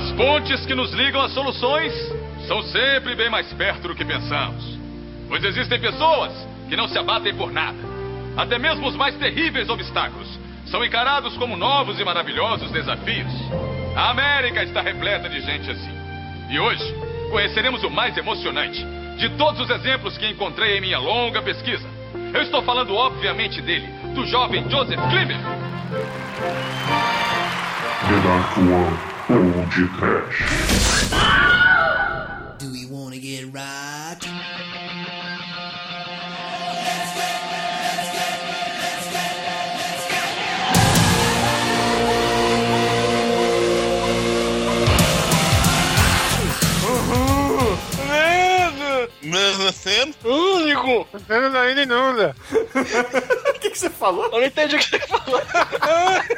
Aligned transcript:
As 0.00 0.12
pontes 0.12 0.64
que 0.64 0.74
nos 0.74 0.92
ligam 0.92 1.20
às 1.20 1.32
soluções 1.32 1.92
são 2.48 2.62
sempre 2.62 3.14
bem 3.14 3.28
mais 3.28 3.52
perto 3.52 3.88
do 3.88 3.94
que 3.94 4.02
pensamos. 4.02 4.78
Pois 5.28 5.44
existem 5.44 5.78
pessoas 5.78 6.32
que 6.70 6.76
não 6.76 6.88
se 6.88 6.96
abatem 6.96 7.34
por 7.34 7.52
nada. 7.52 7.78
Até 8.34 8.58
mesmo 8.58 8.88
os 8.88 8.96
mais 8.96 9.14
terríveis 9.16 9.68
obstáculos 9.68 10.26
são 10.66 10.82
encarados 10.82 11.36
como 11.36 11.54
novos 11.54 12.00
e 12.00 12.04
maravilhosos 12.04 12.70
desafios. 12.70 13.30
A 13.94 14.10
América 14.10 14.62
está 14.62 14.80
repleta 14.80 15.28
de 15.28 15.42
gente 15.42 15.70
assim. 15.70 15.92
E 16.48 16.58
hoje 16.58 16.94
conheceremos 17.30 17.84
o 17.84 17.90
mais 17.90 18.16
emocionante 18.16 18.82
de 19.18 19.28
todos 19.36 19.60
os 19.60 19.68
exemplos 19.68 20.16
que 20.16 20.26
encontrei 20.26 20.78
em 20.78 20.80
minha 20.80 20.98
longa 20.98 21.42
pesquisa. 21.42 21.86
Eu 22.32 22.40
estou 22.40 22.62
falando, 22.62 22.94
obviamente, 22.94 23.60
dele, 23.60 23.86
do 24.14 24.24
jovem 24.24 24.64
Joseph 24.70 25.00
Klimmer. 25.10 25.36
The 28.08 28.16
Dark 28.24 29.19
Hold 29.30 29.76
your 29.76 29.86
cash. 29.90 30.42
Do 32.58 32.72
we 32.72 32.84
want 32.86 33.14
to 33.14 33.20
get 33.20 33.54
right? 33.54 33.89
Nascendo? 49.58 50.14
Único! 50.24 51.06
Ainda 51.28 51.82
inunda. 51.82 52.36
O 53.50 53.60
que, 53.60 53.70
que 53.70 53.78
você 53.78 53.90
falou? 53.90 54.24
Eu 54.24 54.30
não 54.40 54.44
entendi 54.44 54.74
o 54.74 54.78
que 54.78 54.86
você 54.86 54.98
falou. 55.00 55.42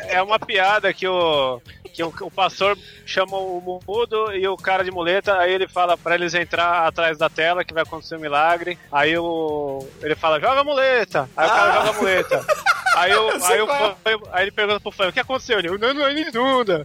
É 0.08 0.20
uma 0.20 0.40
piada 0.40 0.92
que 0.92 1.06
o. 1.06 1.60
Que 1.94 2.02
o, 2.02 2.12
o 2.22 2.30
pastor 2.32 2.76
chama 3.06 3.36
o 3.36 3.80
mudo 3.86 4.32
e 4.34 4.48
o 4.48 4.56
cara 4.56 4.82
de 4.82 4.90
muleta, 4.90 5.38
aí 5.38 5.52
ele 5.52 5.68
fala 5.68 5.96
pra 5.96 6.14
eles 6.16 6.34
entrar 6.34 6.84
atrás 6.86 7.16
da 7.18 7.28
tela 7.28 7.64
que 7.64 7.72
vai 7.72 7.84
acontecer 7.84 8.16
um 8.16 8.20
milagre. 8.20 8.76
Aí 8.90 9.16
o. 9.16 9.86
ele 10.00 10.16
fala, 10.16 10.40
joga 10.40 10.62
a 10.62 10.64
muleta! 10.64 11.30
Aí 11.36 11.46
o 11.46 11.50
cara 11.50 11.72
joga 11.74 11.90
a 11.90 11.92
muleta. 11.92 12.46
Aí, 12.96 13.14
o, 13.14 13.28
aí, 13.46 13.60
o, 13.62 13.66
fã- 13.68 13.96
aí 14.32 14.42
ele 14.44 14.50
pergunta 14.50 14.80
pro 14.80 14.90
fã, 14.90 15.08
o 15.08 15.12
que 15.12 15.20
aconteceu? 15.20 15.58
Ele, 15.60 15.78
não, 15.78 15.94
não, 15.94 16.04
ainda 16.04 16.28
inunda. 16.28 16.84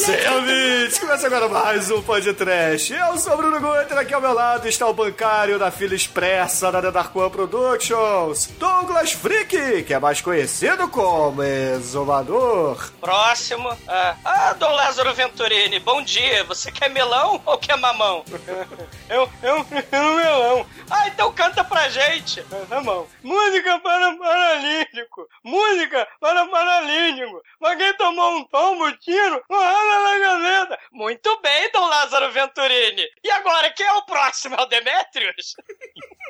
Sim, 0.00 0.16
ouvintes, 0.34 0.98
começa 0.98 1.26
agora 1.26 1.46
mais 1.46 1.90
um 1.90 2.00
podcast. 2.00 2.90
Eu 2.90 3.18
sou 3.18 3.34
o 3.34 3.36
Bruno 3.36 3.60
Guter, 3.60 3.98
aqui 3.98 4.14
ao 4.14 4.20
meu 4.20 4.32
lado 4.32 4.66
está 4.66 4.86
o 4.86 4.94
bancário 4.94 5.58
da 5.58 5.70
fila 5.70 5.94
expressa 5.94 6.72
da 6.72 6.80
The 6.80 6.90
Dark 6.90 7.14
One 7.14 7.28
Productions, 7.28 8.46
Douglas 8.58 9.12
Freak, 9.12 9.82
que 9.82 9.92
é 9.92 9.98
mais 9.98 10.22
conhecido 10.22 10.88
como 10.88 11.42
Exumador. 11.42 12.90
Próximo. 12.98 13.68
Ah, 13.86 14.16
ah, 14.24 14.52
Dom 14.54 14.70
Lázaro 14.70 15.12
Venturini, 15.12 15.78
bom 15.80 16.00
dia. 16.00 16.44
Você 16.44 16.72
quer 16.72 16.88
melão 16.88 17.38
ou 17.44 17.58
quer 17.58 17.76
mamão? 17.76 18.24
Eu, 19.10 19.28
eu, 19.42 19.66
eu 19.90 20.14
melão. 20.14 20.66
Ah, 20.88 21.08
então 21.08 21.32
canta 21.32 21.64
pra 21.64 21.88
gente. 21.88 22.44
Mamão. 22.68 23.08
Música 23.24 23.80
para 23.80 24.16
paralítico. 24.16 25.28
Música 25.42 26.06
para 26.20 26.46
paralítico. 26.46 27.42
Mas 27.60 27.76
quem 27.76 27.92
tomou 27.96 28.36
um 28.36 28.44
tombo, 28.44 28.92
tiro, 28.98 29.42
porrada 29.48 29.89
na 29.90 30.18
gaveta. 30.18 30.78
Muito 30.92 31.40
bem, 31.40 31.70
Dom 31.72 31.86
Lázaro 31.86 32.32
Venturini. 32.32 33.06
E 33.24 33.30
agora, 33.30 33.70
quem 33.70 33.86
é 33.86 33.92
o 33.94 34.02
próximo? 34.02 34.54
É 34.56 34.62
o 34.62 34.66
Demetrius? 34.66 35.56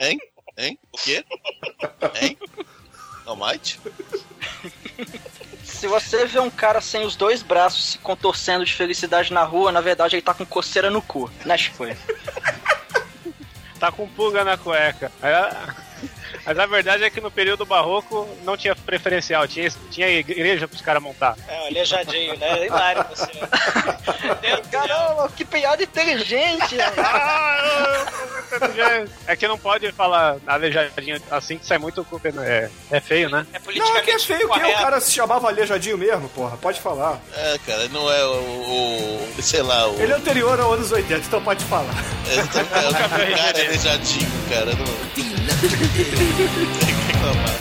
Hein? 0.01 0.19
Hein? 0.57 0.79
O 0.93 0.99
quê? 0.99 1.25
Hein? 2.21 2.39
Almighty? 3.27 3.81
Se 5.65 5.87
você 5.87 6.27
vê 6.27 6.41
um 6.41 6.51
cara 6.51 6.81
sem 6.81 7.05
os 7.05 7.17
dois 7.17 7.43
braços 7.43 7.93
se 7.93 7.99
contorcendo 7.99 8.65
de 8.65 8.75
felicidade 8.75 9.33
na 9.33 9.45
rua, 9.45 9.73
na 9.73 9.81
verdade 9.81 10.17
ele 10.17 10.23
tá 10.23 10.35
com 10.35 10.45
coceira 10.45 10.91
no 10.91 11.01
cu. 11.01 11.31
Nas 11.45 11.67
foi. 11.67 11.97
Tá 13.79 13.91
com 13.91 14.07
pulga 14.07 14.45
na 14.45 14.59
cueca. 14.59 15.11
Aí, 15.23 15.33
ah, 15.33 15.75
Mas 16.45 16.59
a 16.59 16.67
verdade 16.67 17.05
é 17.05 17.11
que 17.11 17.21
no 17.21 17.31
período 17.31 17.65
barroco 17.67 18.29
não 18.45 18.57
tinha 18.57 18.75
preferencial, 18.75 19.47
tinha, 19.47 19.71
tinha 19.91 20.09
igreja 20.09 20.67
pros 20.67 20.81
caras 20.81 21.03
montar. 21.03 21.37
É, 21.49 21.67
aleijadinho, 21.69 22.37
né? 22.39 22.67
Hilário 22.67 23.05
você. 23.11 23.31
Caramba, 24.71 25.29
que 25.37 25.45
piada 25.45 25.83
inteligente! 25.83 26.77
É 29.29 29.37
que 29.37 29.47
não 29.47 29.57
pode 29.57 29.93
falar 29.93 30.37
aleijadinho 30.45 31.21
assim 31.31 31.57
que 31.57 31.65
sai 31.65 31.79
muito. 31.79 32.05
É, 32.45 32.69
é 32.91 33.01
feio, 33.01 33.31
né? 33.31 33.47
É 33.53 33.61
Não, 33.79 34.03
que 34.03 34.11
é 34.11 34.19
feio 34.19 34.49
que 34.49 34.59
o 34.59 34.73
cara 34.79 35.01
se 35.01 35.13
chamava 35.13 35.49
Aleijadinho 35.49 35.97
mesmo, 35.97 36.29
porra, 36.31 36.57
pode 36.57 36.81
falar. 36.81 37.21
É, 37.37 37.57
cara, 37.65 37.89
não 37.89 38.11
é 38.11 38.25
o. 38.25 38.31
o- 39.39 39.43
sei 39.43 39.63
lá, 39.63 39.87
o. 39.89 40.01
Ele 40.01 40.13
é 40.13 40.17
anterior 40.17 40.59
aos 40.59 40.75
anos 40.75 40.91
80, 40.93 41.27
então 41.27 41.43
pode 41.43 41.65
falar. 41.67 41.95
É, 42.29 42.35
então, 42.41 42.61
é, 42.61 42.89
o 42.89 42.93
cara 43.09 43.23
é 43.23 43.51
aleijadinho, 43.67 44.31
cara. 44.49 44.73
Não... 44.73 46.30
Tem 46.37 46.47
que 46.47 47.13
reclamar. 47.13 47.61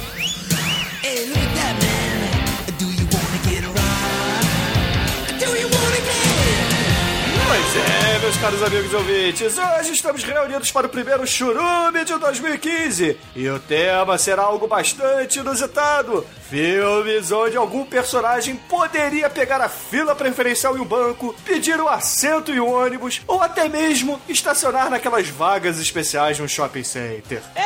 Pois 7.50 7.76
é, 7.76 8.20
meus 8.20 8.38
caros 8.38 8.62
amigos 8.62 8.94
e 8.94 8.96
ouvintes, 8.96 9.58
hoje 9.58 9.94
estamos 9.94 10.24
reunidos 10.24 10.72
para 10.72 10.86
o 10.86 10.90
primeiro 10.90 11.26
churume 11.26 12.06
de 12.06 12.16
2015 12.16 13.20
e 13.36 13.50
o 13.50 13.60
tema 13.60 14.20
será 14.20 14.44
algo 14.44 14.68
bastante 14.68 15.40
inusitado. 15.40 16.24
Filmes 16.48 17.32
onde 17.32 17.58
algum 17.58 17.84
personagem 17.86 18.56
poderia 18.56 19.32
pegar 19.32 19.62
a 19.62 19.68
fila 19.68 20.14
preferencial 20.14 20.78
em 20.78 20.82
um 20.82 20.86
banco, 20.86 21.34
pedir 21.44 21.82
um 21.82 21.88
assento 21.88 22.52
em 22.52 22.60
um 22.60 22.72
ônibus 22.72 23.20
ou 23.26 23.42
até 23.42 23.68
mesmo 23.68 24.22
estacionar 24.30 24.92
naquelas 24.92 25.28
vagas 25.28 25.80
especiais 25.80 26.38
no 26.38 26.48
shopping 26.48 26.84
center. 26.84 27.42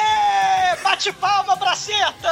É, 0.74 0.78
bate 0.78 1.12
palma, 1.12 1.56
braceta! 1.58 2.32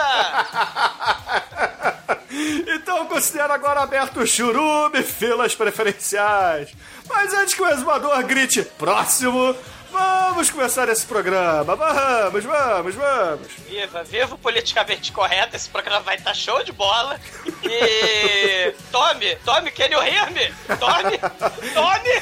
Então 2.65 3.05
considero 3.07 3.51
agora 3.51 3.81
aberto 3.81 4.21
o 4.21 4.27
churume 4.27 5.03
filas 5.03 5.53
preferenciais. 5.53 6.69
Mas 7.07 7.33
antes 7.41 7.55
que 7.55 7.61
o 7.61 7.67
exumador 7.67 8.23
grite 8.23 8.61
próximo, 8.77 9.55
vamos 9.91 10.51
começar 10.51 10.87
esse 10.89 11.05
programa. 11.05 11.75
Vamos, 11.75 12.43
vamos, 12.43 12.95
vamos. 12.95 13.47
Viva, 13.67 14.03
viva 14.03 14.35
o 14.35 14.37
politicamente 14.37 15.11
correto, 15.11 15.55
esse 15.55 15.67
programa 15.67 16.01
vai 16.01 16.15
estar 16.15 16.35
show 16.35 16.63
de 16.63 16.71
bola. 16.71 17.19
E. 17.63 18.73
Tome, 18.91 19.35
tome, 19.43 19.71
can 19.71 19.87
you 19.87 20.01
hear 20.03 20.31
me? 20.31 20.53
Tome, 20.77 21.17
tome, 21.17 22.21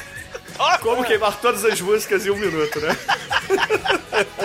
tome. 0.57 0.79
Como 0.81 1.03
queimar 1.05 1.37
todas 1.39 1.63
as 1.63 1.79
músicas 1.79 2.25
em 2.25 2.31
um 2.31 2.35
minuto, 2.35 2.79
né? 2.79 2.89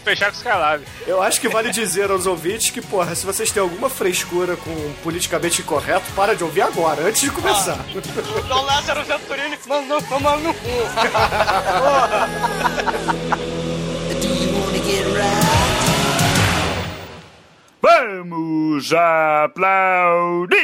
Que 0.00 0.04
fechar 0.04 0.26
com 0.26 0.32
os 0.32 0.38
Skylab. 0.38 0.84
Eu 1.06 1.22
acho 1.22 1.40
que 1.40 1.48
vale 1.48 1.70
dizer 1.70 2.10
aos 2.10 2.26
ouvintes 2.26 2.70
que, 2.70 2.80
porra, 2.80 3.14
se 3.14 3.24
vocês 3.26 3.50
têm 3.50 3.62
alguma 3.62 3.90
frescura 3.90 4.56
com 4.56 4.92
politicamente 5.02 5.60
incorreto, 5.60 6.10
para 6.16 6.34
de 6.34 6.42
ouvir 6.42 6.62
agora, 6.62 7.02
antes 7.02 7.20
de 7.20 7.30
começar. 7.30 7.78
O 7.94 8.42
Dom 8.48 8.62
Lázaro 8.62 9.04
Venturini 9.04 9.58
mandou 9.66 10.00
tomar 10.02 10.38
no 10.38 10.54
cu. 10.54 10.68
Vamos 17.82 18.92
aplaudir 18.92 20.58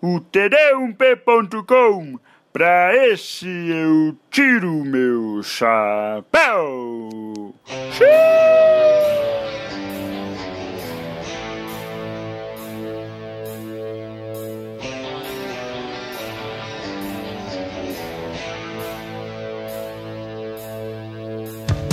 o 0.00 0.20
td1p.com. 0.20 2.18
Pra 2.52 2.94
esse 2.94 3.46
eu 3.46 4.14
tiro 4.30 4.84
meu 4.84 5.42
chapéu. 5.42 7.54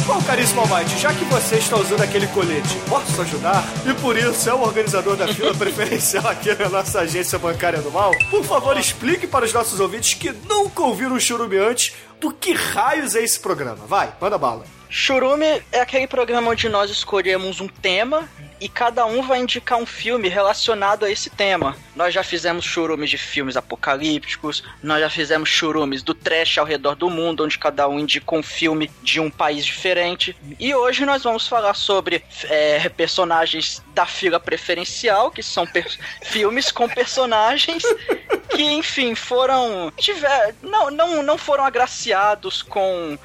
Bom, 0.10 0.20
caríssimo 0.24 0.62
Almighty, 0.62 0.98
já 0.98 1.14
que 1.14 1.24
você 1.26 1.58
está 1.58 1.78
usando 1.78 2.02
aquele 2.02 2.26
colete, 2.30 2.76
posso 2.90 3.22
ajudar? 3.22 3.64
E 3.88 3.94
por 4.02 4.18
isso 4.18 4.50
é 4.50 4.54
o 4.56 4.62
organizador 4.62 5.16
da 5.16 5.28
fila 5.28 5.54
preferencial 5.54 6.28
aqui 6.28 6.52
na 6.56 6.68
nossa 6.68 7.02
agência 7.02 7.38
bancária 7.38 7.80
do 7.80 7.92
mal. 7.92 8.12
Por 8.32 8.44
favor, 8.44 8.76
explique 8.76 9.28
para 9.28 9.46
os 9.46 9.54
nossos 9.54 9.80
ouvintes 9.80 10.16
que 10.16 10.32
nunca 10.50 10.82
ouviram 10.82 11.14
o 11.14 11.20
Churume 11.20 11.58
antes 11.58 11.94
do 12.20 12.34
que 12.34 12.54
raios 12.54 13.16
é 13.16 13.24
esse 13.24 13.40
programa. 13.40 13.86
Vai, 13.86 14.12
manda 14.20 14.36
bala. 14.36 14.66
Churume 14.90 15.62
é 15.72 15.80
aquele 15.80 16.08
programa 16.08 16.50
onde 16.50 16.68
nós 16.70 16.90
escolhemos 16.90 17.62
um 17.62 17.68
tema 17.68 18.28
e 18.60 18.68
cada 18.68 19.06
um 19.06 19.22
vai 19.22 19.40
indicar 19.40 19.78
um 19.78 19.86
filme 19.86 20.28
relacionado 20.28 21.06
a 21.06 21.12
esse 21.12 21.30
tema. 21.30 21.76
Nós 21.96 22.14
já 22.14 22.24
fizemos 22.24 22.66
churumes 22.66 23.10
de 23.10 23.18
filmes 23.18 23.56
apocalípticos, 23.56 24.64
nós 24.82 25.00
já 25.02 25.10
fizemos 25.10 25.50
churumes 25.50 26.04
do 26.04 26.14
trash 26.14 26.58
ao 26.58 26.66
redor 26.66 26.96
do 26.96 27.10
mundo, 27.10 27.44
onde 27.44 27.58
cada 27.58 27.88
um 27.88 28.00
indica 28.00 28.36
um 28.36 28.44
filme 28.44 28.92
de 29.02 29.20
um 29.20 29.30
país 29.30 29.66
diferente. 29.66 30.36
E 30.60 30.74
hoje 30.74 31.06
nós 31.06 31.24
vamos 31.24 31.48
falar 31.48 31.74
sobre 31.74 32.24
é, 32.44 32.88
personagens 32.90 33.82
da 33.94 34.06
fila 34.06 34.40
preferencial, 34.40 35.32
que 35.32 35.44
são 35.44 35.68
filmes 36.24 36.72
com 36.72 36.88
personagens 36.88 37.84
que, 38.50 38.64
enfim, 38.64 39.16
foram. 39.16 39.92
Tiver, 39.98 40.56
não, 40.62 40.90
não, 40.90 41.24
não 41.24 41.38
foram 41.38 41.66
agraciados 41.66 42.62
com 42.62 43.18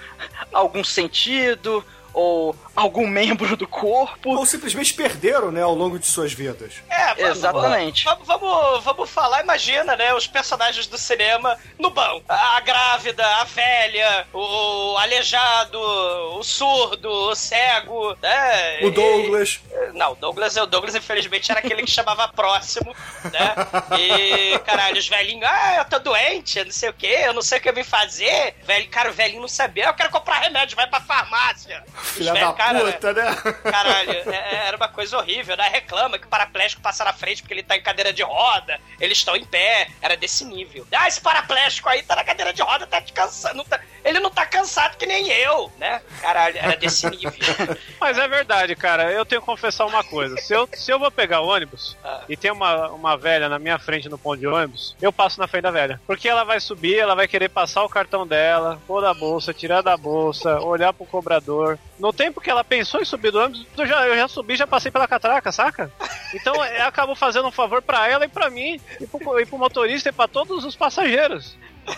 algum 0.53 0.85
sentido 0.85 1.85
ou 2.15 2.57
algum 2.75 3.07
membro 3.07 3.57
do 3.57 3.67
corpo. 3.69 4.31
Ou 4.37 4.47
simplesmente 4.47 4.95
perderam, 4.95 5.51
né, 5.51 5.63
ao 5.63 5.75
longo 5.75 5.99
de 5.99 6.07
suas 6.07 6.33
vidas. 6.33 6.75
É, 6.89 7.15
vamos- 7.15 7.37
Exatamente. 7.39 8.05
Vamos, 8.05 8.27
vamos, 8.27 8.85
vamos 8.85 9.11
falar, 9.11 9.43
imagina, 9.43 9.97
né? 9.97 10.15
Os 10.15 10.27
personagens 10.27 10.87
do 10.87 10.97
cinema 10.97 11.59
no 11.79 11.91
banco. 11.91 12.25
A, 12.29 12.57
a 12.57 12.61
grávida, 12.61 13.27
a 13.27 13.45
velha, 13.45 14.27
o 14.33 14.97
aleijado, 14.99 15.79
o 15.79 16.43
surdo, 16.43 17.09
o 17.11 17.35
cego, 17.35 18.17
né? 18.23 18.79
O 18.83 18.91
Douglas. 18.91 19.61
E- 19.71 19.93
não, 19.99 20.13
o 20.13 20.15
Douglas, 20.15 20.57
o 20.57 20.67
Douglas, 20.67 20.95
infelizmente, 20.95 21.51
era 21.51 21.61
aquele 21.61 21.83
que 21.83 21.91
chamava 21.91 22.29
próximo, 22.29 22.95
né? 23.33 23.55
E, 23.99 24.59
caralho, 24.61 24.99
os 24.99 25.09
velhinhos, 25.09 25.45
ah, 25.49 25.77
eu 25.79 25.85
tô 25.87 25.99
doente, 25.99 26.63
não 26.65 26.73
sei 26.73 26.89
o 26.89 26.93
quê, 26.95 27.23
eu 27.25 27.33
não 27.35 27.43
sei 27.43 27.59
o 27.59 27.61
que 27.61 27.69
eu 27.69 27.75
vim 27.75 27.85
fazer. 27.85 28.55
Velho, 28.65 28.89
cara, 28.89 29.11
o 29.11 29.13
velhinho 29.13 29.41
não 29.41 29.49
sabia, 29.49 29.87
eu 29.87 29.95
quero 29.95 30.11
comprar 30.11 30.41
remédio, 30.41 30.77
vai 30.77 30.87
pra 30.87 31.01
farmácia. 31.01 31.83
Filha 32.05 32.33
velhos, 32.33 32.49
da 32.49 32.55
cara, 32.55 32.93
puta, 32.93 33.13
né? 33.13 33.37
Caralho, 33.71 34.11
é- 34.13 34.67
era 34.67 34.77
uma 34.77 34.89
coisa 34.89 35.17
horrível, 35.19 35.57
né? 35.57 35.69
Reclama 35.69 36.19
que 36.19 36.27
o 36.27 36.29
paraplégico 36.29 36.83
passa 36.83 37.05
na 37.05 37.13
frente 37.13 37.43
porque 37.43 37.55
ele 37.55 37.63
tá 37.63 37.77
em 37.77 37.83
cadeira 37.83 38.13
de 38.13 38.23
roda, 38.23 38.79
eles 39.01 39.19
estão 39.19 39.35
em 39.37 39.45
pé, 39.45 39.89
era 40.01 40.17
desse 40.17 40.45
nível. 40.45 40.87
Ah, 40.93 41.09
esse 41.09 41.21
paraplégico 41.21 41.89
aí 41.89 42.03
tá 42.03 42.15
na 42.17 42.25
cadeira 42.25 42.53
de 42.53 42.63
roda, 42.63 42.87
tá 42.87 43.01
te 43.01 43.13
cansando. 43.13 43.55
não 43.57 43.65
tá- 43.65 43.81
Ele 44.05 44.21
não 44.21 44.31
tá 44.31 44.45
cansado 44.45 44.97
que 44.99 45.07
nem 45.07 45.29
eu, 45.31 45.73
né? 45.79 46.03
Caralho, 46.21 46.59
era 46.59 46.77
desse 46.77 47.09
nível. 47.09 47.33
Mas 47.99 48.19
é 48.19 48.29
verdade, 48.29 48.77
cara. 48.77 49.11
Eu 49.11 49.25
tenho 49.25 49.41
que 49.41 49.47
confessar 49.47 49.87
uma 49.87 50.05
coisa. 50.05 50.37
Se 50.39 50.55
eu, 50.55 50.69
se 50.75 50.91
eu 50.93 50.99
vou 50.99 51.11
pegar 51.11 51.41
ônibus 51.41 51.97
Ah. 52.05 52.21
e 52.29 52.37
tem 52.37 52.51
uma, 52.53 52.89
uma 52.91 53.17
velha 53.17 53.49
na 53.49 53.59
minha 53.59 53.79
frente 53.79 54.09
no 54.09 54.19
ponto 54.19 54.39
de 54.39 54.47
ônibus, 54.47 54.95
eu 55.01 55.11
passo 55.13 55.41
na 55.41 55.49
frente 55.49 55.63
da 55.63 55.71
velha. 55.71 56.01
Porque 56.07 56.29
ela 56.29 56.45
vai 56.45 56.61
subir, 56.61 56.99
ela 56.99 57.15
vai 57.15 57.27
querer 57.27 57.49
passar 57.49 57.83
o 57.83 57.89
cartão 57.89 58.27
dela, 58.27 58.79
pôr 58.87 59.01
da 59.01 59.15
bolsa, 59.15 59.55
tirar 59.55 59.81
da 59.83 59.97
bolsa, 59.97 60.61
olhar 60.61 60.93
pro 60.93 61.07
cobrador. 61.07 61.79
No 61.99 62.13
tempo 62.13 62.41
que 62.41 62.51
ela 62.51 62.65
pensou 62.65 63.01
em 63.01 63.05
subir 63.05 63.31
do 63.31 63.39
ônibus, 63.39 63.67
eu 63.79 63.87
já, 63.87 64.07
eu 64.09 64.17
já 64.17 64.29
subi, 64.29 64.57
já 64.57 64.67
passei 64.67 64.91
pela 64.91 65.07
catraca, 65.07 65.53
saca? 65.53 65.93
Então 66.35 66.55
eu 66.65 66.87
acabo 66.87 67.15
fazendo 67.15 67.47
um 67.47 67.53
favor 67.53 67.81
pra 67.81 68.09
ela 68.09 68.25
e 68.25 68.29
pra 68.29 68.51
mim, 68.51 68.81
e 69.01 69.07
pro, 69.07 69.41
e 69.41 69.47
pro 69.47 69.59
motorista 69.59 70.09
e 70.09 70.13
pra 70.13 70.27
todos 70.27 70.65
os 70.65 70.75
passageiros. 70.75 71.57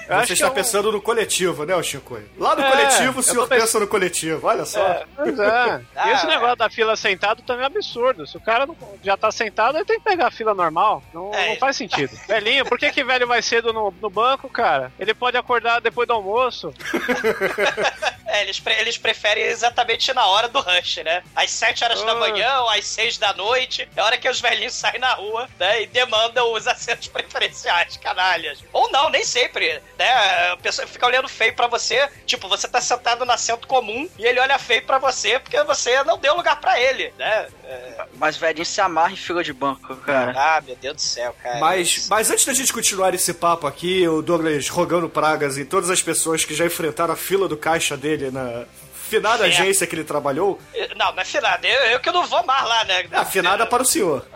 Eu 0.08 0.20
Você 0.26 0.32
está 0.34 0.46
eu- 0.46 0.52
pensando 0.52 0.90
no 0.92 1.00
coletivo, 1.00 1.64
né, 1.64 1.74
o 1.74 1.82
Chico? 1.82 2.18
Lá 2.38 2.54
no 2.56 2.62
É, 2.62 2.70
coletivo, 2.70 3.16
o 3.16 3.18
eu 3.20 3.22
senhor 3.22 3.48
pensa 3.48 3.78
no 3.80 3.86
coletivo, 3.86 4.46
olha 4.46 4.64
só. 4.64 5.02
Pois 5.14 5.38
é. 5.38 5.46
Ah, 5.96 6.08
E 6.08 6.12
esse 6.12 6.24
é. 6.24 6.28
negócio 6.28 6.56
da 6.56 6.68
fila 6.70 6.96
sentado 6.96 7.42
também 7.42 7.64
é 7.64 7.66
absurdo. 7.66 8.26
Se 8.26 8.36
o 8.36 8.40
cara 8.40 8.66
não- 8.66 8.76
já 9.02 9.16
tá 9.16 9.30
sentado, 9.30 9.76
ele 9.78 9.84
tem 9.84 9.98
que 9.98 10.04
pegar 10.04 10.28
a 10.28 10.30
fila 10.30 10.54
normal. 10.54 11.02
Não, 11.12 11.32
É. 11.34 11.50
não 11.50 11.56
faz 11.56 11.76
sentido. 11.76 12.10
Velhinho, 12.26 12.64
por 12.66 12.78
que, 12.78 12.90
que 12.92 13.02
velho 13.04 13.26
vai 13.26 13.42
cedo 13.42 13.72
no, 13.72 13.92
no 14.00 14.10
banco, 14.10 14.48
cara? 14.48 14.92
Ele 14.98 15.14
pode 15.14 15.36
acordar 15.36 15.80
depois 15.80 16.06
do 16.06 16.14
almoço. 16.14 16.72
É, 18.28 18.42
eles, 18.42 18.58
pre- 18.60 18.74
eles 18.80 18.98
preferem 18.98 19.44
exatamente 19.44 20.12
na 20.12 20.26
hora 20.26 20.48
do 20.48 20.60
rush, 20.60 20.96
né? 21.04 21.22
Às 21.34 21.50
7 21.52 21.84
horas 21.84 22.02
da 22.02 22.12
Ah. 22.12 22.14
manhã 22.16 22.58
ou 22.60 22.68
às 22.70 22.84
6 22.84 23.16
da 23.18 23.32
noite, 23.32 23.88
é 23.96 24.00
a 24.00 24.04
hora 24.04 24.18
que 24.18 24.28
os 24.28 24.40
velhinhos 24.40 24.74
saem 24.74 24.98
na 24.98 25.14
rua, 25.14 25.48
né? 25.58 25.82
E 25.82 25.86
demandam 25.86 26.52
os 26.52 26.66
assentos 26.66 27.06
preferenciais, 27.08 27.96
canalhas. 27.96 28.62
Ou 28.72 28.90
não, 28.90 29.08
nem 29.10 29.24
sempre, 29.24 29.75
né? 29.98 30.50
A 30.52 30.56
pessoa 30.56 30.86
fica 30.86 31.06
olhando 31.06 31.28
feio 31.28 31.54
pra 31.54 31.66
você, 31.66 32.08
tipo, 32.26 32.48
você 32.48 32.66
tá 32.68 32.80
sentado 32.80 33.24
no 33.24 33.32
assento 33.32 33.66
comum 33.66 34.08
e 34.18 34.24
ele 34.24 34.40
olha 34.40 34.58
feio 34.58 34.82
pra 34.84 34.98
você 34.98 35.38
porque 35.38 35.62
você 35.64 36.02
não 36.04 36.18
deu 36.18 36.34
lugar 36.36 36.60
pra 36.60 36.80
ele, 36.80 37.12
né? 37.18 37.46
É, 37.64 38.04
Mas 38.14 38.36
velhinho 38.36 38.64
se 38.66 38.80
amarra 38.80 39.12
em 39.12 39.16
fila 39.16 39.42
de 39.42 39.52
banco, 39.52 39.94
cara. 39.96 40.32
Ah, 40.36 40.60
meu 40.60 40.76
Deus 40.76 40.96
do 40.96 41.00
céu, 41.02 41.34
cara. 41.42 41.58
Mas, 41.58 42.08
mas 42.08 42.30
antes 42.30 42.44
da 42.44 42.52
gente 42.52 42.72
continuar 42.72 43.14
esse 43.14 43.34
papo 43.34 43.66
aqui, 43.66 44.06
o 44.08 44.22
Douglas 44.22 44.68
rogando 44.68 45.08
pragas 45.08 45.58
em 45.58 45.64
todas 45.64 45.90
as 45.90 46.02
pessoas 46.02 46.44
que 46.44 46.54
já 46.54 46.64
enfrentaram 46.66 47.14
a 47.14 47.16
fila 47.16 47.48
do 47.48 47.56
caixa 47.56 47.96
dele 47.96 48.30
na 48.30 48.64
finada 49.08 49.44
Certo. 49.44 49.60
agência 49.62 49.86
que 49.86 49.94
ele 49.94 50.02
trabalhou, 50.04 50.60
Não, 50.96 51.12
não 51.12 51.22
é 51.22 51.24
finada. 51.24 51.66
Eu, 51.66 51.80
eu 51.92 52.00
que 52.00 52.10
não 52.10 52.26
vou 52.26 52.44
mais 52.44 52.64
lá, 52.64 52.84
né? 52.84 53.06
é 53.10 53.16
afinada 53.16 53.64
para 53.64 53.82
o 53.82 53.86
senhor. 53.86 54.26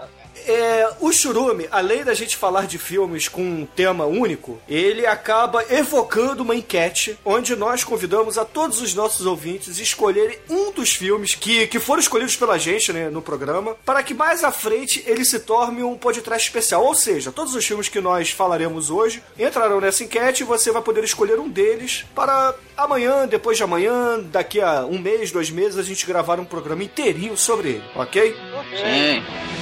É, 0.50 0.90
o 0.98 1.12
Churume, 1.12 1.68
além 1.70 2.02
da 2.02 2.12
gente 2.12 2.36
falar 2.36 2.66
de 2.66 2.76
filmes 2.76 3.28
com 3.28 3.40
um 3.40 3.64
tema 3.64 4.04
único, 4.04 4.60
ele 4.68 5.06
acaba 5.06 5.64
evocando 5.72 6.42
uma 6.42 6.56
enquete 6.56 7.16
onde 7.24 7.54
nós 7.54 7.84
convidamos 7.84 8.36
a 8.36 8.44
todos 8.44 8.80
os 8.80 8.92
nossos 8.92 9.26
ouvintes 9.26 9.78
escolherem 9.78 10.36
um 10.48 10.72
dos 10.72 10.92
filmes 10.92 11.36
que, 11.36 11.68
que 11.68 11.78
foram 11.78 12.00
escolhidos 12.00 12.36
pela 12.36 12.58
gente 12.58 12.92
né, 12.92 13.08
no 13.08 13.22
programa, 13.22 13.76
para 13.84 14.02
que 14.02 14.12
mais 14.12 14.42
à 14.42 14.50
frente 14.50 15.04
ele 15.06 15.24
se 15.24 15.38
torne 15.38 15.84
um 15.84 15.96
podcast 15.96 16.48
especial. 16.48 16.84
Ou 16.84 16.96
seja, 16.96 17.30
todos 17.30 17.54
os 17.54 17.64
filmes 17.64 17.88
que 17.88 18.00
nós 18.00 18.30
falaremos 18.30 18.90
hoje 18.90 19.22
entrarão 19.38 19.80
nessa 19.80 20.02
enquete 20.02 20.42
e 20.42 20.46
você 20.46 20.72
vai 20.72 20.82
poder 20.82 21.04
escolher 21.04 21.38
um 21.38 21.48
deles 21.48 22.04
para 22.12 22.56
amanhã, 22.76 23.24
depois 23.24 23.56
de 23.56 23.62
amanhã, 23.62 24.18
daqui 24.18 24.60
a 24.60 24.84
um 24.84 24.98
mês, 24.98 25.30
dois 25.30 25.48
meses, 25.48 25.78
a 25.78 25.82
gente 25.84 26.04
gravar 26.04 26.40
um 26.40 26.44
programa 26.44 26.82
inteirinho 26.82 27.36
sobre 27.36 27.68
ele, 27.68 27.84
ok? 27.94 28.34
Sim. 28.76 29.59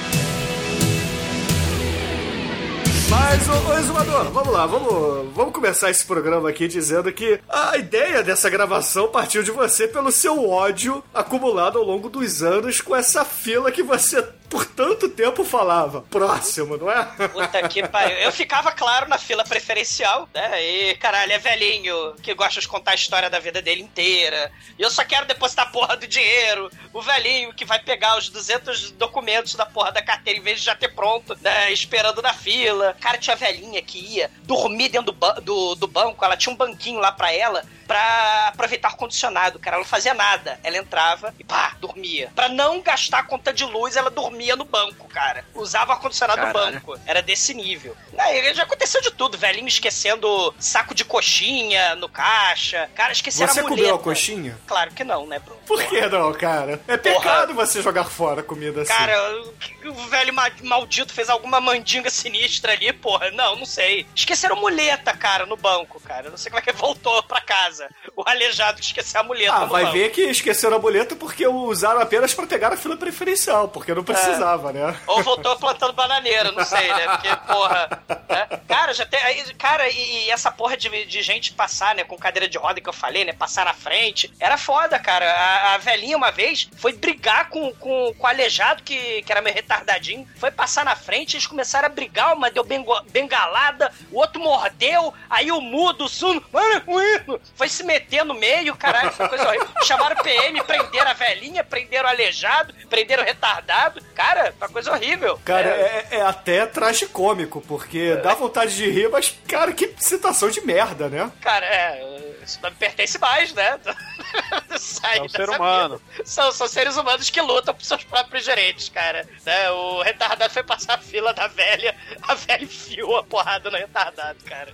Mas, 3.29 3.47
ô, 3.47 3.69
ô 3.69 3.77
Exumador, 3.77 4.23
vamos 4.31 4.51
lá, 4.51 4.65
vamos, 4.65 5.31
vamos 5.35 5.53
começar 5.53 5.91
esse 5.91 6.03
programa 6.03 6.49
aqui 6.49 6.67
dizendo 6.67 7.13
que 7.13 7.39
a 7.47 7.77
ideia 7.77 8.23
dessa 8.23 8.49
gravação 8.49 9.07
partiu 9.07 9.43
de 9.43 9.51
você 9.51 9.87
pelo 9.87 10.11
seu 10.11 10.49
ódio 10.49 11.03
acumulado 11.13 11.77
ao 11.77 11.83
longo 11.83 12.09
dos 12.09 12.41
anos 12.41 12.81
com 12.81 12.95
essa 12.95 13.23
fila 13.23 13.71
que 13.71 13.83
você 13.83 14.27
por 14.49 14.65
tanto 14.65 15.07
tempo 15.09 15.43
falava. 15.43 16.01
Próximo, 16.01 16.75
não 16.75 16.91
é? 16.91 17.03
Puta 17.29 17.67
que 17.69 17.87
pariu. 17.87 18.17
Eu 18.17 18.31
ficava, 18.31 18.71
claro, 18.71 19.07
na 19.07 19.17
fila 19.17 19.43
preferencial, 19.43 20.27
né? 20.33 20.63
E, 20.63 20.95
caralho, 20.95 21.31
é 21.31 21.37
velhinho 21.37 22.15
que 22.21 22.33
gosta 22.33 22.59
de 22.59 22.67
contar 22.67 22.91
a 22.91 22.95
história 22.95 23.29
da 23.29 23.39
vida 23.39 23.61
dele 23.61 23.81
inteira. 23.81 24.51
E 24.77 24.81
eu 24.81 24.89
só 24.89 25.03
quero 25.03 25.27
depositar 25.27 25.67
a 25.67 25.69
porra 25.69 25.95
do 25.95 26.07
dinheiro. 26.07 26.69
O 26.91 27.01
velhinho 27.01 27.53
que 27.53 27.63
vai 27.63 27.79
pegar 27.79 28.17
os 28.17 28.29
200 28.29 28.91
documentos 28.91 29.53
da 29.55 29.65
porra 29.65 29.91
da 29.91 30.01
carteira 30.01 30.39
em 30.39 30.43
vez 30.43 30.59
de 30.59 30.65
já 30.65 30.75
ter 30.75 30.89
pronto, 30.89 31.37
né? 31.41 31.71
Esperando 31.71 32.21
na 32.21 32.33
fila. 32.33 32.97
Cara, 32.99 33.17
tinha 33.17 33.35
velhinha 33.35 33.81
que 33.81 33.99
ia 33.99 34.31
dormir 34.43 34.89
dentro 34.89 35.11
do, 35.11 35.41
do, 35.41 35.75
do 35.75 35.87
banco. 35.87 36.25
Ela 36.25 36.35
tinha 36.35 36.53
um 36.53 36.57
banquinho 36.57 36.99
lá 36.99 37.11
pra 37.11 37.31
ela 37.31 37.63
pra 37.85 38.49
aproveitar 38.49 38.93
o 38.93 38.97
condicionado, 38.97 39.57
cara. 39.57 39.75
Ela 39.75 39.83
não 39.83 39.89
fazia 39.89 40.13
nada. 40.13 40.59
Ela 40.63 40.77
entrava 40.77 41.33
e 41.39 41.43
pá, 41.43 41.75
dormia. 41.79 42.31
Pra 42.35 42.47
não 42.47 42.81
gastar 42.81 43.23
conta 43.23 43.51
de 43.51 43.65
luz, 43.65 43.95
ela 43.95 44.09
dormia 44.09 44.38
no 44.55 44.65
banco, 44.65 45.07
cara. 45.07 45.43
Usava 45.53 45.91
o 45.91 45.93
ar-condicionado 45.95 46.41
do 46.41 46.53
Caralho. 46.53 46.73
banco. 46.79 46.99
Era 47.05 47.21
desse 47.21 47.53
nível. 47.53 47.95
Aí, 48.17 48.53
já 48.53 48.63
aconteceu 48.63 49.01
de 49.01 49.11
tudo. 49.11 49.37
Velhinho 49.37 49.67
esquecendo 49.67 50.53
saco 50.59 50.93
de 50.95 51.03
coxinha 51.05 51.95
no 51.95 52.07
caixa. 52.09 52.89
Cara, 52.95 53.11
esqueceram 53.11 53.53
Você 53.53 53.59
a 53.59 53.63
muleta. 53.63 53.81
comeu 53.81 53.95
a 53.95 53.99
coxinha? 53.99 54.57
Claro 54.67 54.91
que 54.91 55.03
não, 55.03 55.25
né, 55.27 55.39
Bruno? 55.39 55.59
Por 55.67 55.81
que 55.83 56.01
não, 56.07 56.33
cara? 56.33 56.81
É 56.87 56.97
pecado 56.97 57.53
você 57.53 57.81
jogar 57.81 58.05
fora 58.05 58.41
comida 58.41 58.81
assim. 58.81 58.91
Cara, 58.93 59.41
o- 59.85 59.93
velho 60.09 60.33
ma- 60.33 60.51
maldito 60.63 61.13
fez 61.13 61.29
alguma 61.29 61.59
mandinga 61.61 62.09
sinistra 62.09 62.73
ali, 62.73 62.91
porra. 62.93 63.29
Não, 63.31 63.55
não 63.55 63.65
sei. 63.65 64.05
Esqueceram 64.15 64.55
muleta, 64.55 65.13
cara, 65.15 65.45
no 65.45 65.55
banco, 65.55 65.99
cara. 65.99 66.29
Não 66.29 66.37
sei 66.37 66.49
como 66.51 66.59
é 66.59 66.63
que 66.63 66.71
voltou 66.79 67.21
pra 67.23 67.41
casa. 67.41 67.87
O 68.15 68.23
aleijado 68.27 68.79
que 68.79 68.85
esqueceu 68.85 69.21
a 69.21 69.23
muleta 69.23 69.53
Ah, 69.53 69.59
no 69.61 69.67
vai 69.67 69.83
banco. 69.83 69.95
ver 69.97 70.11
que 70.11 70.21
esqueceram 70.23 70.75
a 70.75 70.79
boleta 70.79 71.15
porque 71.15 71.45
o 71.45 71.55
usaram 71.69 72.01
apenas 72.01 72.33
pra 72.33 72.47
pegar 72.47 72.73
a 72.73 72.77
fila 72.77 72.97
preferencial, 72.97 73.67
porque 73.69 73.93
não 73.93 74.03
precisava, 74.29 74.73
né? 74.73 74.99
Ou 75.07 75.23
voltou 75.23 75.57
plantando 75.57 75.93
bananeira, 75.93 76.51
não 76.51 76.63
sei, 76.63 76.87
né? 76.87 77.07
Porque, 77.07 77.35
porra. 77.47 77.89
né? 78.29 78.59
Cara, 78.67 78.93
já 78.93 79.05
tem. 79.05 79.19
Cara, 79.57 79.89
e, 79.89 80.25
e 80.25 80.31
essa 80.31 80.51
porra 80.51 80.77
de, 80.77 81.05
de 81.05 81.21
gente 81.21 81.53
passar, 81.53 81.95
né, 81.95 82.03
com 82.03 82.17
cadeira 82.17 82.47
de 82.47 82.57
roda 82.57 82.81
que 82.81 82.89
eu 82.89 82.93
falei, 82.93 83.25
né? 83.25 83.33
Passar 83.33 83.65
na 83.65 83.73
frente. 83.73 84.31
Era 84.39 84.57
foda, 84.57 84.99
cara. 84.99 85.31
A, 85.31 85.73
a 85.75 85.77
velhinha 85.77 86.17
uma 86.17 86.31
vez 86.31 86.69
foi 86.77 86.93
brigar 86.93 87.49
com, 87.49 87.73
com, 87.75 88.13
com 88.13 88.23
o 88.23 88.27
aleijado, 88.27 88.83
que, 88.83 89.21
que 89.23 89.31
era 89.31 89.41
meio 89.41 89.55
retardadinho. 89.55 90.27
Foi 90.37 90.51
passar 90.51 90.85
na 90.85 90.95
frente, 90.95 91.35
eles 91.35 91.47
começaram 91.47 91.87
a 91.87 91.89
brigar, 91.89 92.33
uma 92.33 92.49
deu 92.49 92.65
bengalada, 93.11 93.91
o 94.11 94.19
outro 94.19 94.41
mordeu, 94.41 95.13
aí 95.29 95.51
o 95.51 95.61
mudo, 95.61 96.05
o 96.05 96.09
suno, 96.09 96.41
isso. 96.87 97.39
Foi 97.55 97.69
se 97.69 97.83
meter 97.83 98.23
no 98.23 98.33
meio, 98.33 98.75
caralho, 98.75 99.11
foi 99.11 99.27
coisa 99.27 99.47
horrível. 99.47 99.67
Chamaram 99.83 100.15
o 100.15 100.23
PM, 100.23 100.63
prenderam 100.63 101.11
a 101.11 101.13
velhinha, 101.13 101.63
prenderam 101.63 102.05
o 102.07 102.11
aleijado, 102.11 102.73
prenderam 102.89 103.23
o 103.23 103.25
retardado. 103.25 104.01
Cara, 104.19 104.53
uma 104.59 104.67
coisa 104.67 104.91
horrível. 104.91 105.39
Cara, 105.45 105.69
É, 105.69 106.07
é, 106.11 106.17
é 106.17 106.21
até 106.21 106.65
tragicômico, 106.65 107.61
porque 107.61 108.17
dá 108.17 108.33
vontade 108.33 108.75
de 108.75 108.89
rir, 108.89 109.09
mas, 109.09 109.33
cara, 109.47 109.71
que 109.71 109.95
situação 109.97 110.49
de 110.49 110.59
merda, 110.59 111.07
né? 111.07 111.31
Cara, 111.39 111.65
é, 111.65 112.28
isso 112.49 112.59
não 112.61 112.69
me 112.69 112.75
pertence 112.75 113.17
mais, 113.19 113.53
né? 113.53 113.79
Sair 114.77 115.19
É 115.19 115.21
um 115.23 115.29
ser 115.29 115.49
humano. 115.49 116.01
vida. 116.11 116.23
São, 116.25 116.51
são 116.51 116.67
seres 116.67 116.97
humanos 116.97 117.29
que 117.29 117.41
lutam 117.41 117.73
por 117.73 117.83
seus 117.83 118.03
próprios 118.03 118.43
direitos, 118.43 118.89
cara. 118.89 119.27
Né? 119.45 119.69
O 119.71 120.01
retardado 120.01 120.51
foi 120.53 120.63
passar 120.63 120.95
a 120.95 120.97
fila 120.97 121.33
da 121.33 121.47
velha, 121.47 121.95
a 122.23 122.33
velha 122.35 122.63
enfiou 122.63 123.17
a 123.17 123.23
porrada 123.23 123.69
no 123.69 123.77
retardado, 123.77 124.43
cara. 124.45 124.73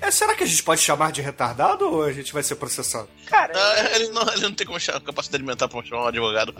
É, 0.00 0.10
será 0.10 0.34
que 0.34 0.44
a 0.44 0.46
gente 0.46 0.62
pode 0.62 0.80
chamar 0.82 1.12
de 1.12 1.22
retardado 1.22 1.90
ou 1.90 2.02
a 2.04 2.12
gente 2.12 2.32
vai 2.32 2.42
ser 2.42 2.56
processado? 2.56 3.08
Cara, 3.26 3.52
Ah, 3.56 3.96
ele, 3.96 4.08
não, 4.08 4.22
ele 4.32 4.42
não 4.42 4.52
tem 4.54 4.66
como 4.66 4.78
chamar, 4.78 5.00
capacidade 5.00 5.42
mental 5.42 5.68
pra 5.68 5.82
chamar 5.82 6.04
um 6.04 6.08
advogado. 6.08 6.54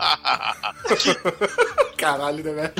Caralho, 1.97 2.43
né, 2.43 2.51
velho? 2.53 2.73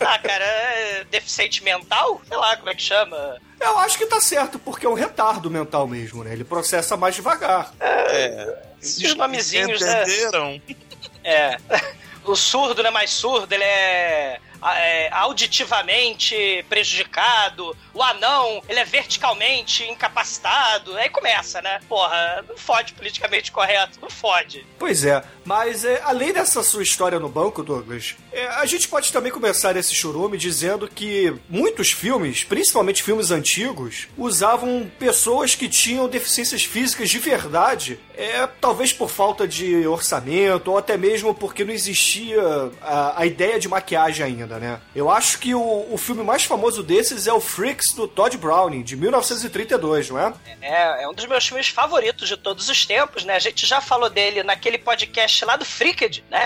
ah, 0.00 0.18
cara, 0.18 0.44
é 0.44 0.75
deficiente 1.10 1.62
mental? 1.62 2.20
Sei 2.26 2.36
lá 2.36 2.56
como 2.56 2.70
é 2.70 2.74
que 2.74 2.82
chama. 2.82 3.36
Eu 3.60 3.78
acho 3.78 3.96
que 3.98 4.06
tá 4.06 4.20
certo, 4.20 4.58
porque 4.58 4.86
é 4.86 4.88
um 4.88 4.94
retardo 4.94 5.50
mental 5.50 5.86
mesmo, 5.86 6.22
né? 6.24 6.32
Ele 6.32 6.44
processa 6.44 6.96
mais 6.96 7.14
devagar. 7.14 7.72
é. 7.80 8.62
Esses 8.82 9.14
nomezinhos, 9.14 9.80
né? 9.80 10.02
Entenderam? 10.02 10.62
É. 11.24 11.56
O 12.26 12.34
surdo 12.34 12.82
não 12.82 12.88
é 12.88 12.92
mais 12.92 13.10
surdo, 13.10 13.52
ele 13.52 13.62
é, 13.62 14.40
é, 14.62 15.08
auditivamente 15.12 16.64
prejudicado. 16.68 17.76
O 17.92 18.02
anão, 18.02 18.62
ele 18.68 18.80
é 18.80 18.84
verticalmente 18.84 19.84
incapacitado. 19.84 20.96
Aí 20.96 21.08
começa, 21.08 21.60
né? 21.62 21.80
Porra, 21.88 22.44
não 22.48 22.56
fode 22.56 22.92
politicamente 22.92 23.52
correto, 23.52 23.98
não 24.00 24.10
fode. 24.10 24.66
Pois 24.78 25.04
é, 25.04 25.22
mas 25.44 25.84
é, 25.84 26.00
além 26.04 26.32
dessa 26.32 26.62
sua 26.62 26.82
história 26.82 27.18
no 27.18 27.28
banco, 27.28 27.62
Douglas, 27.62 28.16
é, 28.32 28.46
a 28.48 28.66
gente 28.66 28.88
pode 28.88 29.12
também 29.12 29.32
começar 29.32 29.76
esse 29.76 29.94
churume 29.94 30.36
dizendo 30.36 30.88
que 30.88 31.34
muitos 31.48 31.92
filmes, 31.92 32.44
principalmente 32.44 33.02
filmes 33.02 33.30
antigos, 33.30 34.08
usavam 34.16 34.90
pessoas 34.98 35.54
que 35.54 35.68
tinham 35.68 36.08
deficiências 36.08 36.64
físicas 36.64 37.08
de 37.08 37.18
verdade, 37.18 37.98
é, 38.16 38.46
talvez 38.60 38.92
por 38.92 39.08
falta 39.08 39.46
de 39.46 39.86
orçamento 39.86 40.70
ou 40.70 40.78
até 40.78 40.96
mesmo 40.96 41.34
porque 41.34 41.64
não 41.64 41.72
existia 41.72 42.42
a, 42.82 43.20
a 43.20 43.26
ideia 43.26 43.58
de 43.58 43.68
maquiagem 43.68 44.24
ainda, 44.24 44.45
né? 44.46 44.80
Eu 44.94 45.10
acho 45.10 45.38
que 45.38 45.54
o, 45.54 45.86
o 45.90 45.98
filme 45.98 46.22
mais 46.22 46.44
famoso 46.44 46.82
desses 46.82 47.26
é 47.26 47.32
o 47.32 47.40
Freaks 47.40 47.94
do 47.94 48.06
Todd 48.06 48.36
Browning, 48.36 48.82
de 48.82 48.96
1932, 48.96 50.10
não 50.10 50.18
é? 50.18 50.32
É, 50.60 51.04
é 51.04 51.08
um 51.08 51.12
dos 51.12 51.26
meus 51.26 51.46
filmes 51.46 51.68
favoritos 51.68 52.28
de 52.28 52.36
todos 52.36 52.68
os 52.68 52.86
tempos, 52.86 53.24
né? 53.24 53.36
A 53.36 53.40
gente 53.40 53.66
já 53.66 53.80
falou 53.80 54.08
dele 54.08 54.42
naquele 54.42 54.78
podcast 54.78 55.44
lá 55.44 55.56
do 55.56 55.64
Freaked, 55.64 56.24
né? 56.30 56.38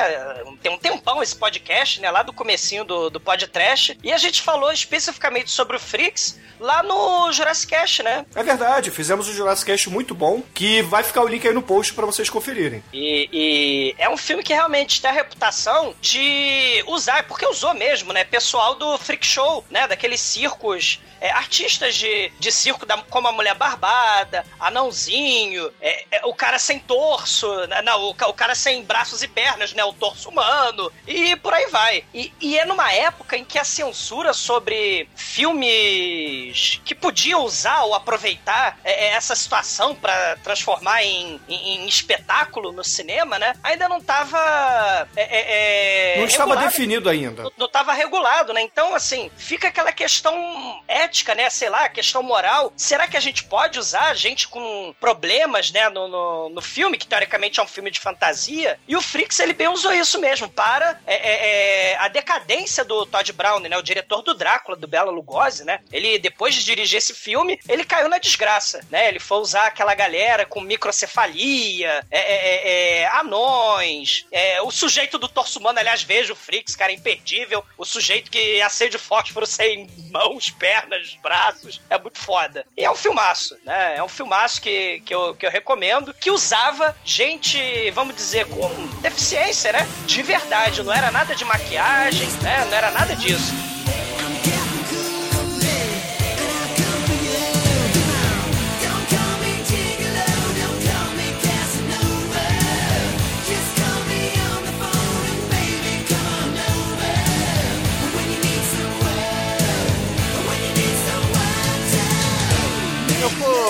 Tem 0.63 0.73
um 0.73 0.79
tempão 0.79 1.23
esse 1.23 1.37
podcast, 1.37 2.01
né? 2.01 2.11
Lá 2.11 2.23
do 2.23 2.33
comecinho 2.33 2.85
do, 2.85 3.11
do 3.11 3.21
podcast. 3.21 3.99
E 4.03 4.13
a 4.13 4.19
gente 4.19 4.43
falou 4.43 4.73
especificamente 4.73 5.51
sobre 5.51 5.77
o 5.77 5.81
Freaks 5.81 6.39
lá 6.61 6.83
no 6.83 7.33
Jurassic 7.33 7.71
Cast, 7.71 8.03
né? 8.03 8.25
É 8.35 8.43
verdade, 8.43 8.91
fizemos 8.91 9.29
um 9.29 9.33
Jurassic 9.33 9.71
Cast 9.71 9.89
muito 9.89 10.15
bom, 10.15 10.43
que 10.55 10.83
vai 10.83 11.03
ficar 11.03 11.23
o 11.23 11.29
link 11.29 11.47
aí 11.47 11.55
no 11.55 11.63
post 11.63 11.95
pra 11.95 12.07
vocês 12.07 12.29
conferirem. 12.29 12.85
E, 12.93 13.29
e 13.33 13.95
é 13.99 14.09
um 14.09 14.17
filme 14.17 14.43
que 14.43 14.53
realmente 14.53 15.01
tem 15.01 15.11
a 15.11 15.15
reputação 15.15 15.95
de 16.01 16.85
usar, 16.87 17.27
porque 17.27 17.47
usou 17.47 17.75
mesmo, 17.75 17.90
né? 18.13 18.25
Pessoal 18.25 18.75
do 18.75 18.97
Freak 18.99 19.27
Show, 19.27 19.65
né? 19.71 19.87
Daqueles 19.89 20.21
circos, 20.21 21.01
é, 21.21 21.31
artistas 21.31 21.95
de, 21.97 22.31
de 22.39 22.51
circo, 22.53 22.87
da, 22.87 22.97
como 23.11 23.29
a 23.29 23.33
Mulher 23.33 23.55
Barbada, 23.55 24.45
Anãozinho, 24.59 25.71
é, 25.81 26.05
é, 26.11 26.27
o 26.27 26.35
cara 26.35 26.59
sem 26.59 26.79
torso, 26.79 27.49
né? 27.67 27.83
não, 27.83 28.01
o, 28.01 28.11
o 28.11 28.33
cara 28.35 28.55
sem 28.55 28.83
braços 28.83 29.23
e 29.23 29.29
pernas, 29.29 29.73
né? 29.75 29.85
O 29.85 29.93
torso 29.93 30.29
humano, 30.29 30.91
e 31.07 31.37
por 31.37 31.53
aí 31.53 31.67
vai. 31.67 32.05
E, 32.15 32.33
e 32.41 32.59
é 32.59 32.65
numa 32.65 32.93
época 32.93 33.37
em 33.37 33.45
que 33.45 33.59
a 33.59 33.65
censura 33.65 34.33
sobre 34.33 35.09
filmes 35.15 36.81
que 36.85 36.95
podiam 36.95 37.45
usar 37.45 37.83
ou 37.83 37.95
aproveitar 37.95 38.79
é, 38.85 39.07
é, 39.07 39.11
essa 39.13 39.35
situação 39.35 39.95
pra 39.95 40.37
transformar 40.43 41.03
em, 41.03 41.41
em- 41.49 41.77
em 41.79 41.87
espetáculo 41.89 42.73
no 42.73 42.85
cinema, 42.85 43.39
né? 43.39 43.55
Ainda 43.63 43.89
não 43.89 44.01
tava. 44.01 45.09
é, 45.17 46.17
Não 46.19 46.25
estava 46.27 46.57
definido 46.57 47.09
ainda. 47.09 47.45
não 47.57 47.69
estava 47.81 47.93
regulado, 47.93 48.53
né? 48.53 48.61
Então, 48.61 48.95
assim, 48.95 49.31
fica 49.37 49.69
aquela 49.69 49.93
questão 49.93 50.83
ética, 50.87 51.35
né? 51.35 51.49
Sei 51.51 51.69
lá, 51.69 51.89
questão 51.89 52.23
moral. 52.23 52.73
Será 52.77 53.09
que 53.09 53.17
a 53.17 53.21
gente 53.21 53.45
pode 53.45 53.79
usar 53.79 54.15
gente 54.15 54.49
com 54.49 54.95
problemas, 55.01 55.71
né, 55.71 55.89
no, 55.89 56.07
no, 56.09 56.49
no 56.51 56.61
filme, 56.61 56.99
que 56.99 57.07
teoricamente 57.07 57.59
é 57.59 57.63
um 57.63 57.67
filme 57.67 57.91
de 57.91 57.99
fantasia? 57.99 58.79
E 58.87 58.97
o 58.97 59.03
Frix, 59.03 59.41
ele 59.41 59.55
bem 59.55 59.69
usou 59.69 59.93
isso 59.93 60.21
mesmo, 60.21 60.49
para 60.49 61.01
é, 61.07 61.15
é, 61.15 61.93
é, 61.93 61.97
a 61.97 62.09
decadência 62.09 62.85
do 62.85 63.07
Todd 63.07 63.33
Brown, 63.33 63.61
né? 63.61 63.77
O 63.77 63.83
diretor 63.83 64.23
do 64.23 64.35
Drácula, 64.35 64.77
do 64.77 64.87
Bela 64.87 65.11
Lugosi, 65.11 65.65
né? 65.65 65.81
Ele, 65.91 66.19
depois 66.19 66.55
de 66.55 66.65
dirigir 66.65 66.99
esse 66.99 67.15
filme, 67.15 67.59
ele 67.69 67.85
caiu 67.85 68.09
na 68.09 68.19
desgraça, 68.19 68.85
né? 68.91 69.09
Ele 69.09 69.19
foi 69.19 69.39
usar 69.39 69.67
aquela 69.67 69.95
galera 69.95 70.45
com 70.45 70.61
microcefalia, 70.61 72.05
é, 72.11 72.19
é, 72.21 73.01
é, 73.03 73.07
anões, 73.09 74.27
o 74.63 74.71
sujeito 74.71 75.19
do 75.19 75.29
torso 75.29 75.59
humano, 75.59 75.79
aliás, 75.79 76.03
veja 76.03 76.33
o 76.33 76.37
Frix, 76.37 76.77
cara, 76.77 76.93
imperdível. 76.93 77.65
O 77.77 77.85
sujeito 77.85 78.31
que 78.31 78.61
acende 78.61 78.99
fósforo 78.99 79.47
sem 79.47 79.89
mãos, 80.11 80.51
pernas, 80.51 81.19
braços. 81.23 81.81
É 81.89 81.99
muito 81.99 82.19
foda. 82.19 82.65
E 82.77 82.85
é 82.85 82.91
um 82.91 82.97
filmaço, 82.97 83.57
né? 83.65 83.97
É 83.97 84.03
um 84.03 84.09
filmaço 84.09 84.61
que, 84.61 85.01
que, 85.01 85.15
eu, 85.15 85.35
que 85.35 85.47
eu 85.47 85.51
recomendo, 85.51 86.13
que 86.15 86.31
usava 86.31 86.97
gente, 87.05 87.91
vamos 87.93 88.15
dizer, 88.15 88.47
com 88.47 88.69
deficiência, 89.01 89.73
né? 89.73 89.89
De 90.07 90.23
verdade. 90.23 90.83
Não 90.83 90.93
era 90.93 91.11
nada 91.11 91.35
de 91.35 91.45
maquiagem, 91.45 92.29
né? 92.43 92.65
Não 92.67 92.77
era 92.77 92.91
nada 92.91 93.15
disso. 93.17 93.53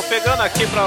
Pegando 0.09 0.43
aqui 0.43 0.67
para 0.67 0.83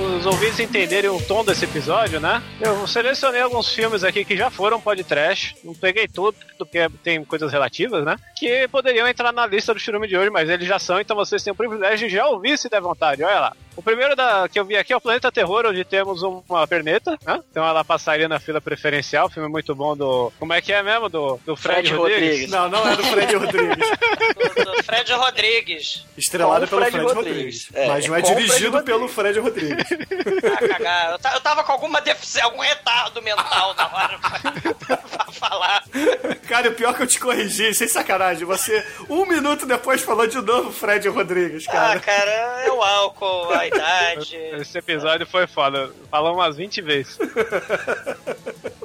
os 0.00 0.26
ouvintes 0.26 0.60
entenderem 0.60 1.10
o 1.10 1.20
tom 1.20 1.44
desse 1.44 1.64
episódio, 1.64 2.20
né? 2.20 2.42
Eu 2.60 2.86
selecionei 2.86 3.40
alguns 3.40 3.72
filmes 3.72 4.02
aqui 4.02 4.24
que 4.24 4.36
já 4.36 4.50
foram 4.50 4.80
podcast. 4.80 5.56
Não 5.62 5.74
peguei 5.74 6.08
tudo, 6.08 6.36
porque 6.58 6.88
tem 7.02 7.24
coisas 7.24 7.52
relativas, 7.52 8.04
né? 8.04 8.16
Que 8.36 8.66
poderiam 8.68 9.06
entrar 9.06 9.32
na 9.32 9.46
lista 9.46 9.74
do 9.74 9.80
churume 9.80 10.08
de 10.08 10.16
hoje, 10.16 10.30
mas 10.30 10.48
eles 10.48 10.66
já 10.66 10.78
são, 10.78 11.00
então 11.00 11.16
vocês 11.16 11.42
têm 11.42 11.52
o 11.52 11.56
privilégio 11.56 12.08
de 12.08 12.14
já 12.14 12.26
ouvir 12.26 12.58
se 12.58 12.68
der 12.68 12.80
vontade. 12.80 13.22
Olha 13.22 13.40
lá. 13.40 13.56
O 13.76 13.82
primeiro 13.82 14.14
da, 14.16 14.46
que 14.48 14.58
eu 14.58 14.64
vi 14.64 14.76
aqui 14.76 14.92
é 14.92 14.96
o 14.96 15.00
Planeta 15.00 15.30
Terror, 15.32 15.64
onde 15.66 15.84
temos 15.84 16.22
uma 16.22 16.66
perneta, 16.66 17.18
né? 17.24 17.40
Então 17.50 17.66
ela 17.66 17.84
passaria 17.84 18.28
na 18.28 18.38
fila 18.38 18.60
preferencial. 18.60 19.30
Filme 19.30 19.48
muito 19.48 19.74
bom 19.74 19.96
do. 19.96 20.30
Como 20.38 20.52
é 20.52 20.60
que 20.60 20.72
é 20.72 20.82
mesmo? 20.82 21.08
Do, 21.08 21.40
do 21.46 21.56
Fred, 21.56 21.88
Fred 21.88 21.94
Rodrigues. 21.94 22.22
Rodrigues. 22.22 22.50
Não, 22.50 22.68
não 22.68 22.88
é 22.88 22.96
do 22.96 23.04
Fred 23.04 23.36
Rodrigues. 23.36 23.76
Do, 23.76 24.64
do 24.76 24.82
Fred 24.82 25.12
Rodrigues. 25.12 26.06
Estrelado 26.18 26.66
Com 26.66 26.76
pelo 26.76 26.82
Fred 26.82 26.90
Fred, 26.90 27.14
Rodrigues. 27.14 27.36
Rodrigues. 27.36 27.68
É, 27.72 27.88
Mas 27.88 28.06
não 28.06 28.16
é 28.16 28.18
o 28.18 28.22
dirigido 28.22 28.70
Fred 28.72 28.84
pelo 28.84 29.08
Fred 29.08 29.38
Rodrigues. 29.38 29.89
Ah, 30.42 30.68
cagar. 30.68 31.10
Eu, 31.12 31.32
eu 31.34 31.40
tava 31.40 31.62
com 31.64 31.72
alguma 31.72 32.00
deficiência, 32.00 32.44
algum 32.44 32.60
retardo 32.60 33.20
mental 33.22 33.74
na 33.74 33.86
hora 33.94 34.18
pra, 34.18 34.96
pra 34.98 35.32
falar. 35.32 35.84
Cara, 36.48 36.70
o 36.70 36.74
pior 36.74 36.90
é 36.90 36.94
que 36.94 37.02
eu 37.02 37.06
te 37.06 37.20
corrigi, 37.20 37.72
sem 37.74 37.86
sacanagem. 37.88 38.44
Você, 38.46 38.84
um 39.08 39.26
minuto 39.26 39.66
depois, 39.66 40.02
falou 40.02 40.26
de 40.26 40.40
novo 40.40 40.72
Fred 40.72 41.08
Rodrigues, 41.08 41.66
Ah, 41.68 41.72
cara. 41.72 42.00
cara, 42.00 42.30
é 42.64 42.70
o 42.70 42.82
álcool, 42.82 43.50
a 43.52 43.66
idade. 43.68 44.36
Esse 44.36 44.78
episódio 44.78 45.26
foi 45.26 45.46
foda. 45.46 45.90
Falou 46.10 46.34
umas 46.34 46.56
20 46.56 46.80
vezes. 46.82 47.18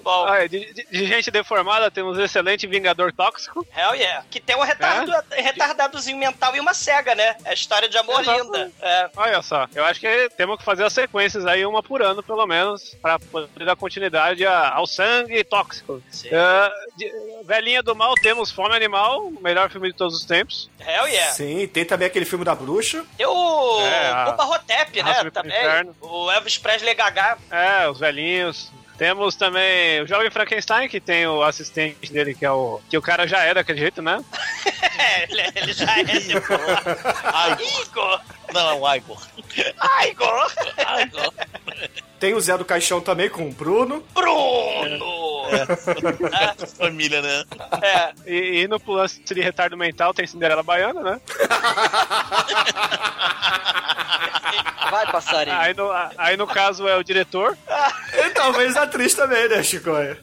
Bom. 0.05 0.25
Ah, 0.27 0.47
de, 0.47 0.73
de- 0.73 0.87
de 0.89 1.05
gente 1.07 1.29
deformada, 1.31 1.89
temos 1.91 2.17
o 2.17 2.21
excelente 2.21 2.65
Vingador 2.67 3.11
Tóxico. 3.11 3.67
Hell 3.75 3.95
yeah. 3.95 4.23
Que 4.31 4.39
tem 4.39 4.55
um 4.55 4.61
retardo, 4.61 5.11
retardadozinho 5.31 6.17
mental 6.17 6.55
e 6.55 6.59
uma 6.59 6.73
cega, 6.73 7.13
né? 7.15 7.35
É 7.43 7.49
a 7.49 7.53
história 7.53 7.89
de 7.89 7.97
amor 7.97 8.21
Exato. 8.21 8.43
linda. 8.43 8.71
É. 8.81 9.09
Olha 9.17 9.41
só, 9.41 9.67
eu 9.75 9.83
acho 9.83 9.99
que 9.99 10.29
temos 10.37 10.57
que 10.57 10.63
fazer 10.63 10.83
as 10.85 10.93
sequências 10.93 11.45
aí, 11.45 11.65
uma 11.65 11.81
por 11.83 12.01
ano, 12.01 12.21
pelo 12.23 12.45
menos, 12.45 12.95
pra 13.01 13.17
poder 13.19 13.65
dar 13.65 13.75
continuidade 13.75 14.45
a- 14.45 14.69
ao 14.73 14.85
sangue 14.87 15.43
tóxico. 15.43 16.01
Sim. 16.11 16.29
Ah, 16.33 16.71
de- 16.95 17.11
Velhinha 17.43 17.83
do 17.83 17.95
Mal, 17.95 18.13
temos 18.15 18.51
Fome 18.51 18.75
Animal, 18.75 19.27
o 19.27 19.41
melhor 19.41 19.69
filme 19.69 19.91
de 19.91 19.97
todos 19.97 20.15
os 20.15 20.25
tempos. 20.25 20.69
Hell 20.79 21.07
yeah. 21.07 21.31
Sim, 21.33 21.67
tem 21.67 21.83
também 21.85 22.07
aquele 22.07 22.25
filme 22.25 22.45
da 22.45 22.55
bruxa. 22.55 23.03
Tem 23.17 23.25
o, 23.25 23.81
É, 23.81 24.09
a- 24.11 24.29
o 24.29 24.33
Barrotep, 24.37 25.01
né? 25.03 25.31
Também. 25.31 25.55
O 26.01 26.31
Elvis 26.31 26.57
Presley 26.57 26.93
Gaga. 26.93 27.37
É, 27.51 27.87
os 27.89 27.99
velhinhos. 27.99 28.71
Temos 28.97 29.35
também 29.35 30.01
o 30.01 30.07
Jovem 30.07 30.31
Frankenstein, 30.31 30.87
que 30.87 31.01
tem 31.01 31.27
o 31.27 31.43
assistente 31.43 32.11
dele, 32.11 32.33
que 32.33 32.45
é 32.45 32.51
o. 32.51 32.79
Que 32.89 32.97
o 32.97 33.01
cara 33.01 33.27
já 33.27 33.43
é 33.43 33.53
daquele 33.53 33.79
jeito, 33.79 34.01
né? 34.01 34.23
É, 34.97 35.23
ele, 35.23 35.41
ele 35.55 35.73
já 35.73 35.99
é 35.99 36.05
tipo. 36.05 36.53
Igor! 37.81 38.21
Não, 38.53 38.69
é 38.69 38.73
o 38.73 38.95
Igor. 38.95 39.21
Igor! 40.07 40.51
Igor. 41.01 41.33
Tem 42.17 42.33
o 42.33 42.39
Zé 42.39 42.57
do 42.57 42.63
Caixão 42.63 43.01
também 43.01 43.29
com 43.29 43.49
o 43.49 43.51
Bruno. 43.51 44.01
Bruno! 44.13 45.47
Família, 46.77 47.21
né? 47.21 47.43
É. 47.81 48.13
E, 48.25 48.61
e 48.61 48.67
no 48.69 48.81
lance 48.87 49.21
de 49.21 49.41
retardo 49.41 49.75
mental 49.75 50.13
tem 50.13 50.25
Cinderela 50.25 50.63
Baiana, 50.63 51.01
né? 51.01 51.19
Vai, 54.95 55.11
passarinho. 55.11 55.57
Aí 55.57 55.73
no, 55.73 55.89
aí 56.17 56.37
no 56.37 56.47
caso 56.47 56.87
é 56.87 56.95
o 56.95 57.03
diretor, 57.03 57.57
E 58.13 58.29
talvez 58.31 58.75
a 58.77 58.83
atriz 58.83 59.13
também, 59.13 59.47
né, 59.49 59.61
Chicoia? 59.63 60.17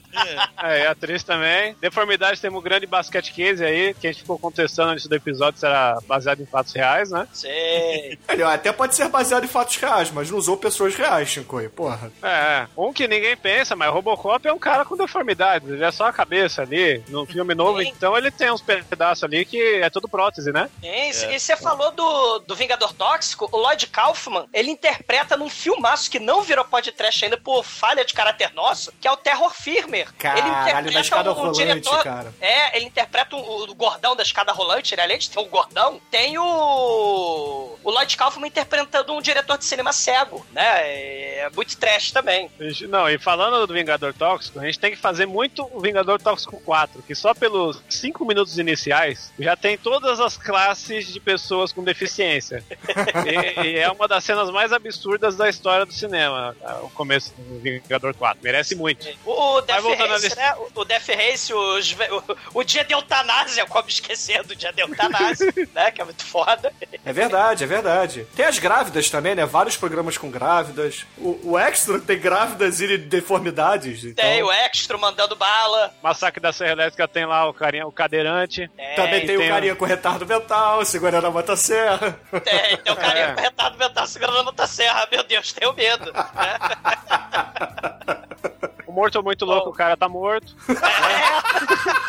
é, 0.63 0.87
a 0.87 0.91
atriz 0.93 1.23
também. 1.23 1.75
Deformidade 1.81 2.41
temos 2.41 2.59
o 2.59 2.63
grande 2.63 2.87
basquete 2.87 3.33
case 3.33 3.65
aí, 3.65 3.95
que 3.95 4.07
a 4.07 4.13
gente 4.13 4.23
ficou 4.23 4.39
contestando 4.39 4.93
antes 4.93 5.07
do 5.07 5.15
episódio 5.15 5.59
se 5.59 5.67
era 5.67 5.99
baseado 6.07 6.41
em 6.41 6.47
fatos 6.47 6.73
reais, 6.73 7.11
né? 7.11 7.27
Sei. 7.33 8.19
Ele 8.29 8.43
até 8.43 8.73
pode 8.73 8.95
ser 8.95 9.09
baseado 9.09 9.45
em 9.45 9.49
fatos 9.49 9.77
reais, 9.77 10.11
mas 10.11 10.31
não 10.31 10.39
usou 10.39 10.57
pessoas 10.57 10.95
reais, 10.95 11.29
Chicoia, 11.29 11.69
porra. 11.71 12.11
É, 12.23 12.67
um 12.77 12.93
que 12.93 13.09
ninguém 13.09 13.37
pensa, 13.37 13.75
mas 13.75 13.89
o 13.89 13.93
Robocop 13.93 14.47
é 14.47 14.53
um 14.53 14.59
cara 14.59 14.85
com 14.85 14.97
deformidade, 14.97 15.67
ele 15.71 15.85
é 15.85 15.91
só 15.91 16.07
a 16.07 16.13
cabeça 16.13 16.63
ali. 16.63 17.03
No 17.09 17.27
filme 17.27 17.55
novo, 17.55 17.81
Sim. 17.81 17.89
então 17.89 18.17
ele 18.17 18.31
tem 18.31 18.51
uns 18.51 18.61
pedaços 18.63 19.25
ali 19.25 19.45
que 19.45 19.61
é 19.77 19.91
tudo 19.91 20.09
prótese, 20.09 20.53
né? 20.53 20.69
É, 20.83 21.09
E 21.11 21.39
você 21.41 21.57
falou 21.57 21.91
do, 21.93 22.39
do 22.41 22.55
Vingador 22.55 22.93
Tóxico, 22.93 23.49
o 23.51 23.57
Lloyd 23.57 23.87
Kaufman, 23.87 24.47
ele 24.53 24.62
interpreta 24.71 25.37
num 25.37 25.49
filmaço 25.49 26.11
que 26.11 26.19
não 26.19 26.43
virou 26.43 26.65
podcast 26.65 27.25
ainda 27.25 27.37
por 27.37 27.65
falha 27.65 28.05
de 28.05 28.15
caráter 28.15 28.53
nosso, 28.55 28.93
que 29.01 29.09
é 29.09 29.13
o 29.13 29.17
Terror 29.17 29.53
Firmer. 29.53 30.13
Caralho, 30.15 30.89
ele 30.89 30.99
escada 30.99 31.31
o, 31.31 31.35
rolante, 31.35 31.59
diretor, 31.59 32.03
cara. 32.03 32.33
É, 32.41 32.77
ele 32.77 32.87
interpreta 32.87 33.37
o, 33.37 33.65
o 33.65 33.75
gordão 33.75 34.15
da 34.17 34.23
escada 34.23 34.53
rolante, 34.53 34.97
né? 34.97 35.03
além 35.03 35.19
de 35.19 35.31
ter 35.31 35.39
um 35.39 35.49
gordão, 35.49 36.01
tem 36.11 36.39
o 36.39 37.72
o 37.85 37.91
Lloyd 37.91 38.17
Kaufman 38.17 38.49
interpretando 38.49 39.13
um 39.13 39.21
diretor 39.23 39.59
de 39.59 39.65
cinema 39.65 39.93
cego, 39.93 40.45
né? 40.53 40.63
É 41.43 41.51
muito 41.55 41.77
trash 41.77 42.11
também. 42.13 42.51
Não, 42.89 43.09
e 43.09 43.19
falando 43.19 43.67
do 43.67 43.75
Vingador 43.75 44.13
Tóxico, 44.15 44.61
a 44.61 44.65
gente 44.65 44.79
tem 44.79 44.91
que 44.93 44.97
fazer 44.97 45.27
muito 45.27 45.69
o 45.73 45.81
Vingador 45.81 46.21
Tóxico 46.21 46.61
4, 46.61 47.03
que 47.03 47.15
só 47.15 47.35
pelos 47.35 47.83
5 47.89 48.25
minutos 48.25 48.59
iniciais 48.59 49.33
já 49.39 49.57
tem 49.57 49.77
todas 49.77 50.21
as 50.21 50.37
classes 50.37 51.13
de 51.13 51.19
pessoas 51.21 51.73
com 51.73 51.83
deficiência. 51.83 52.63
e, 53.59 53.61
e 53.69 53.79
é 53.79 53.91
uma 53.91 54.07
das 54.07 54.23
cenas 54.25 54.51
mais 54.51 54.73
absurdas 54.73 55.37
da 55.37 55.49
história 55.49 55.85
do 55.85 55.93
cinema, 55.93 56.57
o 56.83 56.91
começo 56.91 57.33
do 57.37 57.59
Vingador 57.61 58.15
4. 58.15 58.43
Merece 58.43 58.75
muito. 58.75 59.07
O 59.25 59.61
Death 59.63 59.83
Race, 59.85 60.37
né? 60.37 60.55
O- 60.55 60.81
O 60.83 60.85
Death 60.85 61.09
Race, 61.09 61.53
os 61.53 61.93
o, 61.93 62.59
o 62.61 62.65
dia 62.65 62.85
de 62.85 62.93
eutanásia, 62.95 63.65
como 63.67 63.89
esquecer 63.89 64.43
do 64.45 64.55
dia 64.57 64.73
de 64.73 64.81
eutanásia, 64.83 65.53
né? 65.75 65.91
Que 65.91 66.01
é 66.01 66.05
muito 66.05 66.25
foda. 66.25 66.73
É 67.05 67.13
verdade, 67.13 67.65
é 67.65 67.67
verdade. 67.75 68.27
Tem 68.37 68.45
as 68.45 68.59
grávidas 68.59 69.09
também, 69.11 69.35
né? 69.35 69.47
Vários 69.47 69.77
programas 69.77 70.17
com 70.19 70.31
grávidas. 70.31 71.07
O, 71.19 71.53
o 71.53 71.59
Extra 71.59 71.99
tem 72.01 72.19
grávidas 72.19 72.81
e 72.81 72.97
deformidades. 72.99 74.05
Então... 74.05 74.25
Tem 74.25 74.43
o 74.43 74.51
Extra 74.53 74.99
mandando 74.99 75.35
bala. 75.37 75.93
Massacre 76.03 76.41
da 76.41 76.53
Serra 76.53 76.73
Elétrica 76.73 77.07
tem 77.09 77.25
lá 77.27 77.49
o 77.49 77.55
carinha, 77.55 77.87
o 77.87 77.93
cadeirante. 77.93 78.71
É, 78.77 78.95
Também 78.95 79.27
tem, 79.27 79.37
tem 79.39 79.47
o 79.47 79.51
carinha 79.51 79.77
com 79.77 79.85
retardo 79.85 80.27
mental, 80.27 80.85
segurando 80.85 81.27
a 81.27 81.31
motosserra. 81.31 82.19
Tem, 82.45 82.77
tem 82.79 82.93
o 82.93 82.97
carinha 82.97 83.23
É. 83.33 83.35
com 83.35 83.41
retado 83.41 83.79
mental 83.79 84.07
segurando 84.07 84.39
a 84.39 84.43
motosserra. 84.43 85.09
Meu 85.11 85.23
Deus, 85.23 85.53
tenho 85.53 85.73
medo. 85.73 86.13
né? 86.13 86.23
O 88.93 88.95
morto 88.95 89.23
muito 89.23 89.47
louco, 89.47 89.71
o 89.71 89.73
cara 89.73 89.97
tá 89.97 90.07
morto. 90.07 90.55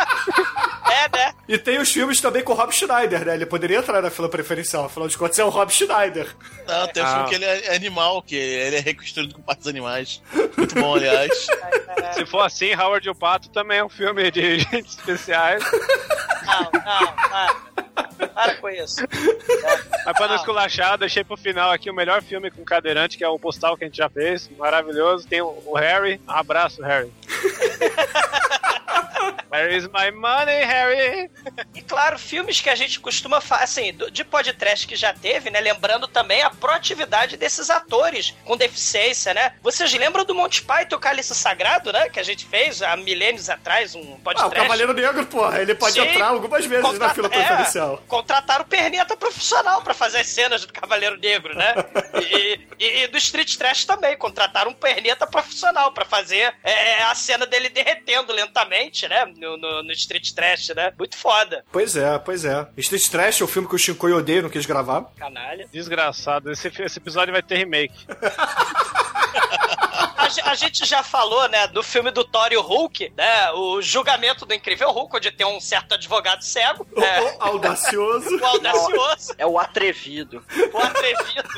É, 0.93 1.09
né? 1.17 1.33
E 1.47 1.57
tem 1.57 1.79
os 1.79 1.91
filmes 1.91 2.21
também 2.21 2.43
com 2.43 2.53
o 2.53 2.55
Rob 2.55 2.71
Schneider, 2.71 3.25
né? 3.25 3.33
Ele 3.33 3.45
poderia 3.47 3.79
entrar 3.79 4.01
na 4.01 4.11
fila 4.11 4.29
preferencial, 4.29 4.85
afinal 4.85 5.07
de 5.07 5.17
contas 5.17 5.39
é 5.39 5.43
o 5.43 5.49
Rob 5.49 5.71
Schneider. 5.73 6.27
Não, 6.67 6.87
tem 6.87 7.01
um 7.01 7.05
Ah. 7.05 7.13
filme 7.15 7.29
que 7.29 7.35
ele 7.35 7.45
é 7.45 7.75
animal, 7.75 8.21
que 8.21 8.35
ele 8.35 8.75
é 8.75 8.79
reconstruído 8.79 9.33
com 9.33 9.41
partes 9.41 9.65
animais. 9.67 10.21
Muito 10.55 10.75
bom, 10.75 10.95
aliás. 10.95 11.47
Se 12.13 12.25
for 12.27 12.41
assim, 12.41 12.73
Howard 12.75 13.07
e 13.07 13.09
o 13.09 13.15
Pato 13.15 13.49
também 13.49 13.79
é 13.79 13.83
um 13.83 13.89
filme 13.89 14.29
de 14.29 14.59
gente 14.59 14.87
especiais. 14.89 15.63
Não, 16.45 16.69
não, 16.73 17.01
não. 17.01 17.72
Para 18.33 18.55
com 18.55 18.69
isso. 18.69 19.01
Mas 20.05 20.17
pra 20.17 20.27
não 20.27 20.35
esculachar, 20.35 20.97
deixei 20.97 21.23
pro 21.23 21.37
final 21.37 21.71
aqui 21.71 21.89
o 21.89 21.93
melhor 21.93 22.21
filme 22.21 22.49
com 22.49 22.63
cadeirante, 22.63 23.17
que 23.17 23.23
é 23.23 23.27
o 23.27 23.39
postal 23.39 23.77
que 23.77 23.83
a 23.83 23.87
gente 23.87 23.97
já 23.97 24.09
fez. 24.09 24.49
Maravilhoso. 24.57 25.27
Tem 25.27 25.41
o, 25.41 25.61
o 25.65 25.75
Harry. 25.75 26.19
Um 26.27 26.31
abraço, 26.31 26.81
Harry. 26.81 27.11
Where 29.49 29.75
is 29.75 29.85
my 29.87 30.11
money, 30.11 30.63
Harry? 30.65 31.29
E 31.75 31.81
claro, 31.81 32.17
filmes 32.17 32.59
que 32.59 32.69
a 32.69 32.75
gente 32.75 32.99
costuma 32.99 33.39
fazer, 33.41 33.63
assim, 33.63 33.93
do- 33.93 34.09
de 34.09 34.23
podcast 34.23 34.87
que 34.87 34.95
já 34.95 35.13
teve, 35.13 35.49
né? 35.49 35.59
Lembrando 35.59 36.07
também 36.07 36.41
a 36.41 36.49
proatividade 36.49 37.37
desses 37.37 37.69
atores 37.69 38.33
com 38.45 38.57
deficiência, 38.57 39.33
né? 39.33 39.53
Vocês 39.61 39.93
lembram 39.93 40.25
do 40.25 40.33
Monty 40.35 40.63
Python, 40.63 40.95
o 40.95 40.99
Cálice 40.99 41.35
Sagrado, 41.35 41.91
né? 41.93 42.09
Que 42.09 42.19
a 42.19 42.23
gente 42.23 42.45
fez 42.45 42.81
há 42.81 42.95
milênios 42.97 43.49
atrás, 43.49 43.93
um 43.95 44.15
Ah, 44.15 44.19
podcast. 44.23 44.57
o 44.57 44.61
Cavaleiro 44.61 44.93
Negro, 44.93 45.25
porra, 45.27 45.61
ele 45.61 45.75
pode 45.75 45.93
Sim. 45.93 46.01
entrar 46.07 46.27
algumas 46.27 46.65
vezes 46.65 46.83
Contra- 46.83 47.07
na 47.07 47.13
fila 47.13 47.27
é, 47.27 47.29
preferencial. 47.29 48.03
contrataram 48.07 48.65
perneta 48.65 49.15
profissional 49.15 49.81
pra 49.81 49.93
fazer 49.93 50.19
as 50.19 50.27
cenas 50.27 50.65
do 50.65 50.73
Cavaleiro 50.73 51.17
Negro, 51.17 51.55
né? 51.55 51.73
E, 52.23 52.59
e- 52.79 53.03
e 53.03 53.07
do 53.07 53.17
Street 53.17 53.55
Trash 53.57 53.85
também, 53.85 54.15
contrataram 54.17 54.71
um 54.71 54.73
perneta 54.73 55.25
profissional 55.27 55.91
pra 55.91 56.05
fazer 56.05 56.53
é, 56.63 57.03
a 57.03 57.13
cena 57.15 57.45
dele 57.45 57.69
derretendo 57.69 58.31
lentamente, 58.33 58.82
né? 59.09 59.25
No, 59.37 59.57
no- 59.57 59.83
no 59.83 59.91
Street 59.91 60.31
Trash, 60.31 60.69
né? 60.75 60.91
Muito 60.97 61.17
foda. 61.17 61.63
Pois 61.71 61.95
é, 61.95 62.17
pois 62.19 62.45
é. 62.45 62.67
Street 62.77 63.07
Trash 63.09 63.41
é 63.41 63.43
o 63.43 63.47
filme 63.47 63.67
que 63.67 63.75
o 63.75 63.79
Shinkoi 63.79 64.13
odeia 64.13 64.39
e 64.39 64.41
não 64.41 64.49
quis 64.49 64.65
gravar. 64.65 65.05
Canalha. 65.17 65.67
Desgraçado. 65.71 66.51
Esse, 66.51 66.67
esse 66.81 66.99
episódio 66.99 67.31
vai 67.33 67.43
ter 67.43 67.57
remake. 67.57 68.05
A, 70.15 70.29
ge- 70.29 70.41
a 70.45 70.55
gente 70.55 70.85
já 70.85 71.03
falou, 71.03 71.49
né, 71.49 71.67
do 71.67 71.83
filme 71.83 72.09
do 72.09 72.23
Thor 72.23 72.47
e 72.51 72.55
o 72.57 72.61
Hulk, 72.61 73.11
né? 73.17 73.51
O 73.51 73.81
julgamento 73.81 74.45
do 74.45 74.53
Incrível 74.53 74.89
Hulk, 74.91 75.17
onde 75.17 75.31
tem 75.31 75.45
um 75.45 75.59
certo 75.59 75.95
advogado 75.95 76.41
cego. 76.43 76.87
O- 76.95 77.03
É, 77.03 77.21
o 77.21 77.35
audacioso. 77.43 78.29
o 78.39 78.45
audacioso, 78.45 79.33
É 79.37 79.45
o 79.45 79.59
atrevido. 79.59 80.43
o 80.71 80.77
atrevido. 80.77 81.43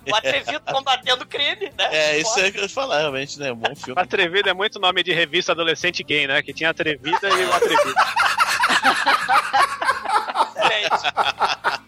o 0.10 0.14
atrevido 0.14 0.60
combatendo 0.60 1.24
o 1.24 1.26
crime, 1.26 1.72
né? 1.78 1.88
É, 1.90 2.18
isso 2.18 2.38
é 2.38 2.50
que 2.50 2.58
eu 2.58 2.62
ia 2.62 2.68
falar, 2.68 2.98
realmente, 2.98 3.38
né? 3.38 3.52
Um 3.52 3.56
bom 3.56 3.74
filme. 3.74 4.00
Atrevido 4.00 4.48
é 4.48 4.54
muito 4.54 4.78
nome 4.78 5.02
de 5.02 5.12
revista 5.12 5.52
adolescente 5.52 6.02
gay, 6.02 6.26
né? 6.26 6.42
Que 6.42 6.52
tinha 6.52 6.70
Atrevida 6.70 7.28
e 7.28 7.44
o 7.44 7.52
Atrevido. 7.52 7.94
Excelente. 10.56 11.12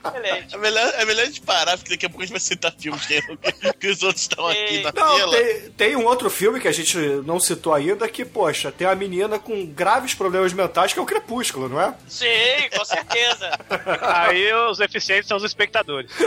Excelente. 0.06 0.54
É 0.54 0.58
melhor, 0.58 0.94
é 0.96 1.04
melhor 1.04 1.22
a 1.22 1.26
gente 1.26 1.40
parar, 1.40 1.76
porque 1.76 1.90
daqui 1.90 2.06
a 2.06 2.08
pouco 2.08 2.22
a 2.22 2.26
gente 2.26 2.32
vai 2.34 2.40
citar 2.40 2.72
filmes 2.78 3.04
que, 3.06 3.20
que 3.80 3.88
os 3.88 4.02
outros 4.02 4.22
estão 4.22 4.46
aqui 4.46 4.82
na 4.82 4.92
Não, 4.92 5.16
tela. 5.16 5.32
tem, 5.36 5.70
tem 5.70 5.96
um 5.96 6.04
outro 6.06 6.30
filme 6.30 6.60
que 6.60 6.68
a 6.68 6.72
gente 6.72 6.96
não 7.24 7.38
citou 7.40 7.74
ainda 7.74 8.08
que, 8.08 8.24
poxa, 8.24 8.70
tem 8.72 8.86
uma 8.86 8.94
menina 8.94 9.38
com 9.38 9.66
graves 9.66 10.14
problemas 10.14 10.52
mentais 10.52 10.92
que 10.92 10.98
é 10.98 11.02
o 11.02 11.06
Crepúsculo, 11.06 11.68
não 11.68 11.80
é? 11.80 11.94
Sim, 12.08 12.26
com 12.76 12.84
certeza. 12.84 13.50
Aí 14.02 14.52
os 14.70 14.80
eficientes 14.80 15.26
são 15.28 15.36
os 15.36 15.44
espectadores. 15.44 16.10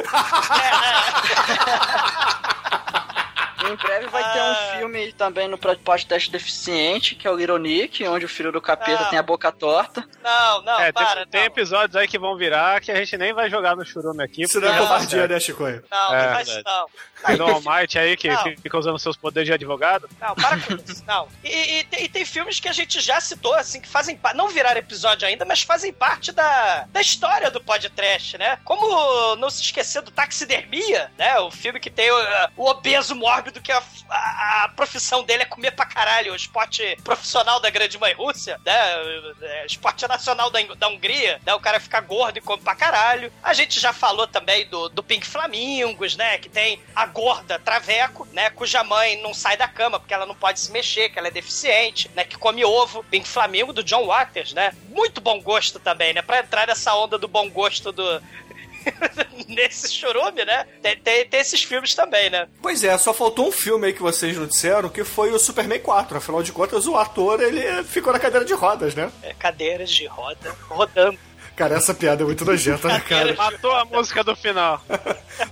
Em 3.65 3.75
breve 3.75 4.07
vai 4.07 4.33
ter 4.33 4.39
Ah. 4.39 4.51
um 4.51 4.77
filme 4.79 5.11
também 5.13 5.47
no 5.47 5.57
podcast 5.57 6.31
deficiente, 6.31 7.15
que 7.15 7.27
é 7.27 7.31
o 7.31 7.35
Little 7.35 7.57
Nick, 7.57 8.05
onde 8.07 8.25
o 8.25 8.29
filho 8.29 8.51
do 8.51 8.61
capeta 8.61 9.03
Não. 9.03 9.09
tem 9.09 9.17
a 9.19 9.23
boca 9.23 9.51
torta. 9.51 10.07
Não, 10.23 10.61
não, 10.63 10.79
é, 10.79 10.91
tem, 10.91 10.93
para, 11.05 11.25
tem 11.25 11.41
não. 11.41 11.47
episódios 11.47 11.95
aí 11.95 12.07
que 12.07 12.19
vão 12.19 12.37
virar 12.37 12.79
que 12.81 12.91
a 12.91 12.95
com 12.95 13.17
nem 13.17 13.33
vai 13.33 13.49
jogar 13.49 13.75
no 13.75 13.85
churume 13.85 14.23
aqui. 14.23 14.43
Isso 14.43 14.59
não 14.61 14.67
é 14.67 14.71
tá 14.73 14.77
covardia, 14.77 15.27
né, 15.27 15.39
Chicoio? 15.39 15.83
Não, 15.89 16.13
É, 16.15 16.27
não 16.27 16.33
faz 16.35 16.47
isso, 16.47 16.61
não. 16.63 16.85
Tem 17.25 17.35
no 17.37 17.45
Almighty 17.45 17.97
aí 17.99 18.15
que 18.15 18.27
Não. 18.29 18.43
fica 18.61 18.77
usando 18.77 18.99
seus 18.99 19.17
poderes 19.17 19.47
de 19.47 19.53
advogado. 19.53 20.09
Não, 20.19 20.35
para 20.35 20.59
com 20.59 20.73
isso. 20.75 21.03
Não. 21.05 21.27
E, 21.43 21.79
e 21.79 21.83
tem, 21.85 22.03
e 22.03 22.09
tem 22.09 22.23
filmes 22.25 22.59
que 22.59 22.67
a 22.69 22.71
gente 22.73 22.99
já 23.01 23.19
citou, 23.19 23.53
assim, 23.55 23.81
que 23.81 23.87
fazem 23.87 24.15
parte. 24.15 24.37
Não 24.37 24.49
viraram 24.49 24.77
episódio 24.79 25.27
ainda, 25.27 25.43
mas 25.43 25.61
fazem 25.63 25.91
parte 25.91 26.31
da, 26.31 26.85
da 26.89 27.01
história 27.01 27.49
do 27.49 27.59
podcast, 27.61 28.37
né? 28.37 28.59
Como 28.63 29.35
não 29.37 29.49
se 29.49 29.61
esquecer 29.61 30.01
do 30.01 30.11
Taxidermia, 30.11 31.11
né? 31.17 31.39
O 31.39 31.49
filme 31.51 31.79
que 31.79 31.89
tem 31.89 32.09
o, 32.11 32.15
o 32.55 32.69
obeso 32.69 33.15
mórbido 33.15 33.59
do 33.59 33.63
que 33.63 33.71
a, 33.71 33.81
a- 34.09 34.63
a 34.65 34.69
profissão 34.69 35.23
dele 35.23 35.43
é 35.43 35.45
comer 35.45 35.71
pra 35.71 35.85
caralho, 35.85 36.33
o 36.33 36.35
esporte 36.35 36.97
profissional 37.03 37.59
da 37.59 37.69
grande 37.69 37.97
mãe 37.97 38.13
Rússia, 38.13 38.59
né? 38.65 38.73
É, 39.41 39.65
Esporte 39.65 40.07
nacional 40.07 40.49
da, 40.51 40.59
da 40.75 40.87
Hungria, 40.87 41.41
né? 41.45 41.53
O 41.53 41.59
cara 41.59 41.79
fica 41.79 41.99
gordo 41.99 42.37
e 42.37 42.41
come 42.41 42.61
pra 42.61 42.75
caralho. 42.75 43.31
A 43.41 43.53
gente 43.53 43.79
já 43.79 43.91
falou 43.91 44.27
também 44.27 44.67
do, 44.67 44.87
do 44.89 45.01
Pink 45.03 45.25
Flamingos, 45.25 46.15
né? 46.15 46.37
Que 46.37 46.49
tem 46.49 46.79
a 46.95 47.06
gorda 47.07 47.59
Traveco, 47.59 48.27
né? 48.31 48.49
Cuja 48.49 48.83
mãe 48.83 49.21
não 49.21 49.33
sai 49.33 49.57
da 49.57 49.67
cama 49.67 49.99
porque 49.99 50.13
ela 50.13 50.25
não 50.25 50.35
pode 50.35 50.59
se 50.59 50.71
mexer, 50.71 51.09
que 51.09 51.17
ela 51.17 51.27
é 51.27 51.31
deficiente, 51.31 52.09
né? 52.15 52.23
Que 52.23 52.37
come 52.37 52.63
ovo. 52.63 53.03
Pink 53.09 53.27
Flamingo 53.27 53.73
do 53.73 53.83
John 53.83 54.05
Waters, 54.05 54.53
né? 54.53 54.73
Muito 54.89 55.19
bom 55.19 55.41
gosto 55.41 55.79
também, 55.79 56.13
né? 56.13 56.21
Pra 56.21 56.39
entrar 56.39 56.67
nessa 56.67 56.93
onda 56.95 57.17
do 57.17 57.27
bom 57.27 57.49
gosto 57.49 57.91
do. 57.91 58.21
Nesse 59.47 59.93
churume, 59.93 60.45
né? 60.45 60.65
Tem, 60.81 60.97
tem, 60.97 61.27
tem 61.27 61.39
esses 61.39 61.61
filmes 61.63 61.93
também, 61.93 62.29
né? 62.29 62.47
Pois 62.61 62.83
é, 62.83 62.97
só 62.97 63.13
faltou 63.13 63.47
um 63.47 63.51
filme 63.51 63.87
aí 63.87 63.93
que 63.93 64.01
vocês 64.01 64.37
não 64.37 64.47
disseram, 64.47 64.89
que 64.89 65.03
foi 65.03 65.31
o 65.31 65.39
Superman 65.39 65.79
4. 65.79 66.17
Afinal 66.17 66.41
de 66.41 66.51
contas, 66.51 66.87
o 66.87 66.95
ator, 66.95 67.41
ele 67.41 67.83
ficou 67.83 68.13
na 68.13 68.19
cadeira 68.19 68.45
de 68.45 68.53
rodas, 68.53 68.95
né? 68.95 69.11
É, 69.21 69.33
cadeiras 69.33 69.89
de 69.89 70.05
roda 70.05 70.55
rodando. 70.69 71.19
Cara, 71.57 71.75
essa 71.75 71.91
piada 71.93 72.21
é 72.21 72.25
muito 72.25 72.45
nojenta, 72.45 72.87
né, 72.87 72.99
cara? 73.01 73.33
Matou 73.33 73.73
a 73.75 73.83
música 73.83 74.23
do 74.23 74.35
final. 74.35 74.79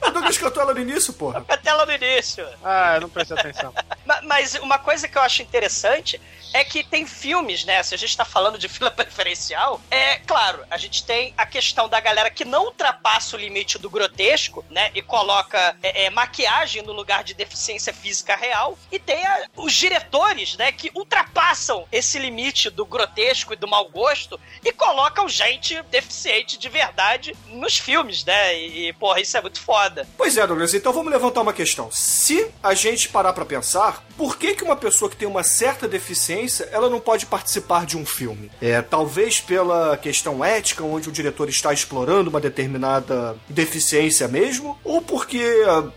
O 0.08 0.12
Douglas 0.12 0.38
cantou 0.38 0.62
ela 0.62 0.74
no 0.74 0.80
início, 0.80 1.12
porra. 1.14 1.44
Até 1.50 1.74
lá 1.74 1.84
no 1.86 1.92
início. 1.92 2.46
Ah, 2.64 2.94
eu 2.96 3.02
não 3.02 3.10
prestei 3.10 3.36
atenção. 3.38 3.74
Ma- 4.06 4.22
Mas 4.24 4.54
uma 4.56 4.78
coisa 4.78 5.08
que 5.08 5.18
eu 5.18 5.22
acho 5.24 5.42
interessante 5.42 6.22
é 6.56 6.64
que 6.64 6.84
tem 6.84 7.06
filmes, 7.06 7.66
né? 7.66 7.84
Se 7.84 7.94
a 7.94 7.98
gente 7.98 8.16
tá 8.16 8.24
falando 8.26 8.58
de 8.58 8.68
fila 8.70 8.90
preferencial, 8.92 9.82
é 9.92 10.18
claro, 10.20 10.64
a 10.70 10.78
gente 10.78 11.04
tem 11.06 11.34
a 11.38 11.46
questão 11.46 11.90
da 11.90 12.00
galera 12.00 12.30
que 12.30 12.46
não 12.46 12.66
ultrapassa 12.66 13.36
o 13.36 13.40
limite 13.40 13.78
do 13.78 13.90
grotesco, 13.90 14.64
né? 14.70 14.90
E 14.96 15.02
coloca 15.02 15.76
é, 15.84 16.06
é, 16.06 16.10
maquiagem 16.10 16.82
no 16.82 16.94
lugar 16.94 17.24
de 17.24 17.34
deficiência 17.34 17.94
física 17.94 18.36
real. 18.36 18.78
E 18.92 18.98
tem 19.00 19.26
a- 19.26 19.48
os 19.56 19.74
diretores, 19.74 20.56
né? 20.58 20.72
Que 20.72 20.90
ultrapassam 20.96 21.86
esse 21.92 22.18
limite 22.20 22.70
do 22.70 22.86
grotesco 22.86 23.54
e 23.54 23.56
do 23.58 23.68
mau 23.68 23.90
gosto 23.90 24.40
e 24.64 24.72
colocam 24.72 25.28
gente 25.28 25.82
deficiente 25.92 26.58
de 26.58 26.70
verdade 26.70 27.36
nos 27.48 27.78
filmes, 27.78 28.24
né? 28.24 28.58
E, 28.58 28.88
e, 28.90 28.94
porra, 28.94 29.20
isso 29.20 29.36
é 29.38 29.42
muito 29.42 29.60
foda. 29.60 30.08
Pois 30.18 30.38
é, 30.38 30.46
Douglas, 30.48 30.74
então 30.74 30.94
vamos 30.94 31.12
levantar 31.12 31.42
uma 31.42 31.54
questão. 31.54 31.90
Se 31.92 32.50
a 32.64 32.74
gente 32.74 33.10
parar 33.10 33.34
pra 33.34 33.46
pensar, 33.46 34.04
por 34.18 34.38
que, 34.38 34.56
que 34.56 34.64
uma 34.64 34.76
pessoa 34.76 35.10
que 35.12 35.18
tem 35.18 35.28
uma 35.28 35.44
certa 35.44 35.88
deficiência, 35.88 36.45
ela 36.72 36.90
não 36.90 37.00
pode 37.00 37.26
participar 37.26 37.86
de 37.86 37.98
um 37.98 38.06
filme? 38.06 38.52
É, 38.62 38.82
talvez 38.82 39.40
pela 39.40 39.98
questão 39.98 40.44
ética, 40.44 40.84
onde 40.84 41.10
o 41.10 41.12
diretor 41.12 41.50
está 41.50 41.74
explorando 41.74 42.30
uma 42.30 42.40
determinada 42.40 43.36
deficiência 43.50 44.28
mesmo, 44.28 44.78
ou 44.84 45.02
porque 45.02 45.44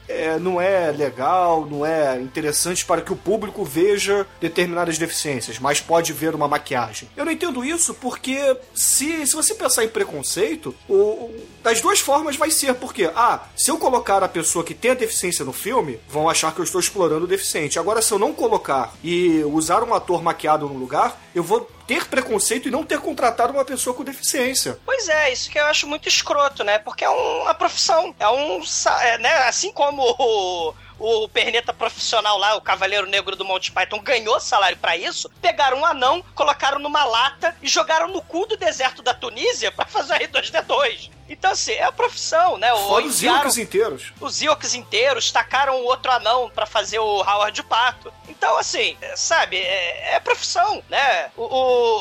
é, 0.09 0.39
não 0.39 0.61
é 0.61 0.91
legal, 0.91 1.67
não 1.67 1.85
é 1.85 2.21
interessante 2.21 2.85
para 2.85 3.01
que 3.01 3.13
o 3.13 3.17
público 3.17 3.65
veja 3.65 4.27
determinadas 4.41 4.99
deficiências, 4.99 5.59
mas 5.59 5.81
pode 5.81 6.13
ver 6.13 6.35
uma 6.35 6.49
maquiagem. 6.49 7.09
Eu 7.17 7.25
não 7.25 7.33
entendo 7.33 7.65
isso 7.65 7.95
porque 7.95 8.57
se, 8.75 9.27
se 9.27 9.35
você 9.35 9.55
pensar 9.55 9.85
em 9.85 9.89
preconceito, 9.89 10.75
o, 10.89 11.31
das 11.63 11.81
duas 11.81 12.01
formas 12.01 12.37
vai 12.37 12.51
ser, 12.51 12.75
porque, 12.75 13.11
ah, 13.15 13.43
se 13.57 13.71
eu 13.71 13.79
colocar 13.79 14.23
a 14.23 14.29
pessoa 14.29 14.65
que 14.65 14.75
tem 14.75 14.93
a 14.93 14.95
deficiência 14.95 15.45
no 15.45 15.53
filme, 15.53 15.99
vão 16.09 16.29
achar 16.29 16.55
que 16.55 16.61
eu 16.61 16.65
estou 16.65 16.81
explorando 16.81 17.25
o 17.25 17.29
deficiente. 17.29 17.79
Agora, 17.79 18.03
se 18.03 18.13
eu 18.13 18.19
não 18.19 18.33
colocar 18.33 18.95
e 19.03 19.43
usar 19.45 19.83
um 19.83 19.95
ator 19.95 20.23
maquiado 20.39 20.69
no 20.69 20.79
lugar, 20.79 21.17
eu 21.39 21.45
vou 21.45 21.71
ter 21.87 22.07
preconceito 22.07 22.69
e 22.69 22.71
não 22.71 22.85
ter 22.85 23.01
contratado 23.01 23.53
uma 23.53 23.65
pessoa 23.65 23.95
com 23.95 24.05
deficiência. 24.05 24.79
Pois 24.85 25.09
é, 25.09 25.33
isso 25.33 25.51
que 25.51 25.59
eu 25.59 25.65
acho 25.67 25.87
muito 25.87 26.09
escroto, 26.09 26.63
né? 26.65 26.79
Porque 26.79 27.05
é 27.05 27.11
um- 27.11 27.43
uma 27.43 27.55
profissão. 27.55 28.15
É 28.19 28.29
um. 28.29 28.63
é, 29.03 29.19
né? 29.19 29.33
Assim 29.49 29.73
como 29.73 30.03
o. 30.19 30.75
O 31.01 31.29
perneta 31.29 31.73
profissional 31.73 32.37
lá, 32.39 32.57
o 32.57 32.61
Cavaleiro 32.61 33.07
Negro 33.07 33.37
do 33.37 33.45
Monty 33.45 33.71
Python, 33.71 34.01
ganhou 34.01 34.41
salário 34.41 34.77
pra 34.79 34.97
isso. 34.97 35.31
Pegaram 35.41 35.79
um 35.79 35.87
anão, 35.87 36.25
colocaram 36.35 36.81
numa 36.81 37.05
lata 37.05 37.55
e 37.63 37.69
jogaram 37.69 38.09
no 38.09 38.21
cu 38.21 38.47
do 38.47 38.57
deserto 38.57 39.01
da 39.01 39.15
Tunísia 39.15 39.71
pra 39.71 39.87
fazer 39.87 40.15
o 40.15 40.17
R2D2. 40.17 41.09
Então, 41.29 41.53
assim, 41.53 41.71
é 41.75 41.85
a 41.85 41.93
profissão, 41.93 42.59
né? 42.59 42.71
Fora 42.75 43.05
os 43.05 43.23
Ilks 43.23 43.59
inteiros. 43.59 44.13
os 44.21 44.43
Ewoks 44.43 44.75
inteiros, 44.75 45.31
tacaram 45.31 45.77
o 45.77 45.85
outro 45.85 46.11
anão 46.11 46.51
pra 46.53 46.67
fazer 46.67 46.99
o 46.99 47.21
Howard 47.23 47.63
Pato. 47.63 48.13
Então, 48.29 48.59
assim, 48.59 48.97
é, 49.01 49.15
sabe, 49.15 49.57
é, 49.57 50.15
é 50.15 50.21
profissão, 50.21 50.83
né? 50.89 51.28
O, 51.37 51.43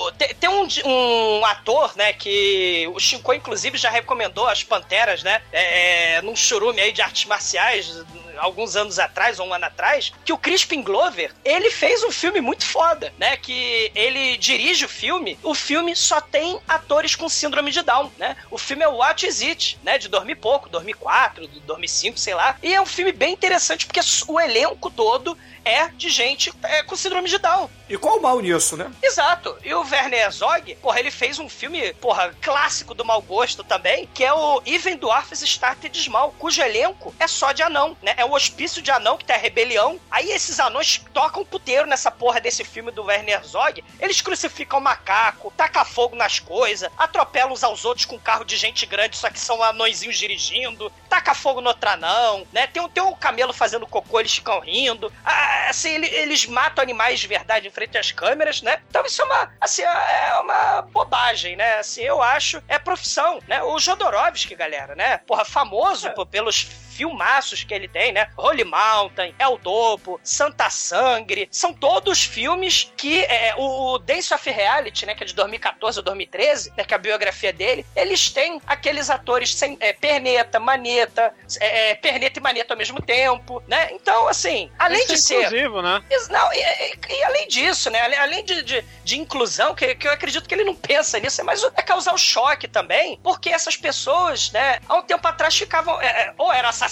o- 0.07 0.11
tem, 0.13 0.33
tem 0.35 0.49
um, 0.49 0.67
um 0.85 1.45
ator, 1.45 1.95
né, 1.95 2.13
que 2.13 2.89
o 2.93 2.99
Shinko, 2.99 3.33
inclusive, 3.33 3.77
já 3.77 3.89
recomendou 3.89 4.47
as 4.47 4.63
Panteras, 4.63 5.23
né? 5.23 5.41
É, 5.51 6.15
é, 6.17 6.21
num 6.21 6.35
churume 6.35 6.81
aí 6.81 6.91
de 6.91 7.01
artes 7.01 7.25
marciais, 7.25 8.03
alguns 8.37 8.75
anos 8.75 8.99
atrás, 8.99 9.39
ou 9.39 9.47
um 9.47 9.53
ano 9.53 9.65
atrás, 9.65 10.13
que 10.23 10.31
o 10.31 10.37
Crispin 10.37 10.81
Glover, 10.83 11.31
ele 11.43 11.71
fez 11.71 12.03
um 12.03 12.11
filme 12.11 12.39
muito 12.39 12.65
foda, 12.65 13.11
né? 13.17 13.35
Que 13.37 13.91
ele 13.95 14.37
dirige 14.37 14.85
o 14.85 14.89
filme, 14.89 15.37
o 15.43 15.55
filme 15.55 15.95
só 15.95 16.21
tem 16.21 16.59
atores 16.67 17.15
com 17.15 17.27
síndrome 17.27 17.71
de 17.71 17.81
Down, 17.81 18.11
né? 18.17 18.35
O 18.51 18.57
filme 18.57 18.83
é 18.83 18.87
What 18.87 19.25
Is 19.25 19.41
It, 19.41 19.79
né? 19.83 19.97
De 19.97 20.07
dormir 20.07 20.35
pouco, 20.35 20.69
dormir 20.69 20.93
quatro, 20.93 21.47
dormir 21.65 21.87
cinco, 21.87 22.17
sei 22.19 22.33
lá. 22.35 22.55
E 22.61 22.73
é 22.73 22.81
um 22.81 22.85
filme 22.85 23.11
bem 23.11 23.33
interessante 23.33 23.85
porque 23.85 23.99
o 24.27 24.39
elenco 24.39 24.91
todo 24.91 25.37
é 25.67 25.89
de 25.89 26.09
gente 26.09 26.51
é, 26.63 26.83
com 26.83 26.95
síndrome 26.95 27.29
de 27.29 27.37
Down. 27.37 27.69
E 27.89 27.97
qual 27.97 28.17
o 28.17 28.21
mal 28.21 28.39
nisso, 28.41 28.75
né? 28.75 28.91
Exato. 29.01 29.57
E 29.63 29.73
o 29.73 29.79
Werner 29.81 30.19
Herzog, 30.25 30.75
porra, 30.75 30.99
ele 30.99 31.09
fez 31.11 31.39
um 31.39 31.47
filme, 31.47 31.93
porra, 31.93 32.33
clássico 32.41 32.93
do 32.93 33.05
mau 33.05 33.21
gosto 33.21 33.63
também, 33.63 34.07
que 34.13 34.23
é 34.25 34.33
o 34.33 34.61
Even 34.65 34.97
Dwarfs 34.97 35.41
Started 35.41 35.97
Small, 35.97 36.33
cujo 36.37 36.61
elenco 36.61 37.15
é 37.19 37.27
só 37.27 37.53
de 37.53 37.63
anão, 37.63 37.95
né? 38.01 38.13
É 38.17 38.25
o 38.25 38.33
hospício 38.33 38.81
de 38.81 38.91
anão 38.91 39.17
que 39.17 39.23
tem 39.23 39.35
a 39.35 39.39
rebelião. 39.39 39.99
Aí 40.11 40.31
esses 40.31 40.59
anões 40.59 41.01
tocam 41.13 41.45
puteiro 41.45 41.87
nessa 41.87 42.11
porra 42.11 42.41
desse 42.41 42.63
filme 42.65 42.91
do 42.91 43.03
Werner 43.05 43.35
Herzog. 43.39 43.81
Eles 43.99 44.19
crucificam 44.21 44.79
o 44.79 44.83
macaco, 44.83 45.53
tacam 45.55 45.85
fogo 45.85 46.15
nas 46.15 46.39
coisas, 46.39 46.89
atropelam 46.97 47.53
uns 47.53 47.63
aos 47.63 47.85
outros 47.85 48.05
com 48.05 48.19
carro 48.19 48.43
de 48.43 48.57
gente 48.57 48.85
grande, 48.85 49.15
só 49.15 49.29
que 49.29 49.39
são 49.39 49.63
anõezinhos 49.63 50.17
dirigindo, 50.17 50.91
taca 51.09 51.33
fogo 51.33 51.61
no 51.61 51.69
outro 51.69 51.89
anão, 51.89 52.45
né? 52.51 52.67
Tem, 52.67 52.81
um- 52.83 52.89
tem 52.89 53.01
um 53.03 53.13
camelo 53.15 53.53
fazendo 53.53 53.87
cocô, 53.87 54.19
eles 54.19 54.33
ficam 54.35 54.59
rindo. 54.59 55.11
Ah, 55.23 55.56
assim, 55.69 55.95
ele- 55.95 56.07
eles 56.07 56.45
matam 56.45 56.81
animais 56.81 57.19
de 57.19 57.27
verdade 57.27 57.67
em 57.67 57.71
frente 57.71 57.97
às 57.97 58.11
câmeras, 58.11 58.61
né? 58.61 58.79
Então 58.89 59.05
isso 59.05 59.21
é 59.21 59.25
uma, 59.25 59.53
assim, 59.59 59.81
é 59.83 60.39
uma 60.41 60.81
bobagem, 60.83 61.55
né? 61.55 61.75
Assim, 61.79 62.01
eu 62.03 62.21
acho, 62.21 62.61
é 62.67 62.77
profissão, 62.79 63.39
né? 63.47 63.61
O 63.63 63.79
Jodorowsky, 63.79 64.55
galera, 64.55 64.95
né? 64.95 65.17
Porra, 65.19 65.43
famoso 65.45 66.09
pô, 66.11 66.25
pelos 66.25 66.63
filmaços 66.97 67.63
que 67.63 67.73
ele 67.73 67.87
tem, 67.87 68.11
né? 68.11 68.29
Holy 68.35 68.63
Mountain, 68.63 69.33
El 69.37 69.57
Topo, 69.59 70.19
Santa 70.23 70.69
Sangre, 70.69 71.47
são 71.51 71.71
todos 71.73 72.23
filmes 72.23 72.91
que 72.97 73.23
é, 73.25 73.53
o 73.55 73.97
Dance 73.99 74.33
of 74.33 74.49
Reality, 74.49 75.05
né, 75.05 75.13
que 75.13 75.23
é 75.23 75.27
de 75.27 75.35
2014 75.35 75.99
ou 75.99 76.03
2013, 76.03 76.73
né, 76.75 76.83
que 76.83 76.93
é 76.93 76.97
a 76.97 76.99
biografia 76.99 77.53
dele, 77.53 77.85
eles 77.95 78.31
têm 78.31 78.59
aqueles 78.65 79.09
atores 79.09 79.53
sem 79.53 79.77
é, 79.79 79.93
perneta, 79.93 80.59
maneta, 80.59 81.33
é, 81.59 81.91
é, 81.91 81.95
perneta 81.95 82.39
e 82.39 82.41
maneta 82.41 82.73
ao 82.73 82.77
mesmo 82.77 83.01
tempo, 83.01 83.61
né? 83.67 83.89
Então, 83.91 84.27
assim, 84.27 84.71
além 84.79 85.03
Isso 85.03 85.11
é 85.11 85.15
de 85.15 85.21
ser 85.21 85.35
inclusivo, 85.43 85.81
né? 85.81 86.03
Não, 86.29 86.53
e, 86.53 86.57
e- 86.57 86.97
e 87.19 87.23
além 87.23 87.47
disso, 87.47 87.89
né? 87.89 87.99
Além 88.17 88.43
de, 88.43 88.63
de, 88.63 88.83
de 89.03 89.19
inclusão, 89.19 89.75
que, 89.75 89.93
que 89.95 90.07
eu 90.07 90.11
acredito 90.11 90.47
que 90.47 90.55
ele 90.55 90.63
não 90.63 90.75
pensa 90.75 91.19
nisso, 91.19 91.43
mas 91.43 91.63
é 91.63 91.81
causar 91.81 92.13
o 92.13 92.17
choque 92.17 92.67
também, 92.67 93.19
porque 93.21 93.49
essas 93.49 93.77
pessoas, 93.77 94.51
né, 94.51 94.79
há 94.87 94.95
um 94.95 95.01
tempo 95.01 95.27
atrás 95.27 95.55
ficavam, 95.57 96.01
é, 96.01 96.07
é, 96.07 96.33
ou 96.37 96.51
eram 96.51 96.69
assassinadas, 96.69 96.86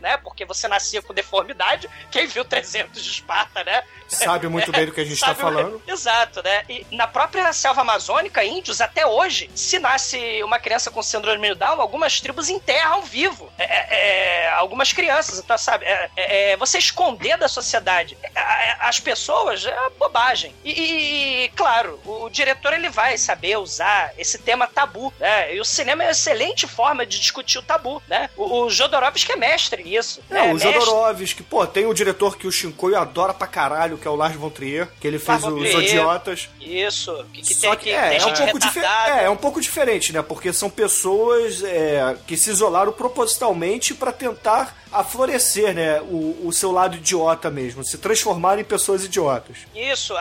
né, 0.00 0.16
porque 0.18 0.44
você 0.44 0.68
nascia 0.68 1.02
com 1.02 1.14
deformidade, 1.14 1.88
quem 2.10 2.26
viu 2.26 2.44
300 2.44 3.02
de 3.02 3.10
Esparta, 3.10 3.64
né? 3.64 3.82
Sabe 4.08 4.48
muito 4.48 4.72
bem 4.72 4.86
do 4.86 4.92
que 4.92 5.00
a 5.00 5.04
gente 5.04 5.20
tá 5.20 5.28
Sabe, 5.28 5.40
falando. 5.40 5.82
Exato, 5.86 6.42
né? 6.42 6.64
E 6.68 6.86
na 6.92 7.06
própria 7.06 7.52
selva 7.52 7.82
amazônica, 7.82 8.44
índios, 8.44 8.80
até 8.80 9.06
hoje, 9.06 9.50
se 9.54 9.78
nasce 9.78 10.42
uma 10.42 10.58
criança 10.58 10.90
com 10.90 11.02
síndrome 11.02 11.48
de 11.48 11.54
Down, 11.54 11.80
algumas 11.80 12.20
tribos 12.20 12.48
enterram 12.48 13.02
vivo 13.02 13.52
é, 13.58 13.64
é, 13.64 13.86
é, 13.90 14.48
algumas 14.50 14.92
crianças. 14.92 15.38
Então, 15.38 15.56
sabe, 15.58 15.84
é, 15.84 16.10
é, 16.16 16.52
é, 16.52 16.56
você 16.56 16.78
esconder 16.78 17.36
da 17.36 17.48
sociedade 17.48 18.16
as 18.88 18.98
pessoas 19.00 19.66
é 19.66 19.76
bobagem. 19.98 20.54
E, 20.64 21.44
e, 21.44 21.48
claro, 21.50 22.00
o, 22.04 22.24
o 22.24 22.30
diretor 22.30 22.72
ele 22.72 22.88
vai 22.88 23.18
saber 23.18 23.58
usar 23.58 24.12
esse 24.16 24.38
tema 24.38 24.66
tabu, 24.66 25.12
né? 25.18 25.54
E 25.54 25.60
o 25.60 25.64
cinema 25.64 26.02
é 26.02 26.06
uma 26.06 26.12
excelente 26.12 26.66
forma 26.66 27.04
de 27.04 27.18
discutir 27.18 27.58
o 27.58 27.62
tabu, 27.62 28.02
né? 28.08 28.30
O, 28.36 28.62
o 28.62 28.70
Jodorowsky 28.70 29.17
é 29.32 29.36
mestre 29.36 29.82
nisso. 29.82 30.20
É, 30.30 30.34
né? 30.34 30.42
o 30.42 30.54
Mestre- 30.54 30.72
Jodorowsky, 30.72 31.42
pô, 31.42 31.66
tem 31.66 31.86
o 31.86 31.94
diretor 31.94 32.36
que 32.36 32.46
o 32.46 32.52
Shinkoio 32.52 32.96
adora 32.96 33.34
pra 33.34 33.46
caralho, 33.46 33.98
que 33.98 34.06
é 34.06 34.10
o 34.10 34.16
Lars 34.16 34.36
von 34.36 34.50
Trier, 34.50 34.88
que 35.00 35.06
ele 35.06 35.18
fez 35.18 35.42
Lars 35.42 35.54
os 35.54 35.60
Trier. 35.70 35.84
Idiotas. 35.84 36.48
Isso, 36.60 37.26
que, 37.32 37.42
que 37.42 37.54
Só 37.54 37.70
tem 37.70 37.78
que 37.78 37.84
que 37.84 37.90
é, 37.90 38.16
é, 38.16 38.24
um 38.24 38.34
pouco 38.34 38.78
é, 38.78 39.24
é 39.24 39.30
um 39.30 39.36
pouco 39.36 39.60
diferente, 39.60 40.12
né? 40.12 40.22
Porque 40.22 40.52
são 40.52 40.68
pessoas 40.68 41.62
é, 41.62 42.16
que 42.26 42.36
se 42.36 42.50
isolaram 42.50 42.92
propositalmente 42.92 43.94
pra 43.94 44.12
tentar 44.12 44.76
aflorescer, 44.92 45.74
né? 45.74 46.00
O, 46.02 46.46
o 46.46 46.52
seu 46.52 46.70
lado 46.72 46.96
idiota 46.96 47.50
mesmo, 47.50 47.84
se 47.84 47.98
transformar 47.98 48.58
em 48.58 48.64
pessoas 48.64 49.04
idiotas. 49.04 49.58
Isso, 49.74 50.14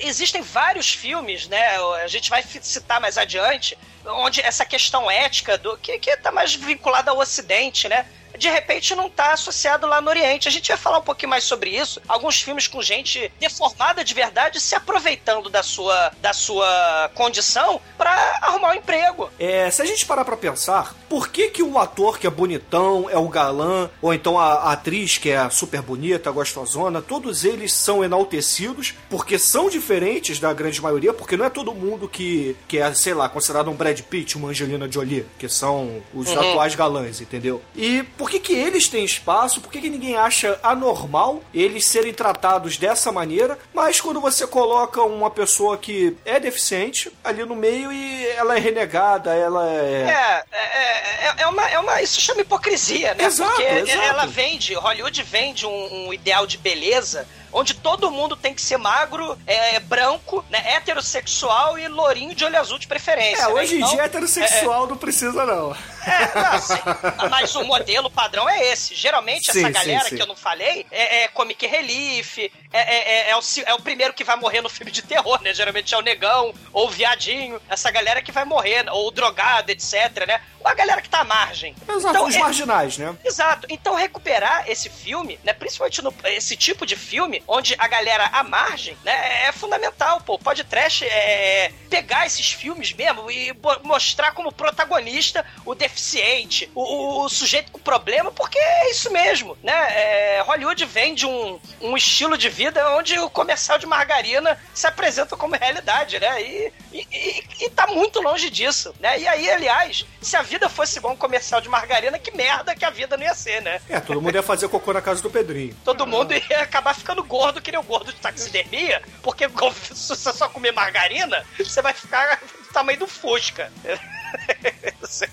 existem 0.00 0.42
vários 0.42 0.92
filmes, 0.92 1.48
né? 1.48 1.76
A 2.02 2.06
gente 2.06 2.30
vai 2.30 2.42
citar 2.42 3.00
mais 3.00 3.18
adiante, 3.18 3.78
onde 4.06 4.40
essa 4.40 4.64
questão 4.64 5.10
ética 5.10 5.56
do 5.56 5.76
que, 5.76 5.98
que 5.98 6.16
tá 6.16 6.30
mais 6.30 6.54
vinculada 6.54 7.10
ao 7.10 7.18
Ocidente, 7.18 7.88
né? 7.88 8.06
De 8.38 8.48
repente 8.48 8.94
não 8.94 9.08
tá 9.08 9.32
associado 9.32 9.86
lá 9.86 10.00
no 10.00 10.08
Oriente. 10.08 10.48
A 10.48 10.50
gente 10.50 10.68
vai 10.68 10.76
falar 10.76 10.98
um 10.98 11.02
pouquinho 11.02 11.30
mais 11.30 11.44
sobre 11.44 11.70
isso. 11.70 12.00
Alguns 12.08 12.40
filmes 12.40 12.66
com 12.66 12.82
gente 12.82 13.30
deformada 13.40 14.04
de 14.04 14.14
verdade 14.14 14.60
se 14.60 14.74
aproveitando 14.74 15.48
da 15.48 15.62
sua, 15.62 16.12
da 16.20 16.32
sua 16.32 17.10
condição 17.14 17.80
para 17.96 18.10
arrumar 18.42 18.70
um 18.70 18.74
emprego. 18.74 19.30
É, 19.38 19.70
se 19.70 19.82
a 19.82 19.84
gente 19.84 20.04
parar 20.06 20.24
pra 20.24 20.36
pensar, 20.36 20.94
por 21.08 21.28
que 21.28 21.48
que 21.48 21.62
o 21.62 21.78
ator 21.78 22.18
que 22.18 22.26
é 22.26 22.30
bonitão, 22.30 23.08
é 23.10 23.16
o 23.18 23.28
galã, 23.28 23.90
ou 24.02 24.12
então 24.12 24.38
a, 24.38 24.54
a 24.54 24.72
atriz 24.72 25.18
que 25.18 25.30
é 25.30 25.48
super 25.50 25.82
bonita, 25.82 26.30
gostosona, 26.30 27.00
todos 27.02 27.44
eles 27.44 27.72
são 27.72 28.02
enaltecidos 28.04 28.94
porque 29.08 29.38
são 29.38 29.68
diferentes 29.70 30.38
da 30.40 30.52
grande 30.52 30.80
maioria, 30.80 31.12
porque 31.12 31.36
não 31.36 31.44
é 31.44 31.50
todo 31.50 31.74
mundo 31.74 32.08
que, 32.08 32.56
que 32.66 32.78
é, 32.78 32.92
sei 32.94 33.14
lá, 33.14 33.28
considerado 33.28 33.70
um 33.70 33.74
Brad 33.74 34.00
Pitt, 34.00 34.36
uma 34.36 34.48
Angelina 34.48 34.90
Jolie, 34.90 35.26
que 35.38 35.48
são 35.48 36.02
os 36.12 36.24
Uhum. 36.34 36.40
atuais 36.40 36.74
galãs, 36.74 37.20
entendeu? 37.20 37.62
E 37.76 38.02
por 38.18 38.23
que 38.28 38.40
que 38.40 38.52
eles 38.52 38.88
têm 38.88 39.04
espaço? 39.04 39.60
Por 39.60 39.70
que 39.70 39.80
que 39.80 39.90
ninguém 39.90 40.16
acha 40.16 40.58
anormal 40.62 41.42
eles 41.52 41.86
serem 41.86 42.12
tratados 42.12 42.76
dessa 42.76 43.10
maneira? 43.10 43.58
Mas 43.72 44.00
quando 44.00 44.20
você 44.20 44.46
coloca 44.46 45.02
uma 45.02 45.30
pessoa 45.30 45.76
que 45.76 46.16
é 46.24 46.38
deficiente 46.38 47.12
ali 47.22 47.44
no 47.44 47.56
meio 47.56 47.92
e 47.92 48.26
ela 48.28 48.56
é 48.56 48.60
renegada, 48.60 49.34
ela 49.34 49.68
é... 49.68 50.04
É, 50.08 50.44
é, 50.52 51.26
é, 51.26 51.34
é 51.38 51.46
uma, 51.46 51.68
é 51.68 51.78
uma. 51.78 52.02
Isso 52.02 52.20
chama 52.20 52.42
hipocrisia, 52.42 53.14
né? 53.14 53.24
Exato, 53.24 53.50
Porque 53.52 53.62
exato. 53.62 54.00
ela 54.00 54.26
vende, 54.26 54.74
Hollywood 54.74 55.22
vende 55.22 55.66
um, 55.66 56.06
um 56.06 56.12
ideal 56.12 56.46
de 56.46 56.58
beleza 56.58 57.26
onde 57.54 57.72
todo 57.74 58.10
mundo 58.10 58.36
tem 58.36 58.52
que 58.52 58.60
ser 58.60 58.76
magro, 58.76 59.38
é, 59.46 59.78
branco, 59.80 60.44
né, 60.50 60.62
heterossexual 60.74 61.78
e 61.78 61.88
lourinho 61.88 62.34
de 62.34 62.44
olho 62.44 62.58
azul 62.58 62.78
de 62.78 62.86
preferência. 62.86 63.44
É, 63.44 63.46
né? 63.46 63.52
hoje 63.54 63.74
em 63.76 63.78
Então, 63.78 63.90
dia 63.90 64.02
heterossexual 64.04 64.86
não 64.88 64.96
precisa, 64.96 65.46
não. 65.46 65.72
É, 66.04 66.34
não, 66.34 66.52
assim, 66.52 67.28
mas 67.30 67.54
o 67.54 67.64
modelo 67.64 68.10
padrão 68.10 68.48
é 68.48 68.72
esse. 68.72 68.94
Geralmente, 68.94 69.50
Sim, 69.52 69.60
essa 69.60 69.68
sim, 69.68 69.72
galera 69.72 70.08
sim. 70.08 70.16
que 70.16 70.22
eu 70.22 70.26
não 70.26 70.36
falei 70.36 70.84
é, 70.90 71.22
é 71.24 71.28
comic 71.28 71.66
relief, 71.66 72.38
é, 72.38 72.50
é, 72.72 73.28
é, 73.28 73.30
é 73.30 73.36
o, 73.36 73.40
é 73.66 73.74
o 73.74 73.80
primeiro 73.80 74.12
que 74.12 74.24
vai 74.24 74.36
morrer 74.36 74.60
no 74.60 74.68
filme 74.68 74.90
de 74.90 75.00
terror, 75.02 75.40
né? 75.40 75.54
Geralmente 75.54 75.94
é 75.94 75.98
o 75.98 76.02
negão 76.02 76.52
ou 76.72 76.86
o 76.88 76.90
viadinho. 76.90 77.60
Essa 77.68 77.90
galera 77.90 78.20
que 78.20 78.32
vai 78.32 78.44
morrer, 78.44 78.84
ou 78.90 79.08
o 79.08 79.10
drogado, 79.10 79.70
etc, 79.70 80.26
né? 80.26 80.40
Ou 80.60 80.68
a 80.68 80.74
galera 80.74 81.00
que 81.00 81.08
tá 81.08 81.20
à 81.20 81.24
margem. 81.24 81.74
Exato, 81.88 82.24
os 82.24 82.34
é- 82.34 82.38
marginais, 82.38 82.98
né? 82.98 83.16
Exato. 83.24 83.66
Então 83.70 83.94
recuperar 83.94 84.64
esse 84.68 84.90
filme, 84.90 85.38
né, 85.44 85.52
principalmente 85.52 86.02
no, 86.02 86.12
esse 86.24 86.56
tipo 86.56 86.84
de 86.84 86.96
filme, 86.96 87.42
onde 87.46 87.74
a 87.78 87.86
galera 87.88 88.26
à 88.32 88.42
margem, 88.42 88.96
né, 89.04 89.44
é 89.46 89.52
fundamental, 89.52 90.20
pô. 90.20 90.38
Pode 90.38 90.64
trash 90.64 91.02
é, 91.02 91.72
pegar 91.90 92.26
esses 92.26 92.52
filmes 92.52 92.92
mesmo 92.92 93.30
e 93.30 93.52
mostrar 93.82 94.32
como 94.32 94.52
protagonista 94.52 95.44
o 95.64 95.74
deficiente, 95.74 96.70
o, 96.74 97.24
o- 97.24 97.28
sujeito 97.28 97.70
com 97.72 97.78
problema, 97.78 98.30
porque 98.32 98.58
é 98.58 98.90
isso 98.90 99.10
mesmo, 99.10 99.56
né? 99.62 99.72
É, 99.72 100.42
Hollywood 100.46 100.84
vende 100.84 101.26
um, 101.26 101.58
um 101.80 101.96
estilo 101.96 102.36
de 102.38 102.48
vida 102.48 102.88
onde 102.96 103.18
o 103.18 103.28
comercial 103.30 103.78
de 103.78 103.86
margarina 103.86 104.58
se 104.72 104.86
apresenta 104.86 105.36
como 105.36 105.54
realidade, 105.56 106.18
né? 106.20 106.42
E, 106.42 106.72
e, 106.92 107.06
e, 107.12 107.44
e 107.64 107.70
tá 107.70 107.86
muito 107.86 108.20
longe 108.20 108.50
disso, 108.50 108.94
né? 109.00 109.18
E 109.18 109.26
aí, 109.26 109.50
aliás, 109.50 110.04
se 110.20 110.36
a 110.36 110.42
vida 110.42 110.68
fosse 110.68 110.98
igual 110.98 111.14
um 111.14 111.16
comercial 111.16 111.60
de 111.60 111.68
margarina, 111.68 112.18
que 112.18 112.36
merda 112.36 112.74
que 112.74 112.84
a 112.84 112.90
vida 112.90 113.16
não 113.16 113.24
ia 113.24 113.34
ser, 113.34 113.62
né? 113.62 113.80
É, 113.88 113.98
todo 113.98 114.20
mundo 114.20 114.34
ia 114.34 114.42
fazer 114.42 114.68
cocô 114.68 114.92
na 114.92 115.00
casa 115.00 115.22
do 115.22 115.30
Pedrinho. 115.30 115.74
Todo 115.82 116.06
mundo 116.06 116.34
ia 116.34 116.60
acabar 116.60 116.94
ficando 116.94 117.24
gordo, 117.24 117.62
que 117.62 117.70
nem 117.70 117.80
o 117.80 117.82
gordo 117.82 118.12
de 118.12 118.20
taxidermia, 118.20 119.02
porque 119.22 119.48
se 119.94 120.08
você 120.08 120.32
só 120.32 120.48
comer 120.48 120.72
margarina, 120.72 121.44
você 121.58 121.80
vai 121.80 121.94
ficar 121.94 122.38
do 122.38 122.72
tamanho 122.72 122.98
do 122.98 123.06
Fusca. 123.06 123.72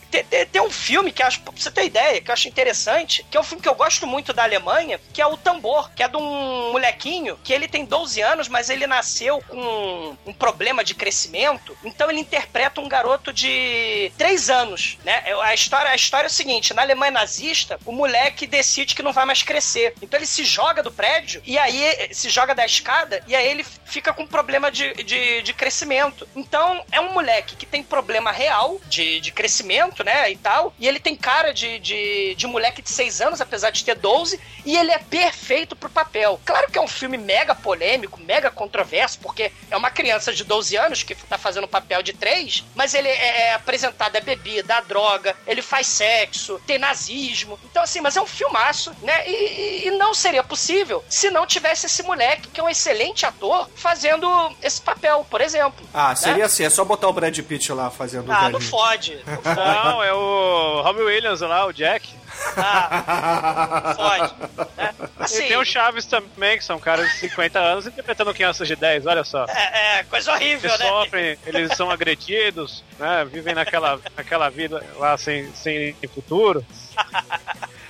Tem, 0.09 0.23
tem- 0.45 0.61
um 0.61 0.69
filme 0.69 1.11
que 1.11 1.23
acho, 1.23 1.41
pra 1.41 1.51
você 1.55 1.71
ter 1.71 1.85
ideia, 1.85 2.21
que 2.21 2.29
eu 2.29 2.33
acho 2.33 2.47
interessante, 2.47 3.25
que 3.29 3.35
é 3.35 3.39
um 3.39 3.43
filme 3.43 3.61
que 3.61 3.67
eu 3.69 3.73
gosto 3.75 4.05
muito 4.05 4.31
da 4.33 4.43
Alemanha, 4.43 4.99
que 5.13 5.21
é 5.21 5.25
o 5.25 5.35
Tambor, 5.37 5.89
que 5.95 6.03
é 6.03 6.07
de 6.07 6.17
um 6.17 6.71
molequinho 6.71 7.37
que 7.43 7.51
ele 7.51 7.67
tem 7.67 7.83
12 7.85 8.21
anos, 8.21 8.47
mas 8.47 8.69
ele 8.69 8.85
nasceu 8.85 9.41
com 9.47 10.15
um 10.25 10.33
problema 10.33 10.83
de 10.83 10.93
crescimento, 10.93 11.75
então 11.83 12.09
ele 12.11 12.19
interpreta 12.19 12.79
um 12.81 12.87
garoto 12.87 13.33
de 13.33 14.11
3 14.17 14.49
anos, 14.49 14.97
né? 15.03 15.23
É, 15.25 15.33
A 15.33 15.53
história, 15.53 15.89
a 15.91 15.95
história 15.95 16.27
é 16.27 16.29
o 16.29 16.31
seguinte, 16.31 16.73
na 16.73 16.81
Alemanha 16.83 17.11
nazista, 17.11 17.79
o 17.85 17.91
moleque 17.91 18.45
decide 18.45 18.93
que 18.95 19.01
não 19.03 19.13
vai 19.13 19.25
mais 19.25 19.41
crescer. 19.43 19.93
Então 20.01 20.19
ele 20.19 20.27
se 20.27 20.43
joga 20.43 20.83
do 20.83 20.91
prédio 20.91 21.41
e 21.45 21.57
aí 21.57 22.09
se 22.13 22.29
joga 22.29 22.53
da 22.53 22.65
escada 22.65 23.23
e 23.27 23.35
aí 23.35 23.47
ele 23.47 23.65
fica 23.85 24.13
com 24.13 24.25
problema 24.27 24.69
de, 24.71 24.93
de, 25.03 25.41
de 25.41 25.53
crescimento. 25.53 26.27
Então 26.35 26.83
é 26.91 26.99
um 26.99 27.13
moleque 27.13 27.55
que 27.55 27.65
tem 27.65 27.83
problema 27.83 28.31
real 28.31 28.79
de, 28.85 29.19
de 29.21 29.31
crescimento, 29.31 30.03
né, 30.03 30.31
e 30.31 30.35
tal, 30.35 30.73
e 30.79 30.87
ele 30.87 30.99
tem 30.99 31.15
cara 31.15 31.53
de, 31.53 31.79
de, 31.79 32.35
de 32.35 32.47
moleque 32.47 32.81
de 32.81 32.89
6 32.89 33.21
anos, 33.21 33.41
apesar 33.41 33.69
de 33.69 33.85
ter 33.85 33.95
12, 33.95 34.39
e 34.65 34.75
ele 34.75 34.91
é 34.91 34.97
perfeito 34.99 35.75
pro 35.75 35.89
papel. 35.89 36.39
Claro 36.45 36.71
que 36.71 36.77
é 36.77 36.81
um 36.81 36.87
filme 36.87 37.17
mega 37.17 37.55
polêmico, 37.55 38.19
mega 38.19 38.51
controverso, 38.51 39.19
porque 39.19 39.51
é 39.69 39.77
uma 39.77 39.89
criança 39.89 40.33
de 40.33 40.43
12 40.43 40.75
anos 40.75 41.03
que 41.03 41.15
tá 41.15 41.37
fazendo 41.37 41.65
um 41.65 41.69
papel 41.69 42.01
de 42.03 42.13
3, 42.13 42.63
mas 42.75 42.93
ele 42.93 43.07
é, 43.07 43.47
é 43.49 43.53
apresentado 43.53 44.15
a 44.15 44.19
bebida, 44.19 44.75
a 44.75 44.81
droga, 44.81 45.35
ele 45.47 45.61
faz 45.61 45.87
sexo, 45.87 46.59
tem 46.65 46.77
nazismo. 46.77 47.59
Então, 47.65 47.83
assim, 47.83 48.01
mas 48.01 48.17
é 48.17 48.21
um 48.21 48.27
filmaço, 48.27 48.91
né? 49.01 49.27
E, 49.27 49.87
e- 49.87 49.91
não 49.91 50.13
seria 50.13 50.43
possível 50.43 51.03
se 51.09 51.29
não 51.29 51.45
tivesse 51.45 51.85
esse 51.85 52.01
moleque, 52.01 52.47
que 52.47 52.59
é 52.59 52.63
um 52.63 52.69
excelente 52.69 53.25
ator, 53.25 53.69
fazendo 53.75 54.27
esse 54.61 54.81
papel, 54.81 55.25
por 55.29 55.41
exemplo. 55.41 55.85
Ah, 55.93 56.15
seria 56.15 56.39
né? 56.39 56.43
assim, 56.45 56.63
é 56.63 56.69
só 56.69 56.83
botar 56.83 57.07
o 57.07 57.13
Brad 57.13 57.37
Pitt 57.39 57.71
lá 57.71 57.91
fazendo 57.91 58.29
o 58.29 58.31
Ah, 58.31 58.49
não 58.49 58.59
fode. 58.61 59.10
Não 59.25 59.41
fode. 59.41 59.59
Não, 59.59 60.03
é 60.03 60.13
o 60.13 60.81
Robbie 60.83 61.01
Williams 61.01 61.41
lá, 61.41 61.65
o 61.65 61.71
Jack. 61.73 62.09
Ah, 62.57 63.93
fode. 63.95 64.33
Né? 64.77 64.93
Assim, 65.19 65.45
e 65.45 65.47
tem 65.49 65.57
o 65.57 65.65
Chaves 65.65 66.05
também, 66.05 66.57
que 66.57 66.63
são 66.63 66.79
caras 66.79 67.07
de 67.11 67.17
50 67.19 67.59
anos 67.59 67.87
interpretando 67.87 68.33
crianças 68.33 68.67
de 68.67 68.75
10, 68.75 69.05
olha 69.05 69.23
só. 69.23 69.45
é, 69.49 69.99
é 69.99 70.03
coisa 70.03 70.31
horrível, 70.33 70.69
Eles 70.69 70.79
né? 70.79 70.87
sofrem, 70.87 71.37
eles 71.45 71.75
são 71.75 71.91
agredidos, 71.91 72.83
né? 72.97 73.25
Vivem 73.25 73.53
naquela, 73.53 73.99
naquela 74.15 74.49
vida 74.49 74.83
lá 74.97 75.17
sem, 75.17 75.53
sem 75.53 75.93
futuro. 76.13 76.65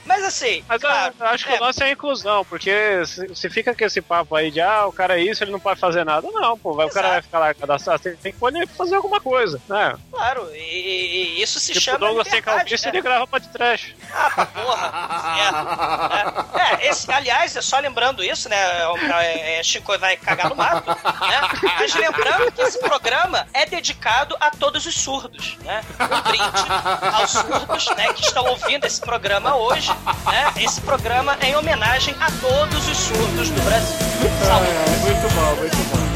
Mas 0.05 0.23
assim, 0.23 0.63
Mas 0.67 0.81
eu- 0.81 0.89
claro, 0.89 1.13
eu 1.19 1.25
acho 1.27 1.45
que 1.45 1.53
é, 1.53 1.57
o 1.57 1.61
lance 1.61 1.81
é 1.83 1.85
a 1.87 1.91
inclusão, 1.91 2.43
porque 2.45 3.05
se, 3.05 3.35
se 3.35 3.49
fica 3.49 3.73
com 3.75 3.85
esse 3.85 4.01
papo 4.01 4.35
aí 4.35 4.49
de 4.51 4.59
ah, 4.61 4.85
o 4.87 4.91
cara 4.91 5.19
é 5.19 5.23
isso, 5.23 5.43
ele 5.43 5.51
não 5.51 5.59
pode 5.59 5.79
fazer 5.79 6.03
nada. 6.03 6.27
Não, 6.31 6.57
pô, 6.57 6.73
vai, 6.73 6.85
o 6.85 6.89
cara 6.91 7.09
vai 7.09 7.21
ficar 7.21 7.39
lá 7.39 7.53
cadastrado, 7.53 8.01
tem, 8.01 8.15
tem 8.15 8.31
que 8.33 8.39
poder 8.39 8.67
fazer 8.67 8.95
alguma 8.95 9.19
coisa, 9.21 9.61
né? 9.69 9.95
claro, 10.11 10.49
e, 10.55 10.59
e- 11.37 11.41
isso 11.41 11.59
se 11.59 11.67
Tipo, 11.67 11.79
o 11.79 11.81
chama 11.81 11.99
Douglas 11.99 12.27
tem 12.27 12.41
calvície, 12.41 12.85
né? 12.85 12.91
ele 12.93 13.01
grava 13.01 13.27
trash. 13.39 13.93
Ah, 14.13 14.29
pra 14.29 14.45
porra. 14.45 14.91
É, 16.57 16.61
é. 16.61 16.85
É, 16.85 16.87
esse, 16.89 17.11
aliás, 17.11 17.55
é 17.55 17.61
só 17.61 17.79
lembrando 17.79 18.23
isso, 18.23 18.47
né? 18.49 18.57
É, 19.21 19.59
é, 19.59 19.63
Chico 19.63 19.97
vai 19.99 20.15
cagar 20.17 20.49
no 20.49 20.55
mato, 20.55 20.89
né? 20.89 21.41
Mas 21.79 21.93
lembrando 21.95 22.51
que 22.51 22.61
esse 22.61 22.79
programa 22.79 23.47
é 23.53 23.65
dedicado 23.65 24.35
a 24.39 24.51
todos 24.51 24.85
os 24.85 24.95
surdos, 24.95 25.57
né? 25.63 25.81
Um 25.99 26.21
brinde 26.21 27.15
aos 27.15 27.31
surdos, 27.31 27.85
né? 27.95 28.13
Que 28.13 28.21
estão 28.25 28.45
ouvindo 28.45 28.85
esse 28.85 29.01
programa 29.01 29.55
hoje, 29.55 29.90
né? 30.25 30.53
Esse 30.57 30.81
programa 30.81 31.37
é 31.41 31.49
em 31.49 31.55
homenagem 31.55 32.15
a 32.19 32.31
todos 32.41 32.87
os 32.87 32.97
surdos 32.97 33.49
do 33.49 33.61
Brasil. 33.63 33.97
Saúde. 34.45 34.69
É, 34.69 34.97
muito 34.99 35.35
bom, 35.35 35.55
muito 35.61 35.95
bom. 35.95 36.10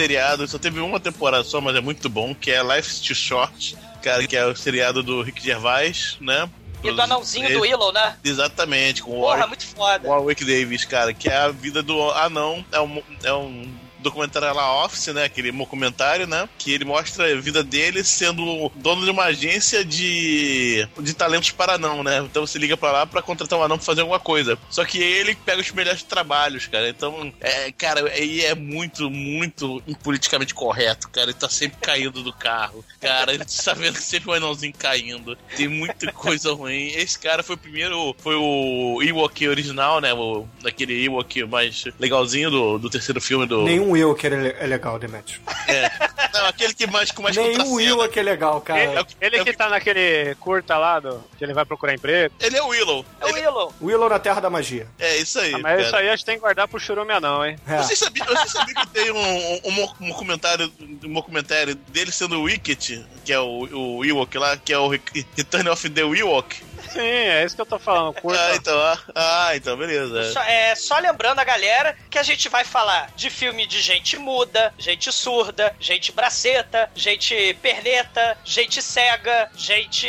Seriado, 0.00 0.48
só 0.48 0.58
teve 0.58 0.80
uma 0.80 0.98
temporada 0.98 1.44
só, 1.44 1.60
mas 1.60 1.76
é 1.76 1.80
muito 1.80 2.08
bom, 2.08 2.34
que 2.34 2.50
é 2.50 2.62
Life's 2.62 3.00
Too 3.00 3.14
Short, 3.14 3.76
cara, 4.02 4.26
que 4.26 4.34
é 4.36 4.46
o 4.46 4.56
seriado 4.56 5.02
do 5.02 5.20
Rick 5.20 5.42
Gervais, 5.42 6.16
né? 6.20 6.48
E 6.82 6.90
do 6.90 7.02
anãozinho 7.02 7.52
do 7.52 7.60
Willow, 7.60 7.92
né? 7.92 8.16
Exatamente, 8.24 9.02
com 9.02 9.10
o 9.10 9.20
Warwick, 9.20 9.48
muito 9.48 9.66
foda. 9.66 10.08
Warwick 10.08 10.42
Davis, 10.42 10.86
cara, 10.86 11.12
que 11.12 11.28
é 11.28 11.36
a 11.36 11.48
vida 11.48 11.82
do 11.82 12.10
anão, 12.12 12.64
é 12.72 12.80
um, 12.80 13.02
é 13.22 13.32
um 13.34 13.70
documentário 14.00 14.54
lá, 14.54 14.84
Office, 14.84 15.08
né? 15.08 15.24
Aquele 15.24 15.52
documentário, 15.52 16.26
né? 16.26 16.48
Que 16.58 16.72
ele 16.72 16.84
mostra 16.84 17.32
a 17.32 17.40
vida 17.40 17.62
dele 17.62 18.02
sendo 18.04 18.70
dono 18.74 19.04
de 19.04 19.10
uma 19.10 19.24
agência 19.24 19.84
de, 19.84 20.86
de 21.00 21.14
talentos 21.14 21.50
para 21.50 21.74
anão, 21.74 22.02
né? 22.02 22.18
Então 22.18 22.46
você 22.46 22.58
liga 22.58 22.76
pra 22.76 22.92
lá 22.92 23.06
pra 23.06 23.22
contratar 23.22 23.58
um 23.58 23.62
anão 23.62 23.76
pra 23.76 23.86
fazer 23.86 24.00
alguma 24.00 24.20
coisa. 24.20 24.58
Só 24.68 24.84
que 24.84 24.98
ele 24.98 25.34
pega 25.34 25.60
os 25.60 25.70
melhores 25.72 26.02
trabalhos, 26.02 26.66
cara. 26.66 26.88
Então, 26.88 27.32
é, 27.40 27.70
cara, 27.72 28.08
aí 28.10 28.44
é 28.44 28.54
muito, 28.54 29.10
muito 29.10 29.82
politicamente 30.02 30.54
correto, 30.54 31.08
cara. 31.08 31.30
Ele 31.30 31.38
tá 31.38 31.48
sempre 31.48 31.78
caindo 31.82 32.22
do 32.22 32.32
carro. 32.32 32.84
Cara, 33.00 33.32
ele 33.32 33.44
tá 33.44 33.74
vendo 33.74 33.96
sempre 33.96 34.30
um 34.30 34.32
anãozinho 34.32 34.74
caindo. 34.76 35.36
Tem 35.56 35.68
muita 35.68 36.12
coisa 36.12 36.52
ruim. 36.52 36.88
Esse 36.88 37.18
cara 37.18 37.42
foi 37.42 37.56
o 37.56 37.58
primeiro, 37.58 38.14
foi 38.18 38.34
o 38.34 39.02
Ewok 39.02 39.48
original, 39.48 40.00
né? 40.00 40.12
O, 40.12 40.46
daquele 40.62 41.04
Ewok 41.04 41.44
mais 41.44 41.84
legalzinho 41.98 42.50
do, 42.50 42.78
do 42.78 42.90
terceiro 42.90 43.20
filme 43.20 43.46
do. 43.46 43.62
Nenhum 43.62 43.89
eu 43.96 44.14
que 44.14 44.26
é 44.26 44.56
é 44.60 44.66
legal, 44.66 44.98
Demetrio. 44.98 45.40
É. 45.68 45.90
Não, 46.32 46.46
aquele 46.46 46.74
que 46.74 46.86
mais 46.86 47.10
com 47.10 47.22
mais 47.22 47.36
Nenhum. 47.36 47.72
Will 47.74 48.08
que 48.08 48.18
é 48.20 48.22
legal, 48.22 48.60
cara. 48.60 48.80
Ele, 48.82 49.06
ele 49.20 49.36
é 49.36 49.44
que 49.44 49.50
que- 49.50 49.56
tá 49.56 49.68
naquele 49.68 50.34
curta 50.36 50.76
lá, 50.76 51.00
do, 51.00 51.22
que 51.36 51.44
ele 51.44 51.52
vai 51.52 51.64
procurar 51.64 51.94
emprego. 51.94 52.34
Ele 52.40 52.56
é 52.56 52.62
o 52.62 52.68
Willow. 52.68 53.04
É 53.20 53.26
o 53.26 53.32
Willow. 53.34 53.74
Willow 53.82 54.08
na 54.08 54.18
Terra 54.18 54.40
da 54.40 54.50
Magia. 54.50 54.86
É 54.98 55.16
isso 55.16 55.38
aí. 55.38 55.54
Ah, 55.54 55.58
mas 55.58 55.62
cara. 55.76 55.82
isso 55.82 55.96
aí 55.96 56.08
a 56.08 56.16
gente 56.16 56.24
tem 56.24 56.34
que 56.36 56.40
guardar 56.40 56.68
pro 56.68 56.78
churume 56.80 57.18
não, 57.20 57.44
hein? 57.44 57.56
É. 57.66 57.78
Vocês 57.78 57.98
sabiam, 57.98 58.26
vocês 58.26 58.52
sabiam 58.52 58.80
que 58.82 58.88
tem 58.88 59.10
um, 59.10 59.60
um, 59.64 59.88
um, 60.08 60.12
comentário, 60.12 60.72
um 60.80 61.12
documentário 61.12 61.74
dele 61.74 62.12
sendo 62.12 62.38
o 62.38 62.42
Wicket, 62.44 63.00
que 63.24 63.32
é 63.32 63.40
o, 63.40 63.98
o 63.98 64.04
Ewok 64.04 64.38
lá, 64.38 64.56
que 64.56 64.72
é 64.72 64.78
o 64.78 64.88
Re- 64.88 65.00
Return 65.36 65.68
of 65.68 65.88
the 65.90 66.02
Ewok? 66.02 66.62
Sim, 66.92 67.00
é 67.00 67.44
isso 67.44 67.54
que 67.54 67.62
eu 67.62 67.66
tô 67.66 67.78
falando. 67.78 68.14
Curta. 68.14 68.40
Ah, 68.40 68.56
então, 68.56 68.78
ah, 68.80 68.98
ah, 69.14 69.56
então, 69.56 69.76
beleza. 69.76 70.32
Só, 70.32 70.42
é, 70.42 70.74
só 70.74 70.98
lembrando 70.98 71.38
a 71.38 71.44
galera 71.44 71.96
que 72.10 72.18
a 72.18 72.22
gente 72.22 72.48
vai 72.48 72.64
falar 72.64 73.10
de 73.16 73.30
filme 73.30 73.66
de 73.66 73.80
gente 73.80 74.16
muda, 74.16 74.74
gente 74.78 75.12
surda, 75.12 75.74
gente 75.78 76.12
braceta, 76.12 76.90
gente 76.94 77.56
perneta, 77.62 78.36
gente 78.44 78.82
cega, 78.82 79.50
gente 79.56 80.08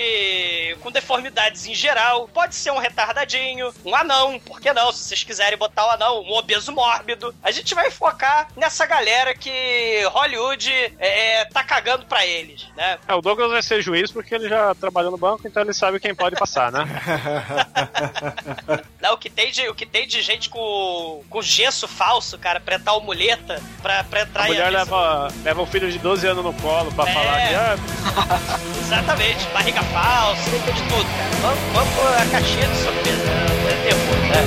com 0.82 0.92
deformidades 0.92 1.66
em 1.66 1.74
geral. 1.76 2.28
Pode 2.28 2.56
ser 2.56 2.72
um 2.72 2.78
retardadinho, 2.78 3.74
um 3.86 3.96
anão, 3.96 4.40
por 4.40 4.60
que 4.60 4.72
não? 4.74 4.92
Se 4.92 5.04
vocês 5.06 5.24
quiserem 5.24 5.58
botar 5.58 5.86
o 5.88 5.92
anão, 5.92 6.22
um 6.22 6.34
obeso 6.34 6.72
mórbido. 6.72 7.34
A 7.44 7.52
gente 7.52 7.74
vai 7.76 7.90
focar 7.92 8.48
nessa 8.56 8.86
galera 8.86 9.34
que 9.36 10.04
Hollywood 10.12 10.72
é, 11.00 11.46
tá 11.46 11.64
cagando 11.64 12.06
pra 12.06 12.26
eles, 12.26 12.68
né? 12.76 12.98
É, 13.08 13.14
o 13.14 13.22
Douglas 13.22 13.52
vai 13.52 13.62
ser 13.62 13.82
juiz 13.82 14.12
porque 14.12 14.34
ele 14.36 14.50
já 14.50 14.74
trabalhou 14.76 15.12
no 15.12 15.18
banco, 15.18 15.48
então 15.48 15.64
ele 15.64 15.74
sabe 15.74 16.00
quem 16.00 16.14
pode 16.16 16.36
passar, 16.36 16.72
né? 16.72 16.86
Não, 19.02 19.14
o 19.14 19.18
que 19.18 19.30
tem 19.30 19.52
de, 19.52 19.68
o 19.68 19.76
que 19.76 19.86
tem 19.86 20.08
de 20.08 20.22
gente 20.22 20.50
com, 20.50 21.24
com 21.30 21.42
gesso 21.42 21.88
falso, 21.88 22.38
cara, 22.38 22.60
pra 22.60 22.76
entrar 22.76 22.94
o 22.94 23.02
muleta, 23.02 23.62
pra, 23.82 24.04
pra 24.04 24.22
entrar 24.22 24.44
A 24.44 24.48
mulher 24.48 24.64
avisa- 24.66 24.78
leva, 24.80 25.28
leva 25.44 25.62
um 25.62 25.66
filho 25.66 25.92
de 25.92 26.00
12 26.00 26.28
anos 26.28 26.44
no 26.44 26.54
colo 26.54 26.92
pra 26.92 27.10
É. 27.10 27.14
falar 27.14 27.48
que 27.48 27.56
ah, 27.56 27.76
Exatamente, 28.82 29.46
barriga 29.54 29.82
falsa, 29.84 30.50
de 30.70 30.82
tudo, 30.84 31.06
cara. 31.06 31.30
Vamos, 31.42 31.60
vamos 31.74 31.94
pôr 31.96 32.14
a 32.14 32.26
caixinha 32.26 32.68
de 32.68 32.76
surpresa, 32.76 33.26
né? 33.26 33.46
Terror, 33.84 34.18
né? 34.30 34.42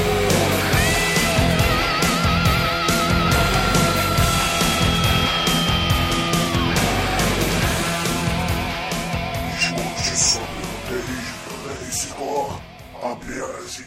Apenas 13.02 13.80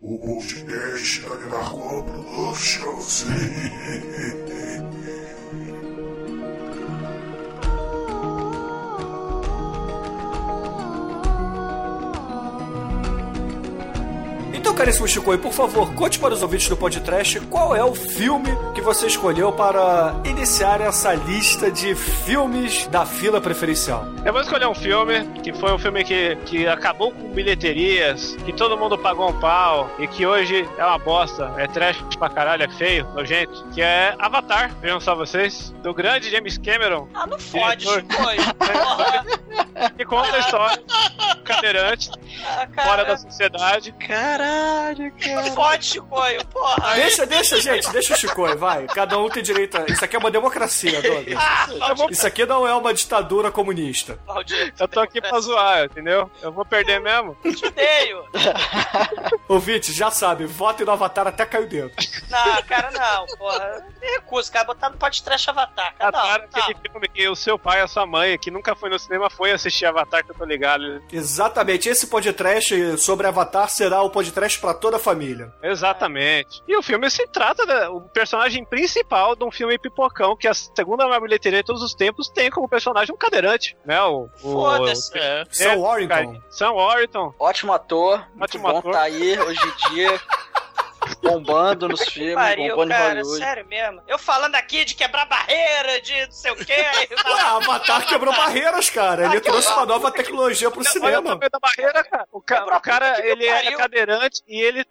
O 0.00 0.18
podcast 0.18 1.20
da 1.22 1.34
Narcoa 1.48 2.02
Productions. 2.04 3.24
Caríssimo 14.74 15.06
Chico, 15.06 15.38
por 15.38 15.52
favor, 15.52 15.94
conte 15.94 16.18
para 16.18 16.34
os 16.34 16.42
ouvintes 16.42 16.68
do 16.68 16.76
podcast 16.76 17.38
qual 17.42 17.74
é 17.76 17.82
o 17.84 17.94
filme 17.94 18.48
que 18.74 18.80
você 18.80 19.06
escolheu 19.06 19.52
para 19.52 20.14
iniciar 20.24 20.80
essa 20.80 21.14
lista 21.14 21.70
de 21.70 21.94
filmes 21.94 22.86
da 22.88 23.06
fila 23.06 23.40
preferencial. 23.40 24.04
Eu 24.24 24.32
vou 24.32 24.42
escolher 24.42 24.66
um 24.66 24.74
filme 24.74 25.24
que 25.42 25.52
foi 25.52 25.72
um 25.72 25.78
filme 25.78 26.02
que, 26.04 26.36
que 26.44 26.66
acabou 26.66 27.12
com 27.12 27.30
bilheterias, 27.30 28.36
que 28.44 28.52
todo 28.52 28.76
mundo 28.76 28.98
pagou 28.98 29.30
um 29.30 29.40
pau 29.40 29.88
e 29.98 30.06
que 30.08 30.26
hoje 30.26 30.68
é 30.76 30.84
uma 30.84 30.98
bosta, 30.98 31.52
é 31.56 31.66
trash 31.68 32.02
pra 32.18 32.28
caralho, 32.28 32.64
é 32.64 32.68
feio, 32.68 33.06
nojento, 33.14 33.64
que 33.72 33.80
é 33.80 34.14
Avatar, 34.18 34.74
vejam 34.82 35.00
só 35.00 35.14
vocês, 35.14 35.72
do 35.82 35.94
grande 35.94 36.30
James 36.30 36.58
Cameron, 36.58 37.06
Ah, 37.14 37.26
não 37.26 37.38
fode, 37.38 37.86
Diretor. 37.86 38.34
Que 39.96 40.04
conta 40.04 40.36
a 40.36 40.38
história 40.38 40.76
do 40.76 41.42
cadeirante 41.44 42.10
Ah, 42.46 42.66
fora 42.84 43.04
da 43.04 43.16
sociedade. 43.16 43.92
Caralho, 43.92 45.12
cara. 45.18 45.42
Não 45.42 45.54
fode, 45.54 45.84
Chico. 45.84 46.06
Porra. 46.52 46.94
Deixa, 46.94 47.26
deixa, 47.26 47.60
gente, 47.60 47.90
deixa 47.90 48.14
o 48.14 48.16
Chico, 48.16 48.56
vai. 48.56 48.86
Cada 48.86 49.18
um 49.18 49.28
tem 49.28 49.42
direito 49.42 49.76
a... 49.78 49.84
Isso 49.86 50.04
aqui 50.04 50.16
é 50.16 50.18
uma 50.18 50.30
democracia, 50.30 51.00
Douglas. 51.02 51.38
Ah, 51.38 51.94
vou, 51.94 52.10
Isso 52.10 52.26
aqui 52.26 52.44
não 52.46 52.66
é 52.66 52.74
uma 52.74 52.92
ditadura 52.94 53.50
comunista. 53.50 54.18
maldito. 54.26 54.82
eu 54.82 54.88
tô 54.88 55.00
aqui 55.00 55.20
pra 55.20 55.38
zoar, 55.40 55.84
entendeu? 55.84 56.30
Eu 56.42 56.52
vou 56.52 56.64
perder 56.64 57.00
mesmo. 57.00 57.36
Te 57.42 57.66
odeio. 57.66 58.24
Ouvinte, 59.48 59.92
já 59.92 60.10
sabe, 60.10 60.46
votem 60.46 60.84
no 60.86 60.92
Avatar 60.92 61.26
até 61.26 61.44
cair 61.44 61.64
o 61.64 61.68
dedo. 61.68 61.92
Não, 62.30 62.62
cara, 62.62 62.90
não, 62.90 63.26
porra. 63.36 63.86
Me 64.00 64.06
recuso, 64.08 64.50
cara. 64.50 64.64
Botar 64.64 64.90
no 64.90 64.96
podcast 64.96 65.48
Avatar, 65.50 65.94
cara. 65.96 66.08
Avatar, 66.16 66.38
Não, 66.52 66.62
aquele 66.62 66.78
filme 66.90 67.08
que 67.08 67.28
o 67.28 67.36
seu 67.36 67.58
pai 67.58 67.78
e 67.80 67.82
a 67.82 67.86
sua 67.88 68.06
mãe, 68.06 68.38
que 68.38 68.50
nunca 68.50 68.74
foi 68.74 68.88
no 68.90 68.98
cinema, 68.98 69.28
foi 69.30 69.43
assistir 69.52 69.86
Avatar, 69.86 70.24
que 70.24 70.30
eu 70.30 70.34
tô 70.34 70.44
ligado. 70.44 71.02
Exatamente, 71.12 71.88
esse 71.88 72.06
podcast 72.06 72.98
sobre 72.98 73.26
Avatar 73.26 73.68
será 73.68 74.02
o 74.02 74.10
podcast 74.10 74.58
pra 74.60 74.74
toda 74.74 74.96
a 74.96 75.00
família. 75.00 75.52
Exatamente. 75.62 76.62
E 76.66 76.76
o 76.76 76.82
filme 76.82 77.10
se 77.10 77.26
trata 77.28 77.64
do 77.66 78.00
personagem 78.12 78.64
principal 78.64 79.34
de 79.36 79.44
um 79.44 79.50
filme 79.50 79.78
pipocão, 79.78 80.36
que 80.36 80.46
é 80.46 80.50
a 80.50 80.54
segunda 80.54 81.06
maior 81.06 81.20
bilheteria 81.20 81.60
de 81.60 81.66
todos 81.66 81.82
os 81.82 81.94
tempos 81.94 82.28
tem 82.28 82.50
como 82.50 82.68
personagem 82.68 83.14
um 83.14 83.18
cadeirante, 83.18 83.76
né? 83.84 84.00
O, 84.02 84.28
o, 84.42 84.52
Foda-se. 84.52 85.16
É. 85.16 85.44
Sam 85.50 85.76
Warrington. 85.78 86.40
Sam 86.50 86.72
Warrington. 86.72 87.34
Ótimo 87.38 87.72
ator, 87.72 88.18
muito 88.30 88.42
Ótimo 88.42 88.62
bom 88.64 88.78
ator. 88.78 88.92
tá 88.92 89.02
aí 89.02 89.38
hoje 89.38 89.60
em 89.60 89.94
dia, 89.94 90.20
bombando 91.24 91.88
nos 91.88 92.00
filmes, 92.08 92.34
Pariu, 92.34 92.68
bombando 92.76 92.92
em 92.92 92.96
cara, 92.96 93.08
Hollywood. 93.14 93.38
sério 93.38 93.66
mesmo. 93.66 94.02
Eu 94.06 94.18
falando 94.18 94.54
aqui 94.54 94.84
de 94.84 94.94
quebrar 94.94 95.26
barreira, 95.26 96.00
de 96.00 96.26
não 96.26 96.32
sei 96.32 96.52
o 96.52 96.56
quê. 96.56 96.72
Ué, 96.72 97.40
Avatar 97.40 98.06
quebrou 98.06 98.34
barreiras, 98.34 98.90
cara. 98.90 99.24
Ele 99.26 99.38
Ah, 99.38 99.40
trouxe 99.40 99.72
uma 99.72 99.86
nova 99.86 100.10
tecnologia 100.12 100.70
pro 100.70 100.80
Olha 100.80 100.88
o 100.88 100.92
cinema. 100.92 101.22
tamanho 101.30 101.50
da 101.50 101.58
barreira, 101.58 102.04
cara. 102.04 102.26
O, 102.30 102.40
ca- 102.40 102.64
o 102.64 102.80
cara, 102.80 103.26
ele 103.26 103.46
é 103.46 103.72
cadeirante 103.76 104.42
e 104.46 104.60
ele 104.60 104.84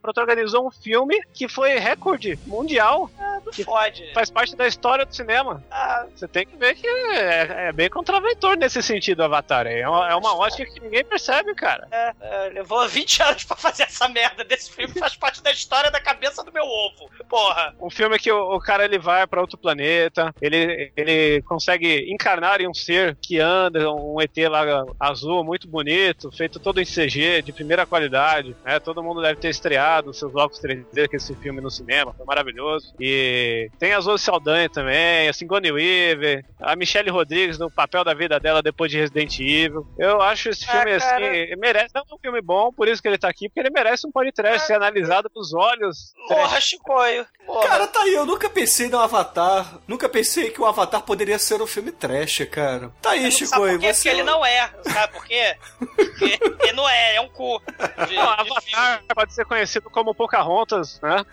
protagonizou 0.00 0.66
um 0.66 0.70
filme 0.70 1.20
que 1.32 1.48
foi 1.48 1.78
recorde 1.78 2.38
mundial. 2.46 3.10
Não 3.44 3.52
fode. 3.64 4.12
Faz 4.12 4.30
parte 4.30 4.56
da 4.56 4.66
história 4.66 5.04
do 5.04 5.14
cinema. 5.14 5.62
Ah, 5.70 6.06
Você 6.14 6.26
tem 6.26 6.46
que 6.46 6.56
ver 6.56 6.74
que 6.74 6.86
é, 6.86 7.68
é 7.68 7.72
bem 7.72 7.88
contraventor 7.90 8.56
nesse 8.56 8.82
sentido, 8.82 9.22
Avatar. 9.22 9.66
É 9.66 9.86
uma, 9.88 10.10
é 10.10 10.14
uma 10.14 10.34
ótica 10.36 10.70
que 10.70 10.80
ninguém 10.80 11.04
percebe, 11.04 11.54
cara. 11.54 11.86
é, 11.90 12.12
é, 12.20 12.48
levou 12.50 12.86
20 12.88 13.22
anos 13.22 13.44
pra 13.44 13.56
fazer 13.56 13.82
essa 13.84 14.08
merda 14.08 14.42
desse 14.44 14.70
filme, 14.72 14.94
faz 14.98 15.14
parte 15.16 15.42
da 15.42 15.50
história 15.50 15.65
da 15.68 16.00
cabeça 16.00 16.42
do 16.44 16.52
meu 16.52 16.64
ovo. 16.64 17.10
Porra. 17.28 17.74
Um 17.80 17.90
filme 17.90 18.18
que 18.18 18.30
o, 18.30 18.54
o 18.56 18.60
cara 18.60 18.84
ele 18.84 18.98
vai 18.98 19.26
pra 19.26 19.40
outro 19.40 19.58
planeta, 19.58 20.32
ele, 20.40 20.92
ele 20.96 21.42
consegue 21.42 22.10
encarnar 22.12 22.60
em 22.60 22.68
um 22.68 22.74
ser 22.74 23.16
que 23.20 23.38
anda, 23.40 23.90
um 23.92 24.20
ET 24.20 24.36
lá 24.48 24.84
azul, 25.00 25.44
muito 25.44 25.68
bonito, 25.68 26.30
feito 26.32 26.58
todo 26.60 26.80
em 26.80 26.84
CG, 26.84 27.42
de 27.42 27.52
primeira 27.52 27.84
qualidade. 27.86 28.54
Né? 28.64 28.78
Todo 28.80 29.02
mundo 29.02 29.20
deve 29.22 29.40
ter 29.40 29.48
estreado 29.48 30.12
seus 30.14 30.34
óculos 30.34 30.60
3D 30.60 31.08
com 31.08 31.16
esse 31.16 31.34
filme 31.36 31.60
no 31.60 31.70
cinema, 31.70 32.12
foi 32.14 32.24
maravilhoso. 32.26 32.94
E 33.00 33.70
tem 33.78 33.92
a 33.92 34.00
Zoe 34.00 34.18
Saldanha 34.18 34.68
também, 34.68 35.28
a 35.28 35.32
Sigourney 35.32 35.72
Weaver, 35.72 36.44
a 36.60 36.76
Michelle 36.76 37.10
Rodrigues 37.10 37.58
no 37.58 37.70
papel 37.70 38.04
da 38.04 38.14
vida 38.14 38.38
dela 38.38 38.62
depois 38.62 38.90
de 38.90 38.98
Resident 38.98 39.38
Evil. 39.40 39.86
Eu 39.98 40.20
acho 40.22 40.48
esse 40.50 40.64
Ah, 40.68 40.72
filme 40.82 40.98
cara. 40.98 41.16
assim, 41.26 41.56
merece, 41.56 41.90
é 41.96 42.00
um 42.14 42.18
filme 42.18 42.40
bom, 42.40 42.72
por 42.72 42.88
isso 42.88 43.02
que 43.02 43.08
ele 43.08 43.18
tá 43.18 43.28
aqui, 43.28 43.48
porque 43.48 43.60
ele 43.60 43.70
merece 43.70 44.06
um 44.06 44.12
podcast 44.12 44.66
ser 44.66 44.74
analisado 44.74 45.28
pelos 45.30 45.52
olhos. 45.56 46.14
Porra, 46.28 46.60
Chicoio. 46.60 47.26
Porra. 47.46 47.66
Cara, 47.66 47.86
tá 47.86 48.02
aí, 48.02 48.14
eu 48.14 48.26
nunca 48.26 48.50
pensei 48.50 48.88
no 48.88 48.98
Avatar. 48.98 49.78
Nunca 49.86 50.08
pensei 50.08 50.50
que 50.50 50.60
o 50.60 50.66
Avatar 50.66 51.02
poderia 51.02 51.38
ser 51.38 51.60
um 51.62 51.66
filme 51.66 51.92
trash, 51.92 52.44
cara. 52.50 52.90
Tá 53.00 53.10
aí, 53.10 53.30
Chico, 53.30 53.46
sabe 53.50 53.66
e 53.66 53.70
por 53.72 53.80
quê? 53.80 53.86
você. 53.86 53.94
Porque 53.94 54.08
ele 54.08 54.22
não 54.24 54.44
é. 54.44 54.70
Sabe 54.82 55.12
por 55.12 55.24
quê? 55.24 55.56
Porque 55.78 56.38
ele 56.62 56.72
não 56.72 56.88
é, 56.88 57.16
é 57.16 57.20
um 57.20 57.28
cu. 57.28 57.60
De, 58.08 58.14
Não, 58.16 58.36
de 58.36 58.40
Avatar 58.40 59.02
pode 59.14 59.32
ser 59.34 59.44
conhecido 59.44 59.88
como 59.90 60.14
Pocahontas, 60.14 61.00
né? 61.00 61.24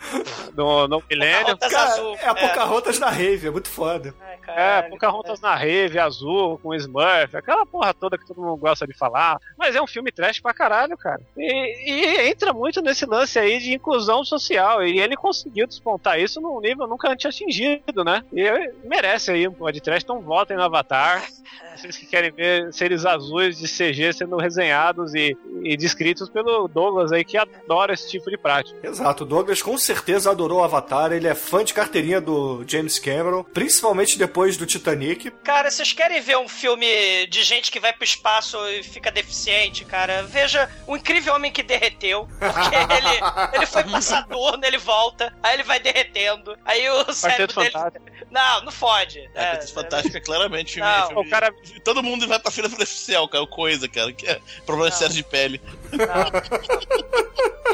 No, 0.54 0.88
no 0.88 1.04
milênio. 1.10 1.58
Pocahontas 1.58 1.72
Cara, 1.72 1.90
azul. 1.90 2.16
é 2.22 2.28
a 2.28 2.36
Pocahontas 2.36 3.00
na 3.00 3.10
rave, 3.10 3.48
é 3.48 3.52
muito 3.52 3.70
foda. 3.70 4.14
Ai, 4.22 4.80
É. 4.80 4.82
Pocahontas 4.84 5.42
na 5.42 5.56
rave, 5.56 5.98
azul, 5.98 6.60
com 6.60 6.74
Smurf, 6.76 7.36
aquela 7.36 7.66
porra 7.66 7.94
toda 7.94 8.18
que 8.18 8.26
todo 8.28 8.42
mundo 8.42 8.58
gosta 8.58 8.86
de 8.86 8.94
falar. 8.94 9.40
Mas 9.58 9.76
é 9.76 9.82
um 9.82 9.88
filme 9.88 10.12
trash 10.12 10.40
pra 10.40 10.54
caralho, 10.54 10.98
cara. 10.98 11.22
E, 11.38 11.92
e 11.92 12.30
entra 12.30 12.54
muito 12.54 12.82
nesse 12.82 13.06
lance 13.06 13.40
aí 13.40 13.60
de 13.60 13.74
inclusão 13.74 14.04
inclusão 14.04 14.24
social. 14.24 14.84
E 14.86 15.00
ele 15.00 15.16
conseguiu 15.16 15.66
despontar 15.68 16.03
isso 16.18 16.42
num 16.42 16.60
nível 16.60 16.88
nunca 16.88 17.10
antes 17.10 17.26
atingido, 17.26 18.04
né? 18.04 18.24
E 18.32 18.44
merece 18.84 19.32
aí 19.32 19.48
um 19.48 19.54
podcast, 19.54 20.04
então 20.04 20.22
votem 20.22 20.58
no 20.58 20.64
Avatar. 20.64 21.24
Vocês 21.76 21.98
que 21.98 22.06
querem 22.06 22.32
ver 22.32 22.72
seres 22.72 23.06
azuis 23.06 23.58
de 23.58 23.68
CG 23.68 24.14
sendo 24.14 24.38
resenhados 24.38 25.14
e, 25.16 25.36
e 25.64 25.76
descritos 25.76 26.30
pelo 26.30 26.68
Douglas 26.68 27.12
aí, 27.12 27.24
que 27.24 27.38
adora 27.38 27.94
esse 27.94 28.10
tipo 28.10 28.30
de 28.30 28.38
prática. 28.38 28.78
Exato, 28.84 29.24
o 29.24 29.28
Douglas 29.28 29.62
com 29.62 29.78
certeza 29.78 30.30
adorou 30.30 30.60
o 30.60 30.64
Avatar, 30.64 31.12
ele 31.12 31.28
é 31.28 31.34
fã 31.34 31.64
de 31.64 31.74
carteirinha 31.74 32.22
do 32.22 32.64
James 32.68 33.00
Cameron, 33.00 33.44
principalmente 33.44 34.18
depois 34.18 34.56
do 34.56 34.66
Titanic. 34.66 35.32
Cara, 35.44 35.72
vocês 35.72 35.94
querem 35.94 36.22
ver 36.22 36.38
um 36.38 36.48
filme 36.48 37.26
de 37.28 37.44
gente 37.44 37.72
que 37.72 37.80
vai 37.80 37.92
pro 37.92 38.04
espaço 38.04 38.58
e 38.70 38.84
fica 38.84 39.12
deficiente, 39.12 39.84
cara? 39.86 40.24
Veja 40.24 40.70
O 40.88 40.96
Incrível 40.96 41.34
Homem 41.34 41.52
que 41.52 41.64
Derreteu. 41.64 42.28
Porque 42.40 42.76
ele, 42.76 43.56
ele 43.56 43.66
foi 43.66 43.84
pra 43.84 44.02
Saturno, 44.02 44.64
ele 44.64 44.78
volta, 44.78 45.34
aí 45.42 45.56
ele 45.56 45.64
vai 45.64 45.80
derretendo, 45.94 46.58
aí 46.66 46.90
o 46.90 47.14
cérebro 47.14 47.56
dele... 47.56 47.72
Fantástico. 47.72 48.06
Não, 48.32 48.62
não 48.66 48.72
fode. 48.72 49.20
É, 49.36 49.52
Quarteto 49.52 49.74
Fantástico 49.74 50.18
é 50.18 50.20
claramente 50.20 50.80
Não, 50.80 51.08
filme- 51.08 51.28
o 51.28 51.30
cara- 51.30 51.54
Todo 51.84 52.02
mundo 52.02 52.28
vai 52.28 52.40
pra 52.40 52.52
fila 52.52 52.68
superficial, 52.68 53.28
cara. 53.28 53.44
o 53.44 53.48
Coisa, 53.48 53.88
cara. 53.88 54.12
Que 54.12 54.28
é 54.28 54.42
problema 54.66 54.90
Não. 54.90 54.98
sério 54.98 55.14
de 55.14 55.24
pele. 55.24 55.62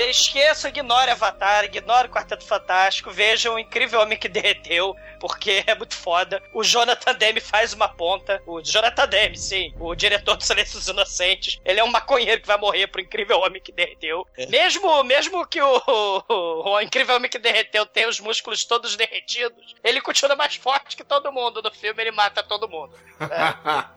Esqueça, 0.08 0.70
ignore 0.70 1.12
Avatar, 1.12 1.66
ignore 1.66 2.08
o 2.08 2.12
Quarteto 2.12 2.46
Fantástico, 2.46 3.12
veja 3.12 3.52
o 3.52 3.60
Incrível 3.60 4.00
Homem 4.00 4.18
que 4.18 4.30
Derreteu, 4.30 4.96
porque 5.20 5.64
é 5.68 5.76
muito 5.76 5.96
foda. 5.96 6.42
O 6.54 6.64
Jonathan 6.64 7.14
Demme 7.14 7.42
faz 7.42 7.74
uma 7.74 7.90
ponta. 7.90 8.42
O 8.48 8.62
Jonathan 8.62 9.08
Demme, 9.08 9.38
sim, 9.38 9.74
o 9.80 9.94
diretor 9.94 10.38
do 10.38 10.44
Silêncio 10.44 10.80
dos 10.80 10.88
Inocentes. 10.88 11.60
Ele 11.66 11.80
é 11.80 11.84
um 11.84 11.92
maconheiro 11.92 12.42
que 12.42 12.48
vai 12.48 12.58
morrer 12.58 12.88
pro 12.88 13.02
Incrível 13.02 13.40
Homem 13.40 13.62
que 13.62 13.72
Derreteu. 13.72 14.26
Mesmo, 14.50 15.04
mesmo 15.04 15.46
que 15.46 15.62
o, 15.62 15.82
o, 16.30 16.70
o 16.72 16.82
Incrível 16.82 17.18
Homem 17.18 17.30
que 17.30 17.38
Derreteu 17.38 17.86
tenha 17.86 18.08
os 18.08 18.20
músculos 18.20 18.64
todos 18.66 18.96
derretidos, 18.96 19.76
ele 19.84 20.02
continua 20.02 20.36
mais 20.36 20.56
forte 20.56 20.96
que 20.96 21.04
todo 21.04 21.32
mundo 21.32 21.62
no 21.62 21.72
filme, 21.72 22.02
ele 22.02 22.12
mata 22.12 22.42
todo 22.44 22.70
mundo. 22.70 22.94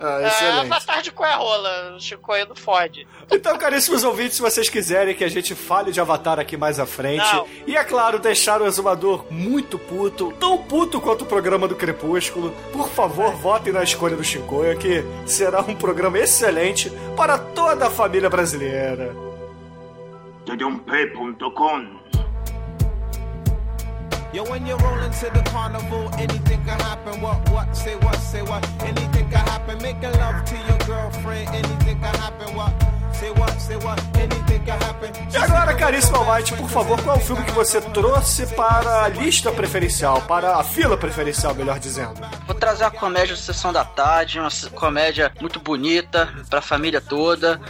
É, 0.03 0.27
Excelente. 0.27 0.67
Avatar 0.67 1.03
de 1.03 1.13
qual 1.13 1.39
rola, 1.39 1.95
o 1.97 2.01
Chicoio 2.01 2.47
não 2.47 2.57
fode. 2.57 3.07
Então, 3.31 3.57
caríssimos 3.57 4.03
ouvintes, 4.13 4.37
se 4.37 4.43
vocês 4.43 4.69
quiserem 4.69 5.15
que 5.15 5.25
a 5.25 5.29
gente 5.29 5.55
fale 5.55 5.91
de 5.91 6.01
Avatar 6.01 6.39
aqui 6.39 6.55
mais 6.57 6.79
à 6.79 6.85
frente, 6.85 7.25
Não. 7.35 7.47
e 7.67 7.77
é 7.77 7.83
claro, 7.83 8.19
deixar 8.19 8.61
o 8.61 8.67
exumador 8.67 9.25
muito 9.31 9.79
puto, 9.79 10.33
tão 10.39 10.59
puto 10.59 11.01
quanto 11.01 11.23
o 11.23 11.27
programa 11.27 11.67
do 11.67 11.75
Crepúsculo, 11.75 12.53
por 12.73 12.89
favor, 12.91 13.33
votem 13.33 13.73
na 13.73 13.83
escolha 13.83 14.15
do 14.15 14.23
Chicoia, 14.23 14.77
que 14.77 15.03
será 15.25 15.63
um 15.63 15.75
programa 15.75 16.19
excelente 16.19 16.91
para 17.17 17.39
toda 17.39 17.87
a 17.87 17.91
família 17.91 18.29
brasileira. 18.29 19.17
Tadump.com 20.45 22.03
Yo, 24.35 24.45
when 24.45 24.67
you're 24.67 24.79
rolling 24.79 25.11
to 25.11 25.29
the 25.31 25.43
carnival, 25.51 26.09
anything 26.19 26.59
can 26.65 26.81
happen. 26.81 27.21
What, 27.21 27.47
what, 27.51 27.77
say 27.77 27.97
what, 27.97 28.17
say 28.17 28.41
what? 28.41 28.67
Anything 28.83 29.29
can 29.29 29.47
happen. 29.47 29.77
Making 29.83 30.13
love 30.13 30.43
to 30.47 30.57
your 30.57 30.79
girlfriend, 30.87 31.49
anything 31.51 31.99
can 32.01 32.15
happen. 32.17 32.57
What, 32.57 32.73
E 35.33 35.37
agora, 35.37 35.75
caríssimo 35.75 36.17
Almighty, 36.17 36.55
por 36.55 36.69
favor, 36.69 37.03
qual 37.03 37.17
é 37.17 37.19
o 37.19 37.23
filme 37.23 37.45
que 37.45 37.53
você 37.53 37.81
trouxe 37.81 38.47
para 38.49 39.05
a 39.05 39.09
lista 39.09 39.51
preferencial, 39.51 40.21
para 40.23 40.57
a 40.57 40.65
fila 40.65 40.97
preferencial, 40.97 41.55
melhor 41.55 41.79
dizendo? 41.79 42.21
Vou 42.47 42.55
trazer 42.55 42.85
uma 42.85 42.91
comédia 42.91 43.35
de 43.35 43.41
sessão 43.41 43.73
da 43.73 43.85
tarde, 43.85 44.39
uma 44.39 44.51
comédia 44.75 45.33
muito 45.41 45.59
bonita 45.61 46.33
pra 46.51 46.61
família 46.61 47.01
toda, 47.01 47.61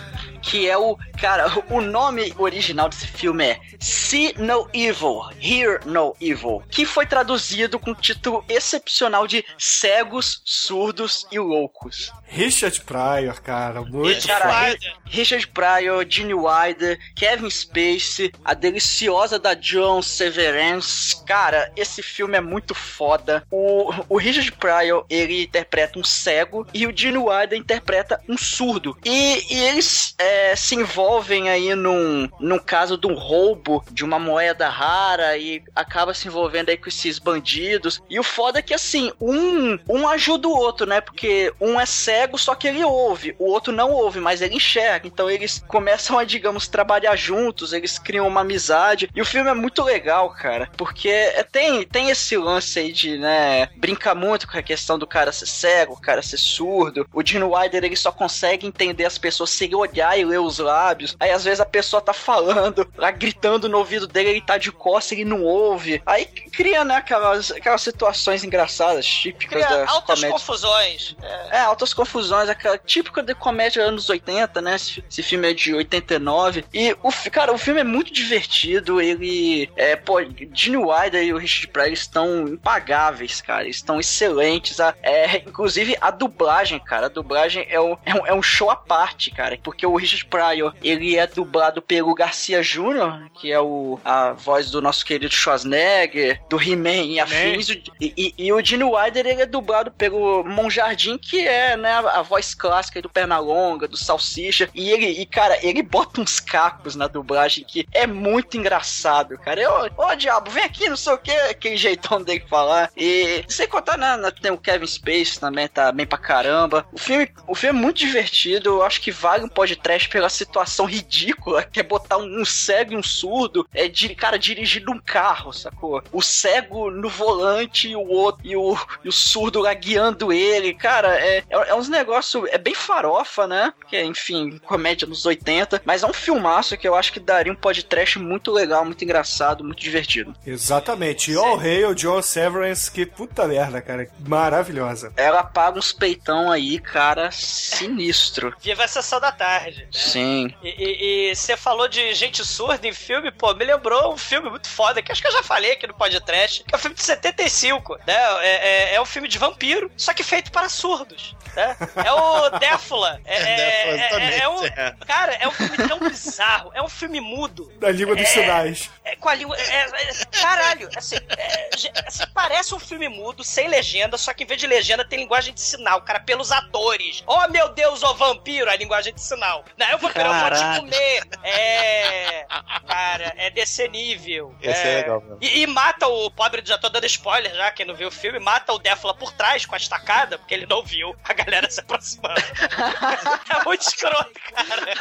que 0.43 0.69
é 0.69 0.77
o, 0.77 0.97
cara, 1.21 1.47
o 1.71 1.81
nome 1.81 2.35
original 2.37 2.89
desse 2.89 3.07
filme 3.07 3.45
é 3.45 3.61
See 3.79 4.35
No 4.39 4.69
Evil, 4.73 5.23
Hear 5.41 5.81
No 5.87 6.17
Evil, 6.21 6.63
que 6.69 6.85
foi 6.85 7.07
traduzido 7.07 7.79
com 7.79 7.93
o 7.93 7.95
título 7.95 8.45
excepcional 8.49 9.27
de 9.27 9.45
Cegos, 9.57 10.43
Surdos 10.45 11.27
e 11.31 11.39
Loucos. 11.39 12.13
Richard 12.35 12.81
Pryor, 12.81 13.43
cara, 13.43 13.83
muito 13.83 14.27
Cara, 14.27 14.75
Richard 15.05 15.47
Pryor, 15.49 16.07
Gene 16.09 16.33
Wilder, 16.33 16.99
Kevin 17.15 17.51
Spacey, 17.51 18.33
a 18.43 18.55
deliciosa 18.55 19.39
da 19.39 19.53
John 19.53 20.01
Severance. 20.01 21.23
Cara, 21.27 21.71
esse 21.77 22.03
filme 22.03 22.39
é 22.39 22.41
muito 22.41 22.75
foda. 22.75 23.45
O, 23.51 23.93
o 24.09 24.17
Richard 24.17 24.51
Pryor, 24.53 25.05
ele 25.11 25.43
interpreta 25.43 25.99
um 25.99 26.05
cego 26.05 26.67
e 26.73 26.87
o 26.87 26.97
Gene 26.97 27.19
Wilder 27.19 27.59
interpreta 27.59 28.19
um 28.27 28.39
surdo. 28.39 28.97
E, 29.05 29.55
e 29.55 29.65
eles 29.65 30.15
é, 30.19 30.57
se 30.57 30.75
envolvem 30.75 31.51
aí 31.51 31.75
num, 31.75 32.31
num 32.41 32.59
caso 32.59 32.97
de 32.97 33.07
um 33.07 33.15
roubo 33.15 33.85
de 33.91 34.03
uma 34.03 34.19
moeda 34.19 34.71
rara 34.71 35.37
e 35.37 35.63
acaba 35.77 36.15
se 36.15 36.29
envolvendo 36.29 36.71
aí 36.71 36.79
com 36.79 36.89
esses 36.89 37.19
bandidos. 37.19 38.01
E 38.09 38.19
o 38.19 38.23
foda 38.23 38.61
é 38.61 38.63
que 38.63 38.73
assim, 38.73 39.13
um, 39.21 39.79
um 39.87 40.09
ajuda 40.09 40.49
o 40.49 40.57
outro, 40.57 40.87
né? 40.87 41.03
Porque 41.03 41.53
um 41.61 41.79
é 41.79 41.85
cego, 41.85 42.22
só 42.39 42.55
que 42.55 42.69
ele 42.69 42.85
ouve. 42.85 43.35
O 43.39 43.47
outro 43.51 43.73
não 43.73 43.91
ouve, 43.91 44.21
mas 44.21 44.41
ele 44.43 44.57
enxerga. 44.57 45.07
Então 45.07 45.31
eles 45.31 45.63
começam 45.69 46.19
a, 46.19 46.25
digamos, 46.25 46.69
trabalhar 46.69 47.17
juntos, 47.17 47.73
eles 47.73 47.99
criam 47.99 48.27
uma 48.27 48.41
amizade. 48.41 49.09
E 49.15 49.21
o 49.21 49.25
filme 49.27 49.51
é 49.51 49.55
muito 49.55 49.83
legal, 49.83 50.31
cara. 50.31 50.69
Porque 50.77 51.09
é- 51.09 51.43
tem, 51.43 51.85
tem 51.85 52.11
esse 52.11 52.37
lance 52.37 52.79
aí 52.79 52.93
de, 52.93 53.19
né, 53.19 53.67
brincar 53.77 54.15
muito 54.15 54.49
com 54.49 54.57
a 54.59 54.63
questão 54.63 54.99
do 54.99 55.07
cara 55.07 55.33
ser 55.33 55.47
cego, 55.47 55.95
o 55.95 56.01
cara 56.01 56.23
ser 56.23 56.39
surdo. 56.39 57.07
O 57.13 57.25
Gene 57.25 57.45
Wilder, 57.45 57.85
ele 57.85 57.97
só 57.97 58.11
consegue 58.13 58.67
entender 58.67 59.05
as 59.05 59.19
pessoas 59.19 59.51
se 59.51 59.65
ele 59.65 59.75
olhar 59.75 60.19
e 60.19 60.25
ler 60.25 60.41
os 60.41 60.59
lábios. 60.59 61.17
Aí 61.21 61.31
às 61.31 61.45
vezes 61.45 61.61
a 61.61 61.67
pessoa 61.67 62.01
tá 62.01 62.13
falando, 62.13 62.91
lá 62.97 63.11
gritando 63.13 63.69
no 63.69 63.79
ouvido 63.79 64.07
dele, 64.07 64.31
ele 64.31 64.41
tá 64.41 64.57
de 64.59 64.71
costas, 64.73 65.13
ele 65.13 65.25
não 65.25 65.43
ouve. 65.43 66.03
Aí 66.07 66.25
cria, 66.27 66.85
né, 66.85 66.97
aquelas, 66.97 67.51
aquelas 67.51 67.83
situações 67.83 68.45
engraçadas, 68.45 69.07
típicas 69.07 69.63
Cria 69.65 69.69
das 69.79 69.89
altas 69.91 70.21
confusões. 70.25 71.17
É, 71.23 71.57
É, 71.57 71.61
altas 71.61 71.93
confusões, 71.93 72.12
aquela 72.51 72.79
típica 72.79 73.23
de 73.23 73.35
comédia 73.35 73.83
anos 73.83 74.09
80, 74.09 74.61
né? 74.61 74.75
Esse, 74.77 75.05
esse 75.09 75.23
filme 75.23 75.51
é 75.51 75.55
de 75.55 75.75
89. 75.75 76.65
E, 76.73 76.93
o, 77.03 77.11
cara, 77.31 77.53
o 77.53 77.59
filme 77.59 77.81
é 77.81 77.85
muito 77.85 78.13
divertido. 78.13 79.01
Ele. 79.01 79.71
É, 79.77 79.97
pô, 79.97 80.19
Gene 80.53 80.77
Wilder 80.77 81.23
e 81.23 81.33
o 81.33 81.39
Richard 81.39 81.69
Pryor 81.69 81.93
estão 81.93 82.47
impagáveis, 82.49 83.41
cara. 83.41 83.69
Estão 83.69 84.01
excelentes. 84.01 84.81
A- 84.81 84.95
é, 85.03 85.39
inclusive, 85.39 85.97
a 86.01 86.11
dublagem, 86.11 86.79
cara. 86.79 87.07
A 87.07 87.11
dublagem 87.11 87.67
é 87.69 87.81
um, 87.81 87.97
é, 88.05 88.15
um, 88.15 88.27
é 88.27 88.35
um 88.35 88.43
show 88.43 88.71
à 88.71 88.77
parte, 88.77 89.31
cara. 89.31 89.59
Porque 89.63 89.87
o 89.87 89.97
Richard 89.97 90.25
Pryor, 90.27 90.75
ele 90.83 91.17
é 91.17 91.27
dublado 91.27 91.81
pelo 91.83 92.15
Garcia 92.15 92.63
Jr., 92.63 93.31
que 93.41 93.51
é 93.53 93.61
o, 93.61 93.99
a 94.05 94.33
voz 94.33 94.71
do 94.71 94.81
nosso 94.81 95.05
querido 95.05 95.33
Schwarzenegger, 95.35 96.41
do 96.49 96.61
He-Man 96.61 97.05
e 97.07 97.21
afins. 97.21 97.69
E, 97.69 97.83
e, 98.01 98.35
e 98.39 98.53
o 98.53 98.65
Gene 98.65 98.85
Wilder, 98.85 99.27
ele 99.27 99.43
é 99.43 99.47
dublado 99.47 99.91
pelo 99.91 100.45
Monjardim, 100.45 101.19
que 101.19 101.47
é, 101.47 101.77
né, 101.77 101.93
a, 101.93 101.99
a 102.09 102.23
voz 102.23 102.55
clássica 102.55 103.03
do 103.03 103.09
Pernalonga, 103.09 103.89
do 103.89 103.97
Salsicha. 103.97 104.69
E 104.75 104.91
ele, 104.91 105.07
e 105.07 105.27
cara, 105.27 105.59
ele 105.65 105.83
bota 105.83 106.21
uns 106.21 106.41
cacos 106.41 106.97
na 106.97 107.07
dublagem 107.07 107.65
que 107.65 107.87
é 107.93 108.07
muito 108.07 108.57
engraçado, 108.57 109.39
cara. 109.39 109.63
Ô 109.97 110.15
diabo, 110.15 110.51
vem 110.51 110.65
aqui, 110.65 110.89
não 110.89 110.97
sei 110.97 111.13
o 111.13 111.19
que, 111.19 111.31
aquele 111.31 111.77
jeitão 111.77 112.23
dele 112.23 112.45
falar. 112.49 112.91
E 112.97 113.45
sem 113.49 113.67
contar, 113.67 113.97
né, 113.97 114.17
né, 114.17 114.31
tem 114.31 114.51
o 114.51 114.59
Kevin 114.59 114.87
Space 114.87 115.39
também, 115.39 115.69
tá 115.69 115.93
bem 115.93 116.07
pra 116.07 116.19
caramba. 116.19 116.87
O 116.93 116.99
filme, 116.99 117.29
o 117.47 117.55
filme 117.55 117.79
é 117.79 117.83
muito 117.83 117.99
divertido, 117.99 118.71
eu 118.71 118.83
acho 118.83 119.01
que 119.01 119.11
vale 119.11 119.45
um 119.45 119.49
podcast 119.49 120.09
pela 120.09 120.29
situação 120.29 120.87
ridícula, 120.87 121.63
que 121.63 121.81
é 121.81 121.83
botar 121.83 122.19
um, 122.19 122.41
um 122.41 122.45
cego 122.45 122.93
e 122.93 122.97
um 122.97 123.03
surdo, 123.03 123.67
é, 123.75 123.89
de, 123.89 124.15
cara, 124.15 124.39
dirigindo 124.39 124.91
um 124.91 124.99
carro, 124.99 125.53
sacou? 125.53 126.03
O 126.13 126.23
cego 126.23 126.91
no 126.91 127.09
volante 127.09 127.89
e 127.89 127.97
o 127.97 128.07
outro, 128.07 128.47
e 128.47 128.57
o, 128.57 128.77
e 129.05 129.09
o 129.09 129.13
surdo 129.13 129.61
lá 129.61 129.73
guiando 129.75 130.33
ele, 130.33 130.75
cara, 130.75 131.19
é, 131.19 131.39
é, 131.39 131.45
é 131.51 131.75
uns 131.83 131.89
negócios, 131.89 132.45
é 132.51 132.59
bem 132.59 132.75
farofa, 132.75 133.47
né? 133.47 133.73
Que 133.89 133.97
é, 133.97 134.05
enfim, 134.05 134.59
comédia 134.65 135.07
nos 135.07 135.27
80, 135.27 135.83
mas 135.85 136.03
é 136.03 136.07
um 136.07 136.13
filmaço 136.13 136.77
que 136.77 136.87
eu 136.87 136.95
acho 136.95 137.13
que 137.13 137.21
daria 137.21 137.53
um 137.53 137.57
podcast 137.57 138.19
muito 138.19 138.51
legal, 138.53 138.85
muito 138.85 139.03
engraçado, 139.05 139.65
muito 139.65 139.81
divertido. 139.81 140.35
Exatamente. 140.47 141.31
E 141.33 141.37
All 141.37 141.59
Hail, 141.59 141.95
John 141.95 142.23
Severance, 142.23 142.91
que 142.91 143.05
puta 143.05 143.47
merda, 143.47 143.81
cara. 143.83 144.09
Maravilhosa. 144.21 145.13
Ela 145.17 145.43
paga 145.43 145.79
uns 145.79 145.93
peitão 145.93 146.51
aí, 146.51 146.79
cara, 146.79 147.31
sinistro. 147.31 148.55
viva 148.61 148.85
a 148.85 148.89
sessão 148.89 149.21
da 149.21 149.33
tarde. 149.33 149.81
né? 149.83 149.89
Sim. 149.93 150.55
E- 150.63 151.31
E 151.33 151.35
você 151.35 151.57
falou 151.57 151.89
de 151.89 152.15
gente 152.15 152.45
surda 152.45 152.87
em 152.87 152.93
filme, 152.93 153.31
pô, 153.31 153.55
me 153.55 153.65
lembrou 153.65 154.13
um 154.13 154.17
filme 154.17 154.49
muito 154.51 154.69
foda, 154.69 155.03
que 155.03 155.11
acho 155.11 155.21
que 155.21 155.29
eu 155.29 155.33
já 155.33 155.43
falei 155.43 155.73
aqui 155.73 155.87
no 155.87 155.95
podcast, 155.95 156.65
que 156.65 156.75
é 156.75 156.77
um 156.77 156.81
filme 156.81 156.95
de 156.97 157.03
75, 157.03 157.97
né? 158.07 158.15
É, 158.41 158.93
é, 158.93 158.95
é 158.95 159.01
um 159.01 159.05
filme 159.05 159.29
de 159.29 159.39
vampiro, 159.39 159.91
só 159.97 160.13
que 160.15 160.23
feito 160.23 160.51
para 160.53 160.69
surdos, 160.69 161.35
né? 161.57 161.72
É 162.05 162.13
o 162.13 162.51
Défula. 162.59 163.21
É, 163.25 163.37
é, 163.37 163.57
Défula, 163.97 164.23
é- 164.23 164.35
é- 164.35 164.39
é 164.41 164.49
um, 164.49 164.65
é. 164.65 164.97
cara, 165.07 165.35
é 165.35 165.49
um 165.49 165.53
filme 165.53 165.77
tão 165.89 165.99
bizarro, 166.01 166.71
é 166.75 166.83
um 166.83 166.89
filme 166.89 167.21
mudo. 167.21 167.73
Da 167.79 167.91
língua 167.91 168.15
dos 168.15 168.25
É. 168.25 168.29
sinais. 168.29 168.91
É, 169.05 169.17
com 169.17 169.29
a 169.29 169.35
língua. 169.35 169.57
é, 169.59 169.81
é, 169.83 170.25
caralho, 170.41 170.89
assim, 170.97 171.17
é, 171.37 171.71
assim, 172.07 172.25
parece 172.35 172.75
um 172.75 172.79
filme 172.81 173.09
mudo, 173.09 173.43
sem 173.45 173.69
legenda, 173.69 174.17
só 174.19 174.33
que 174.33 174.45
em 174.45 174.47
vez 174.47 174.61
de 174.61 174.67
legenda 174.67 175.05
tem 175.05 175.19
linguagem 175.21 175.53
de 175.55 175.61
sinal, 175.61 176.01
cara, 176.03 176.21
pelos 176.21 176.51
atores. 176.53 177.23
Oh 177.27 177.49
meu 177.49 177.69
Deus, 177.71 178.03
ô 178.03 178.15
vampiro, 178.15 178.71
a 178.71 178.77
linguagem 178.77 179.13
de 179.15 179.21
sinal. 179.21 179.65
Não, 179.77 179.89
eu 179.89 179.99
vampiro, 179.99 180.27
eu 180.27 180.35
vou 180.35 180.51
te 180.51 180.81
comer. 180.81 181.23
É. 181.43 182.47
Cara, 182.87 183.33
é 183.37 183.51
desse 183.51 183.87
nível. 183.89 184.55
Esse 184.63 184.87
é 184.87 184.95
legal. 184.97 185.23
E, 185.41 185.63
e 185.63 185.67
mata 185.67 186.07
o 186.07 186.31
pobre, 186.31 186.63
já 186.65 186.79
tô 186.79 186.89
dando 186.89 187.07
spoiler 187.07 187.55
já, 187.55 187.71
quem 187.71 187.87
não 187.87 187.95
viu 187.95 188.09
o 188.09 188.13
filme, 188.13 188.39
mata 188.39 188.73
o 188.73 188.79
Défala 188.79 189.15
por 189.15 189.33
trás 189.33 189.65
com 189.67 189.75
a 189.75 189.79
estacada, 189.79 190.39
porque 190.39 190.55
ele 190.55 190.67
não 190.67 190.83
viu 190.83 191.15
a 191.25 191.33
galera 191.33 191.62
se 191.71 191.81
aproximando. 191.81 192.41
é 192.41 193.65
muito 193.65 193.83
escroto, 193.83 194.31
cara. 194.55 194.93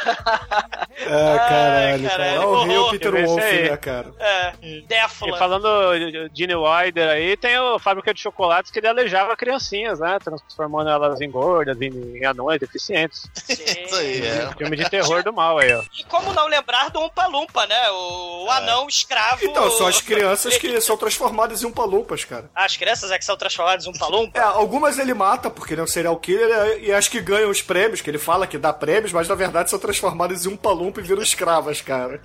Ah, 1.06 1.38
caralho, 1.48 2.08
cara. 2.08 2.24
caralho, 2.24 2.48
Olha 2.48 2.80
o. 2.82 2.90
Peter 2.90 3.26
Wolf, 3.26 3.42
né, 3.42 3.76
cara? 3.76 4.12
É, 4.18 4.52
E 4.62 4.82
Défala. 4.82 5.38
falando 5.38 5.98
de 5.98 6.30
Gene 6.34 6.54
Wilder 6.54 7.08
aí, 7.08 7.36
tem 7.36 7.58
o 7.58 7.78
Fábrica 7.78 8.12
de 8.12 8.20
Chocolates 8.20 8.70
que 8.70 8.78
ele 8.78 8.88
aleijava 8.88 9.36
criancinhas, 9.36 10.00
né? 10.00 10.18
Transformando 10.22 10.90
elas 10.90 11.20
em 11.20 11.30
gordas, 11.30 11.80
em, 11.80 11.88
em 12.18 12.24
anões, 12.24 12.60
deficientes. 12.60 13.28
Isso 13.48 13.94
aí, 13.94 14.26
é. 14.26 14.50
Filme 14.56 14.76
de 14.76 14.88
terror 14.88 15.22
do 15.22 15.32
mal 15.32 15.58
aí, 15.58 15.72
ó. 15.74 15.82
E 15.98 16.04
como 16.04 16.32
não 16.32 16.46
lembrar 16.46 16.90
do 16.90 17.00
Umpa 17.00 17.26
Lumpa, 17.26 17.66
né? 17.66 17.90
O, 17.90 18.44
o 18.46 18.50
anão 18.50 18.86
escravo. 18.88 19.44
Então, 19.44 19.70
são 19.70 19.86
as 19.86 20.00
crianças 20.00 20.56
que 20.58 20.80
são 20.80 20.96
transformadas 20.96 21.62
em 21.62 21.66
umpalumpas, 21.66 22.24
cara. 22.24 22.50
As 22.54 22.76
crianças 22.76 23.10
é 23.10 23.18
que 23.18 23.24
são 23.24 23.36
transformadas 23.36 23.86
em 23.86 23.90
Umpa 23.90 24.06
Lumpa? 24.06 24.38
É, 24.38 24.42
algumas 24.42 24.98
ele 24.98 25.14
mata 25.14 25.50
porque 25.50 25.74
ele 25.74 25.80
é 25.80 25.84
um 25.84 25.88
serial 25.88 26.16
killer 26.18 26.51
e 26.80 26.92
as 26.92 27.08
que 27.08 27.20
ganham 27.20 27.50
os 27.50 27.62
prêmios, 27.62 28.00
que 28.00 28.10
ele 28.10 28.18
fala 28.18 28.46
que 28.46 28.58
dá 28.58 28.72
prêmios, 28.72 29.12
mas 29.12 29.28
na 29.28 29.34
verdade 29.34 29.70
são 29.70 29.78
transformadas 29.78 30.44
em 30.44 30.48
um 30.48 30.56
palumpa 30.56 31.00
e 31.00 31.02
viram 31.02 31.22
escravas, 31.22 31.80
cara. 31.80 32.20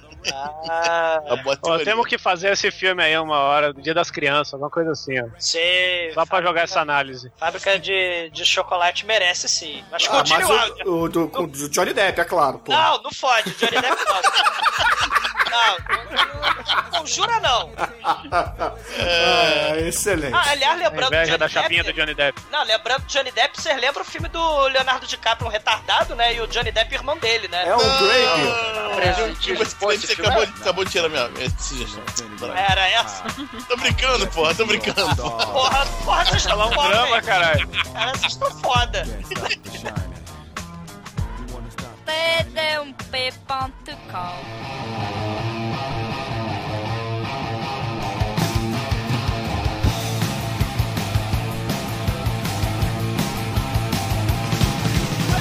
Ah, 0.70 1.22
Ó, 1.64 1.78
temos 1.80 2.06
que 2.08 2.18
fazer 2.18 2.52
esse 2.52 2.70
filme 2.72 3.04
aí 3.04 3.18
uma 3.18 3.38
hora, 3.40 3.72
do 3.74 3.82
Dia 3.82 3.94
das 3.94 4.10
Crianças, 4.12 4.54
alguma 4.54 4.70
coisa 4.70 4.92
assim, 4.92 5.20
ó. 5.20 5.26
sei. 5.38 6.12
Só 6.14 6.26
pra 6.26 6.42
jogar 6.42 6.62
essa 6.64 6.80
análise. 6.82 7.32
Fábrica 7.38 7.78
de, 7.80 8.30
de 8.32 8.46
chocolate 8.46 9.06
merece 9.06 9.48
sim. 9.48 9.84
Mas 9.92 10.06
Ah, 10.08 10.10
continue 10.18 10.40
mas 10.40 10.50
o 10.50 10.54
o, 10.54 10.60
áudio. 10.60 10.94
o 11.04 11.10
do, 11.10 11.48
do 11.48 11.70
Johnny 11.70 11.94
Depp, 11.94 12.20
é 12.22 12.26
claro, 12.26 12.60
pô. 12.60 12.72
Não, 12.72 13.02
não 13.04 13.12
fode. 13.12 13.52
Johnny 13.52 13.72
Depp 13.82 14.06
não. 14.06 14.18
Não, 15.58 15.78
não, 16.76 16.92
não, 17.00 17.06
jura 17.08 17.40
não. 17.40 17.72
Ah, 18.04 19.78
excelente. 19.80 20.34
Ah, 20.34 20.52
aliás, 20.52 20.80
A 20.80 20.84
lembrando 20.90 21.14
inveja 21.14 21.26
Johnny 21.26 21.38
da 21.38 21.48
chapinha 21.50 21.84
do 21.84 21.88
Depp, 21.88 22.00
Johnny 22.00 22.14
Depp. 22.14 22.42
Não, 22.52 22.64
lembrando 22.64 23.02
que 23.06 23.14
Johnny 23.14 23.32
Depp, 23.32 23.62
vocês 23.62 23.80
lembram 23.80 24.02
o 24.02 24.06
filme 24.06 24.28
do 24.30 24.68
Leonardo 24.68 25.06
DiCaprio, 25.08 25.48
um 25.48 25.52
retardado, 25.52 26.16
né? 26.16 26.34
E 26.36 26.42
o 26.42 26.48
Johnny 26.48 26.72
Depp, 26.72 26.94
irmão 26.94 27.18
dele, 27.18 27.48
né? 27.48 27.68
É 27.68 27.76
o 27.76 27.80
Pô, 29.80 29.92
esse 29.92 30.08
você 30.08 30.14
acabou, 30.14 30.44
é- 30.44 30.46
de- 30.46 30.62
acabou 30.62 30.86
de 30.86 30.92
tirar 30.92 31.10
minha, 31.10 31.28
minha 31.30 31.50
sugestão. 31.60 32.02
Era 32.56 32.88
essa? 32.90 33.24
Tô 33.68 33.78
brincando, 33.78 34.28
porra, 34.28 34.56
tô 34.56 34.66
brincando. 34.66 35.16
Porra, 35.16 35.86
porra, 36.04 36.26
vocês 36.26 36.42
estão 36.42 36.68
um 36.68 36.72
foda, 36.72 36.90
drama, 36.90 37.22
caralho. 37.22 37.68
Cara, 37.94 38.12
vocês 38.18 38.34
estão 38.34 38.52
foda. 38.60 39.06
tdump.com. 42.18 43.98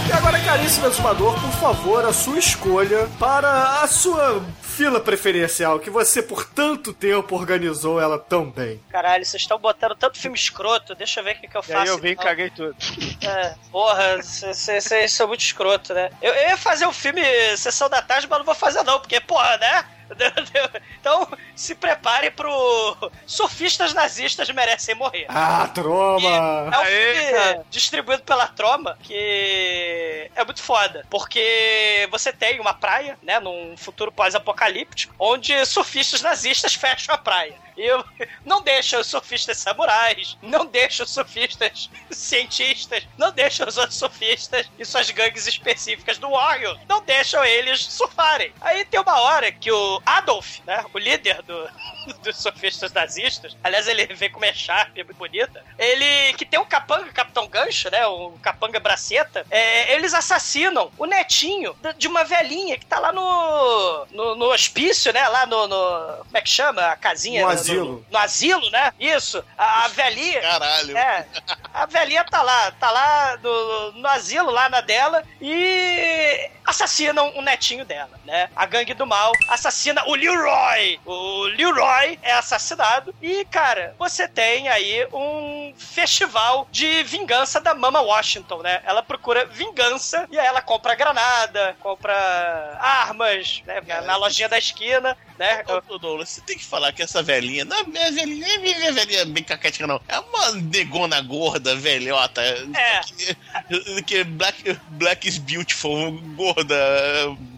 E 0.09 0.13
agora, 0.13 0.39
caríssimo 0.41 0.87
exumador, 0.87 1.41
por 1.41 1.51
favor, 1.53 2.05
a 2.05 2.13
sua 2.13 2.39
escolha 2.39 3.09
para 3.19 3.83
a 3.83 3.87
sua 3.89 4.45
fila 4.77 5.01
preferencial, 5.01 5.79
que 5.81 5.89
você 5.89 6.23
por 6.23 6.45
tanto 6.45 6.93
tempo 6.93 7.35
organizou 7.35 8.01
ela 8.01 8.19
tão 8.19 8.51
bem. 8.51 8.81
Caralho, 8.91 9.25
vocês 9.25 9.43
estão 9.43 9.59
botando 9.59 9.95
tanto 9.95 10.19
filme 10.19 10.37
escroto, 10.37 10.95
deixa 10.95 11.21
eu 11.21 11.25
ver 11.25 11.37
o 11.37 11.41
que, 11.41 11.49
que 11.49 11.57
eu 11.57 11.63
E 11.63 11.65
faço. 11.65 11.79
aí 11.83 11.89
eu 11.89 11.99
vim 11.99 12.09
e 12.09 12.13
então. 12.13 12.25
caguei 12.25 12.51
tudo. 12.51 12.77
É, 13.23 13.55
porra, 13.73 14.19
vocês 14.23 15.13
são 15.13 15.29
muito 15.29 15.41
escroto, 15.41 15.95
né? 15.95 16.11
Eu, 16.21 16.33
eu 16.35 16.49
ia 16.51 16.57
fazer 16.57 16.87
o 16.87 16.93
filme 16.93 17.23
Sessão 17.57 17.89
da 17.89 18.03
Tarde, 18.03 18.27
mas 18.29 18.39
não 18.39 18.45
vou 18.45 18.55
fazer 18.55 18.83
não, 18.83 19.01
porque, 19.01 19.19
porra, 19.21 19.57
né? 19.57 19.85
Então, 21.01 21.29
se 21.55 21.75
prepare 21.75 22.31
pro 22.33 23.11
Surfistas 23.27 23.95
Nazistas 23.95 24.49
Merecem 24.51 24.95
Morrer. 24.95 25.27
Ah, 25.29 25.69
troma! 25.73 26.29
É 26.29 26.79
um 26.79 26.81
Aê, 26.83 27.15
filme 27.15 27.33
cara. 27.33 27.67
distribuído 27.71 28.23
pela 28.25 28.47
Troma, 28.49 28.99
que 29.03 30.31
é 30.35 30.45
muito 30.45 30.63
foda. 30.63 31.07
Porque 31.09 32.09
você 32.11 32.33
tem 32.33 32.59
uma 32.61 32.75
praia, 32.75 33.17
né, 33.23 33.39
num 33.39 33.77
futuro 33.77 34.11
pós-apocalíptico, 34.11 35.15
onde 35.19 35.65
surfistas 35.65 36.23
nazistas 36.23 36.75
fecham 36.75 37.15
a 37.15 37.19
praia. 37.19 37.55
E 37.77 37.83
eu- 37.87 38.05
não 38.45 38.63
deixam 38.63 39.01
os 39.01 39.07
surfistas 39.07 39.59
samurais, 39.59 40.37
não 40.43 40.67
deixam 40.67 41.05
os 41.05 41.13
surfistas 41.13 41.89
cientistas, 42.11 43.07
não 43.17 43.31
deixam 43.31 43.67
os 43.69 43.77
outros 43.77 43.99
surfistas 43.99 44.69
e 44.79 44.85
suas 44.85 45.11
gangues 45.11 45.47
específicas 45.47 46.19
do 46.19 46.31
Warrior, 46.31 46.79
não 46.89 47.03
deixam 47.03 47.45
eles 47.45 47.81
surfarem. 47.85 48.53
Aí 48.61 48.85
tem 48.85 48.99
uma 49.01 49.21
hora 49.21 49.53
que 49.53 49.71
o 49.71 49.96
Adolf, 50.05 50.59
né, 50.67 50.85
o 50.93 50.99
líder 50.99 51.43
do, 51.43 51.69
dos 52.23 52.37
surfistas 52.37 52.93
nazistas, 52.93 53.57
aliás, 53.63 53.87
ele 53.89 54.07
vem 54.15 54.31
com 54.31 54.39
uma 54.39 54.49
echarpe 54.49 55.03
muito 55.05 55.17
bonita, 55.17 55.65
ele, 55.79 56.33
que 56.35 56.45
tem 56.45 56.59
um 56.61 56.65
capanga, 56.65 57.11
Capitão 57.13 57.47
Gancho, 57.49 57.91
né, 57.91 58.07
um 58.07 58.37
capanga 58.39 58.79
braceta, 58.81 59.47
é, 59.51 59.95
eles 59.95 60.15
assassinam 60.15 60.91
o 60.99 61.07
netinho 61.07 61.77
de 61.99 62.09
uma 62.09 62.25
velhinha 62.25 62.79
que 62.79 62.87
tá 62.87 62.99
lá 62.99 63.13
no, 63.13 64.07
no, 64.11 64.35
no 64.37 64.47
hospício, 64.53 65.13
né, 65.13 65.27
lá 65.29 65.47
no, 65.47 65.67
no- 65.69 66.17
como 66.25 66.37
é 66.37 66.41
que 66.41 66.49
chama? 66.51 66.83
A 66.87 66.97
casinha? 66.97 67.41
No 67.43 67.47
no- 67.49 67.53
asilo. 67.53 68.07
No, 68.11 68.19
asilo, 68.19 68.71
né? 68.71 68.93
Isso. 68.99 69.43
A, 69.57 69.85
a 69.85 69.89
velhinha... 69.89 70.41
Caralho. 70.41 70.97
É, 70.97 71.27
a 71.73 71.87
velhinha 71.87 72.25
tá 72.25 72.43
lá, 72.43 72.71
tá 72.73 72.91
lá 72.91 73.39
no, 73.43 73.93
no 73.93 74.09
asilo, 74.09 74.51
lá 74.51 74.69
na 74.69 74.81
dela, 74.81 75.23
e 75.41 76.51
assassinam 76.67 77.33
o 77.37 77.43
netinho 77.43 77.85
dela, 77.85 78.19
né? 78.25 78.51
A 78.55 78.67
gangue 78.67 78.93
do 78.93 79.07
mal 79.07 79.33
assassina 79.49 80.05
o 80.07 80.15
Leroy. 80.15 81.01
O 81.05 81.45
Leroy 81.45 82.19
é 82.23 82.33
assassinado 82.33 83.15
e, 83.23 83.45
cara, 83.47 83.95
você 83.99 84.27
tem 84.27 84.69
aí 84.69 85.07
um 85.13 85.73
festival 85.77 86.67
de 86.71 87.05
vingança 87.05 87.61
da 87.61 87.75
Mama 87.75 88.01
Washington, 88.01 88.63
né? 88.63 88.83
Ela 88.85 89.03
procura 89.03 89.47
vingança 89.47 90.27
e 90.31 90.39
aí 90.39 90.47
ela 90.47 90.61
compra 90.61 90.95
granada, 90.95 91.77
compra 91.81 92.77
armas, 92.81 93.63
né? 93.65 93.81
Na 94.05 94.17
lojinha 94.17 94.49
da 94.49 94.59
esquina, 94.59 95.17
né? 95.39 95.63
Ô, 95.69 95.95
ô, 95.95 95.99
Douglas, 95.99 96.31
você 96.31 96.41
tem 96.41 96.57
que 96.57 96.65
falar 96.65 96.93
que 96.93 97.03
essa 97.03 97.23
velhinha, 97.23 97.65
não 97.65 97.79
é 97.79 97.85
minha 97.85 98.13
velhinha, 98.13 98.47
não 98.47 98.55
é 98.55 98.59
minha 98.59 98.93
velhinha 98.93 99.25
bem 99.27 99.45
caquética, 99.45 99.87
não. 99.87 100.01
É 100.09 100.19
uma 100.19 100.53
negona 100.53 101.21
gorda, 101.21 101.77
velhota. 101.77 102.43
É. 102.43 103.01
Que, 103.01 104.03
que 104.03 104.25
Black, 104.25 104.79
Black 104.91 105.29
is 105.29 105.39
beautiful, 105.39 106.13
gorda, 106.35 106.56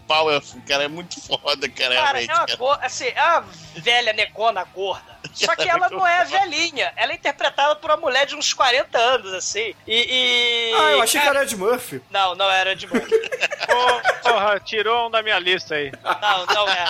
powerful, 0.07 0.61
cara, 0.67 0.83
é 0.83 0.87
muito 0.87 1.19
foda, 1.21 1.69
cara, 1.69 1.95
Cara, 1.95 2.21
é 2.21 2.25
uma, 2.25 2.33
cara. 2.45 2.55
go- 2.57 2.71
assim, 2.81 3.07
é 3.07 3.21
uma 3.23 3.45
velha 3.77 4.13
negona 4.13 4.63
gorda. 4.63 5.19
Só 5.33 5.55
que 5.55 5.67
ela 5.69 5.89
não 5.89 6.05
é 6.07 6.25
velhinha. 6.25 6.91
Ela 6.95 7.11
é 7.11 7.15
interpretada 7.15 7.75
por 7.75 7.89
uma 7.91 7.97
mulher 7.97 8.25
de 8.25 8.35
uns 8.35 8.53
40 8.53 8.97
anos, 8.97 9.33
assim. 9.33 9.75
E. 9.87 10.71
e- 10.71 10.73
Ah, 10.75 10.91
eu 10.91 11.01
achei 11.01 11.19
que 11.19 11.25
cara, 11.27 11.39
era 11.39 11.45
Ed 11.45 11.55
Murphy. 11.55 12.01
Não, 12.09 12.35
não 12.35 12.49
era 12.49 12.75
de 12.75 12.87
boa. 12.87 13.01
Pô, 13.01 14.29
porra, 14.29 14.59
tirou 14.59 15.07
um 15.07 15.11
da 15.11 15.21
minha 15.21 15.37
lista 15.39 15.75
aí. 15.75 15.91
Não, 16.03 16.45
não 16.47 16.67
é. 16.69 16.85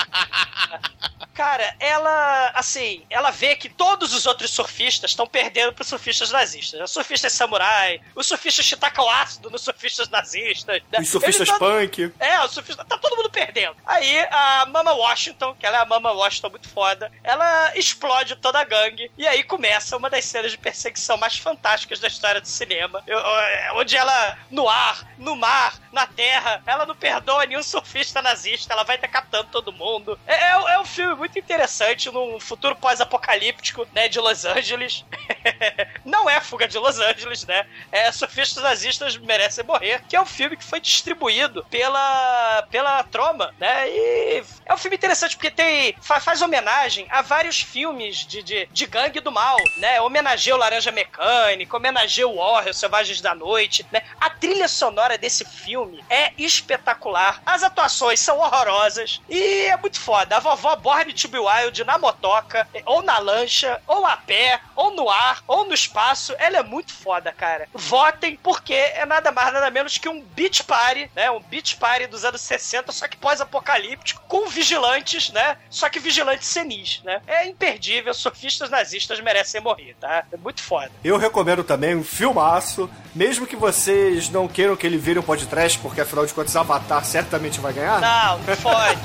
Cara, 1.39 1.73
ela, 1.79 2.51
assim, 2.53 3.05
ela 3.09 3.31
vê 3.31 3.55
que 3.55 3.69
todos 3.69 4.13
os 4.13 4.25
outros 4.25 4.51
surfistas 4.51 5.11
estão 5.11 5.25
perdendo 5.25 5.71
pros 5.71 5.87
surfistas 5.87 6.31
nazistas. 6.31 6.81
Os 6.81 6.91
surfistas 6.91 7.31
samurai, 7.31 8.01
os 8.13 8.27
surfistas 8.27 8.67
que 8.67 8.75
tacam 8.75 9.09
ácido 9.09 9.49
nos 9.49 9.61
surfistas 9.61 10.09
nazistas. 10.09 10.81
né? 10.91 10.99
Os 10.99 11.07
surfistas 11.07 11.47
tão- 11.47 11.57
punk. 11.57 12.11
É, 12.19 12.41
o 12.41 12.49
surfista. 12.49 12.83
Tá 12.83 12.97
todo 12.97 13.15
mundo 13.15 13.29
perdendo. 13.29 13.73
Aí 13.85 14.19
a 14.29 14.65
Mama 14.65 14.91
Washington, 14.91 15.55
que 15.57 15.65
ela 15.65 15.77
é 15.77 15.81
a 15.81 15.85
Mama 15.85 16.11
Washington 16.11 16.49
muito 16.49 16.67
foda, 16.67 17.09
ela 17.23 17.71
explode 17.77 18.35
toda 18.35 18.59
a 18.59 18.65
gangue. 18.65 19.09
E 19.17 19.25
aí 19.25 19.41
começa 19.41 19.95
uma 19.95 20.09
das 20.09 20.25
cenas 20.25 20.51
de 20.51 20.57
perseguição 20.57 21.15
mais 21.15 21.37
fantásticas 21.37 22.01
da 22.01 22.09
história 22.09 22.41
do 22.41 22.47
cinema. 22.49 23.01
Eu- 23.07 23.17
eu- 23.17 23.75
onde 23.77 23.95
ela, 23.95 24.37
no 24.51 24.67
ar, 24.67 25.07
no 25.17 25.37
mar, 25.37 25.79
na 25.93 26.05
terra, 26.05 26.61
ela 26.67 26.85
não 26.85 26.95
perdoa 26.97 27.45
nenhum 27.45 27.63
surfista 27.63 28.21
nazista, 28.21 28.73
ela 28.73 28.83
vai 28.83 28.97
decapitando 28.97 29.47
todo 29.49 29.71
mundo. 29.71 30.19
É, 30.27 30.33
é, 30.35 30.49
é 30.73 30.79
um 30.81 30.85
filme 30.85 31.15
muito 31.15 31.28
interessante 31.37 32.09
num 32.11 32.39
futuro 32.39 32.75
pós-apocalíptico, 32.79 33.85
né, 33.93 34.07
de 34.07 34.19
Los 34.19 34.45
Angeles. 34.45 35.05
não 36.05 36.29
é 36.29 36.39
Fuga 36.41 36.67
de 36.67 36.77
Los 36.77 36.99
Angeles, 36.99 37.45
né? 37.45 37.65
É 37.91 38.11
Sofistas 38.11 38.63
Nazistas 38.63 39.17
Merecem 39.17 39.63
Morrer, 39.63 40.01
que 40.07 40.15
é 40.15 40.21
um 40.21 40.25
filme 40.25 40.55
que 40.57 40.63
foi 40.63 40.79
distribuído 40.79 41.65
pela, 41.69 42.67
pela 42.69 43.03
Troma, 43.03 43.53
né? 43.59 43.89
E 43.89 44.43
é 44.65 44.73
um 44.73 44.77
filme 44.77 44.95
interessante 44.97 45.35
porque 45.35 45.51
tem 45.51 45.95
fa- 46.01 46.19
faz 46.19 46.41
homenagem 46.41 47.07
a 47.09 47.21
vários 47.21 47.59
filmes 47.61 48.25
de, 48.25 48.41
de, 48.43 48.65
de 48.71 48.85
gangue 48.85 49.19
do 49.19 49.31
mal, 49.31 49.57
né? 49.77 49.99
Homenageia 50.01 50.55
o 50.55 50.59
Laranja 50.59 50.91
Mecânica, 50.91 51.75
homenageia 51.77 52.27
o 52.27 52.35
Warrior, 52.37 52.73
Selvagens 52.73 53.21
da 53.21 53.33
Noite, 53.35 53.85
né? 53.91 54.01
A 54.19 54.29
trilha 54.29 54.67
sonora 54.67 55.17
desse 55.17 55.45
filme 55.45 56.03
é 56.09 56.31
espetacular. 56.37 57.41
As 57.45 57.63
atuações 57.63 58.19
são 58.19 58.37
horrorosas 58.39 59.21
e 59.29 59.65
é 59.65 59.77
muito 59.77 59.99
foda. 59.99 60.37
A 60.37 60.39
vovó 60.39 60.75
Born 60.75 61.11
to 61.13 61.27
be 61.27 61.39
Wild 61.39 61.83
na 61.83 61.97
motoca, 61.97 62.67
ou 62.85 63.01
na 63.01 63.17
lancha, 63.17 63.81
ou 63.87 64.05
a 64.05 64.17
pé, 64.17 64.59
ou 64.75 64.91
no 64.91 65.09
ar, 65.09 65.38
ou 65.47 65.65
no 65.65 65.73
espaço, 65.73 66.33
ela 66.37 66.57
é 66.57 66.63
muito 66.63 66.93
foda, 66.93 67.31
cara. 67.31 67.67
Votem 67.73 68.37
porque 68.41 68.73
é 68.73 69.05
nada 69.05 69.31
mais 69.31 69.53
nada 69.53 69.69
menos 69.69 69.97
que 69.97 70.09
um 70.09 70.21
beach 70.21 70.63
party, 70.63 71.09
né? 71.15 71.29
Um 71.31 71.39
beach 71.39 71.75
party 71.77 72.07
dos 72.07 72.25
anos 72.25 72.41
60, 72.41 72.91
só 72.91 73.07
que 73.07 73.17
pós-apocalíptico, 73.17 74.21
com 74.27 74.47
vigilantes, 74.47 75.29
né? 75.31 75.57
Só 75.69 75.89
que 75.89 75.99
vigilantes 75.99 76.47
senis, 76.47 77.01
né? 77.03 77.21
É 77.27 77.47
imperdível, 77.47 78.13
sofistas 78.13 78.69
nazistas 78.69 79.19
merecem 79.19 79.61
morrer, 79.61 79.95
tá? 79.99 80.23
É 80.31 80.37
muito 80.37 80.61
foda. 80.61 80.91
Eu 81.03 81.17
recomendo 81.17 81.63
também 81.63 81.95
um 81.95 82.03
filmaço, 82.03 82.89
mesmo 83.13 83.47
que 83.47 83.55
vocês 83.55 84.29
não 84.29 84.47
queiram 84.47 84.75
que 84.75 84.85
ele 84.85 84.97
vire 84.97 85.19
um 85.19 85.23
podcast, 85.23 85.77
porque 85.79 86.01
afinal 86.01 86.25
de 86.25 86.33
contas 86.33 86.55
Avatar 86.55 87.03
certamente 87.05 87.59
vai 87.59 87.73
ganhar. 87.73 87.99
Não, 87.99 88.39
não 88.39 88.55
pode. 88.57 88.99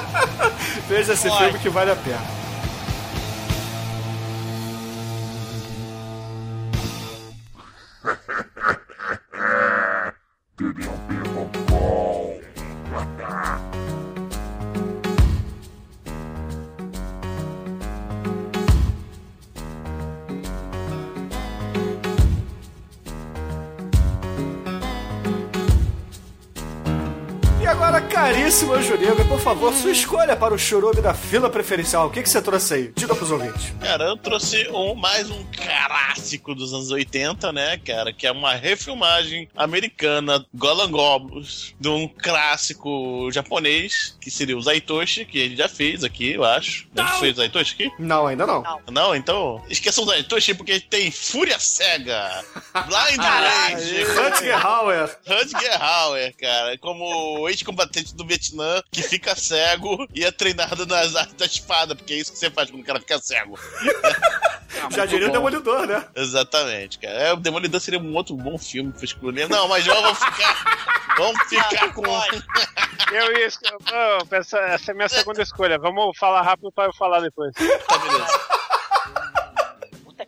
Veja 0.88 1.12
esse 1.12 1.28
Pode. 1.28 1.44
filme 1.44 1.58
que 1.58 1.68
vale 1.68 1.90
a 1.90 1.96
pena. 1.96 2.39
E 10.60 11.09
agora, 27.70 28.00
caríssimo 28.00 28.72
Anjo 28.72 28.96
Negro, 28.96 29.24
por 29.26 29.38
favor, 29.38 29.72
sua 29.72 29.92
escolha 29.92 30.34
para 30.34 30.52
o 30.52 30.58
churume 30.58 31.00
da 31.00 31.14
fila 31.14 31.48
preferencial. 31.48 32.08
O 32.08 32.10
que, 32.10 32.20
que 32.20 32.28
você 32.28 32.42
trouxe 32.42 32.74
aí? 32.74 32.92
Diga 32.96 33.14
pros 33.14 33.30
ouvintes. 33.30 33.72
Cara, 33.80 34.06
eu 34.06 34.16
trouxe 34.16 34.68
um, 34.70 34.96
mais 34.96 35.30
um 35.30 35.44
clássico 35.56 36.52
dos 36.52 36.74
anos 36.74 36.90
80, 36.90 37.52
né, 37.52 37.78
cara? 37.78 38.12
Que 38.12 38.26
é 38.26 38.32
uma 38.32 38.54
refilmagem 38.54 39.48
americana, 39.56 40.44
Golan 40.52 40.90
Goblins, 40.90 41.72
de 41.78 41.88
um 41.88 42.08
clássico 42.08 43.30
japonês, 43.30 44.16
que 44.20 44.32
seria 44.32 44.58
o 44.58 44.60
Zaitoshi, 44.62 45.24
que 45.24 45.38
ele 45.38 45.54
já 45.54 45.68
fez 45.68 46.02
aqui, 46.02 46.32
eu 46.32 46.42
acho. 46.42 46.88
Já 46.92 47.06
fez 47.20 47.34
o 47.34 47.36
Zaitoshi 47.36 47.74
aqui? 47.74 47.92
Não, 48.00 48.26
ainda 48.26 48.46
não. 48.48 48.64
Não, 48.90 49.14
então 49.14 49.62
esqueçam 49.70 50.02
o 50.02 50.06
Zaitoshi, 50.08 50.54
porque 50.54 50.80
tem 50.80 51.12
Fúria 51.12 51.60
Cega, 51.60 52.44
Blind 52.88 53.20
Rage, 53.22 54.02
Rutger 54.02 54.66
Hauer. 54.66 55.16
Rutger 55.24 55.82
Hauer, 55.82 56.34
cara, 56.36 56.76
como 56.78 57.48
ex-combatente 57.60 58.14
do 58.14 58.26
Vietnã 58.26 58.82
que 58.90 59.02
fica 59.02 59.36
cego 59.36 60.06
e 60.14 60.24
é 60.24 60.30
treinado 60.30 60.86
nas 60.86 61.14
artes 61.14 61.34
da 61.34 61.46
espada, 61.46 61.94
porque 61.94 62.14
é 62.14 62.16
isso 62.16 62.32
que 62.32 62.38
você 62.38 62.50
faz 62.50 62.70
quando 62.70 62.82
o 62.82 62.86
cara 62.86 63.00
fica 63.00 63.18
cego. 63.18 63.58
Já 64.90 65.04
diria 65.04 65.28
o 65.28 65.32
Demolidor, 65.32 65.86
né? 65.86 66.06
Exatamente, 66.14 66.98
cara. 66.98 67.14
É, 67.14 67.32
o 67.32 67.36
Demolidor 67.36 67.80
seria 67.80 68.00
um 68.00 68.14
outro 68.14 68.34
bom 68.34 68.56
filme 68.56 68.92
pra 68.92 69.04
escolher. 69.04 69.48
Não, 69.48 69.68
mas 69.68 69.84
vamos 69.84 70.18
ficar. 70.18 71.14
Vamos 71.16 71.42
ficar 71.48 71.92
com. 71.92 72.02
Eu 73.12 73.36
ia. 73.36 73.48
Não, 73.90 74.38
essa, 74.38 74.58
essa 74.58 74.90
é 74.90 74.92
a 74.92 74.94
minha 74.94 75.08
segunda 75.08 75.42
escolha. 75.42 75.78
Vamos 75.78 76.16
falar 76.16 76.42
rápido 76.42 76.70
pra 76.72 76.84
eu 76.84 76.94
falar 76.94 77.20
depois. 77.20 77.52
Tá, 77.54 77.98
beleza. 77.98 78.59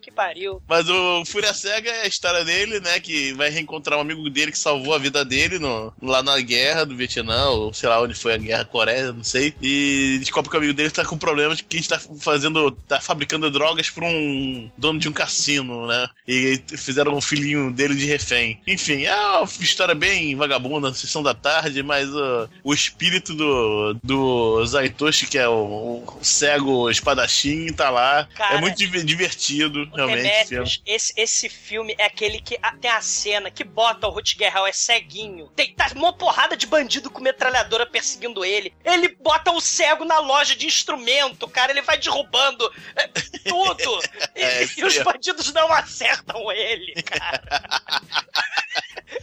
Que 0.03 0.11
pariu. 0.11 0.61
Mas 0.69 0.89
o 0.89 1.25
Fúria 1.25 1.55
Cega 1.55 1.89
é 1.89 2.03
a 2.03 2.07
história 2.09 2.45
dele, 2.45 2.81
né? 2.81 2.99
Que 2.99 3.33
vai 3.35 3.49
reencontrar 3.51 3.97
um 3.99 4.03
amigo 4.03 4.29
dele 4.29 4.51
que 4.51 4.59
salvou 4.59 4.95
a 4.95 4.99
vida 4.99 5.25
dele 5.25 5.61
no, 5.61 5.93
lá 6.03 6.23
na 6.25 6.41
guerra 6.41 6.85
do 6.85 6.97
Vietnã, 6.97 7.47
ou 7.51 7.73
sei 7.73 7.89
lá 7.89 8.03
onde 8.03 8.13
foi 8.15 8.35
a 8.35 8.37
guerra 8.37 8.65
Coreia, 8.65 9.13
não 9.13 9.23
sei. 9.23 9.55
E 9.63 10.17
descobre 10.19 10.51
que 10.51 10.57
o 10.57 10.59
amigo 10.59 10.75
dele 10.75 10.91
tá 10.91 11.05
com 11.05 11.17
problemas 11.17 11.61
que 11.61 11.77
a 11.77 11.79
gente 11.79 11.89
tá 11.89 12.01
fazendo, 12.19 12.73
tá 12.73 13.01
fabricando 13.01 13.49
drogas 13.49 13.91
pra 13.91 14.05
um 14.05 14.69
dono 14.77 14.99
de 14.99 15.09
um 15.09 15.13
cassino, 15.13 15.87
né? 15.87 16.09
E 16.27 16.61
fizeram 16.77 17.15
um 17.15 17.21
filhinho 17.21 17.71
dele 17.73 17.95
de 17.95 18.05
refém. 18.05 18.61
Enfim, 18.67 19.05
é 19.05 19.15
uma 19.15 19.45
história 19.61 19.95
bem 19.95 20.35
vagabunda, 20.35 20.93
sessão 20.93 21.23
da 21.23 21.33
tarde, 21.33 21.81
mas 21.83 22.09
uh, 22.09 22.49
o 22.65 22.75
espírito 22.75 23.35
do, 23.35 23.97
do 24.03 24.67
Zaitoshi, 24.67 25.29
que 25.29 25.39
é 25.39 25.49
o, 25.49 26.03
o 26.05 26.19
cego 26.25 26.91
espadachim, 26.91 27.73
tá 27.73 27.89
lá. 27.89 28.27
Cara, 28.35 28.57
é 28.57 28.61
muito 28.61 28.77
div- 28.77 29.05
divertido. 29.05 29.91
Demetrius, 29.93 30.82
esse, 30.86 31.12
esse 31.16 31.49
filme 31.49 31.95
é 31.99 32.05
aquele 32.05 32.40
que 32.40 32.59
tem 32.80 32.90
a 32.90 33.01
cena 33.01 33.51
que 33.51 33.62
bota 33.64 34.07
o 34.07 34.11
Rutger 34.11 34.57
Hauer 34.57 34.74
ceguinho. 34.74 35.49
Tem 35.55 35.74
tá 35.74 35.90
uma 35.95 36.12
porrada 36.12 36.57
de 36.57 36.66
bandido 36.66 37.11
com 37.11 37.20
metralhadora 37.20 37.86
perseguindo 37.86 38.45
ele. 38.45 38.74
Ele 38.84 39.09
bota 39.09 39.51
o 39.53 39.61
cego 39.61 40.05
na 40.05 40.18
loja 40.18 40.55
de 40.57 40.66
instrumento, 40.66 41.47
cara. 41.49 41.72
Ele 41.72 41.82
vai 41.82 41.99
derrubando 41.99 42.72
é, 42.97 43.09
tudo. 43.49 44.01
E, 44.34 44.43
É, 44.43 44.68
e 44.78 44.84
os 44.84 44.97
bandidos 44.99 45.53
não 45.53 45.70
acertam 45.72 46.51
ele, 46.51 46.95
cara. 47.03 47.43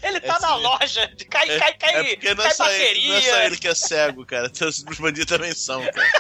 Ele 0.04 0.20
tá 0.20 0.38
É, 0.38 0.42
na 0.42 0.56
loja, 0.56 1.12
cai, 1.30 1.48
cai, 1.58 1.74
cai, 1.74 1.96
É 1.96 2.04
porque 2.04 2.36
não 2.36 2.46
é, 2.46 2.54
cai 2.54 2.76
ele, 2.76 2.80
bateria. 2.80 3.10
não 3.10 3.18
é 3.18 3.22
só 3.22 3.42
ele 3.42 3.58
que 3.58 3.68
é 3.68 3.76
cego, 3.76 4.26
cara. 4.26 4.52
Os 4.62 5.00
bandidos 5.00 5.26
também 5.26 5.54
são, 5.54 5.82
cara. 5.82 6.12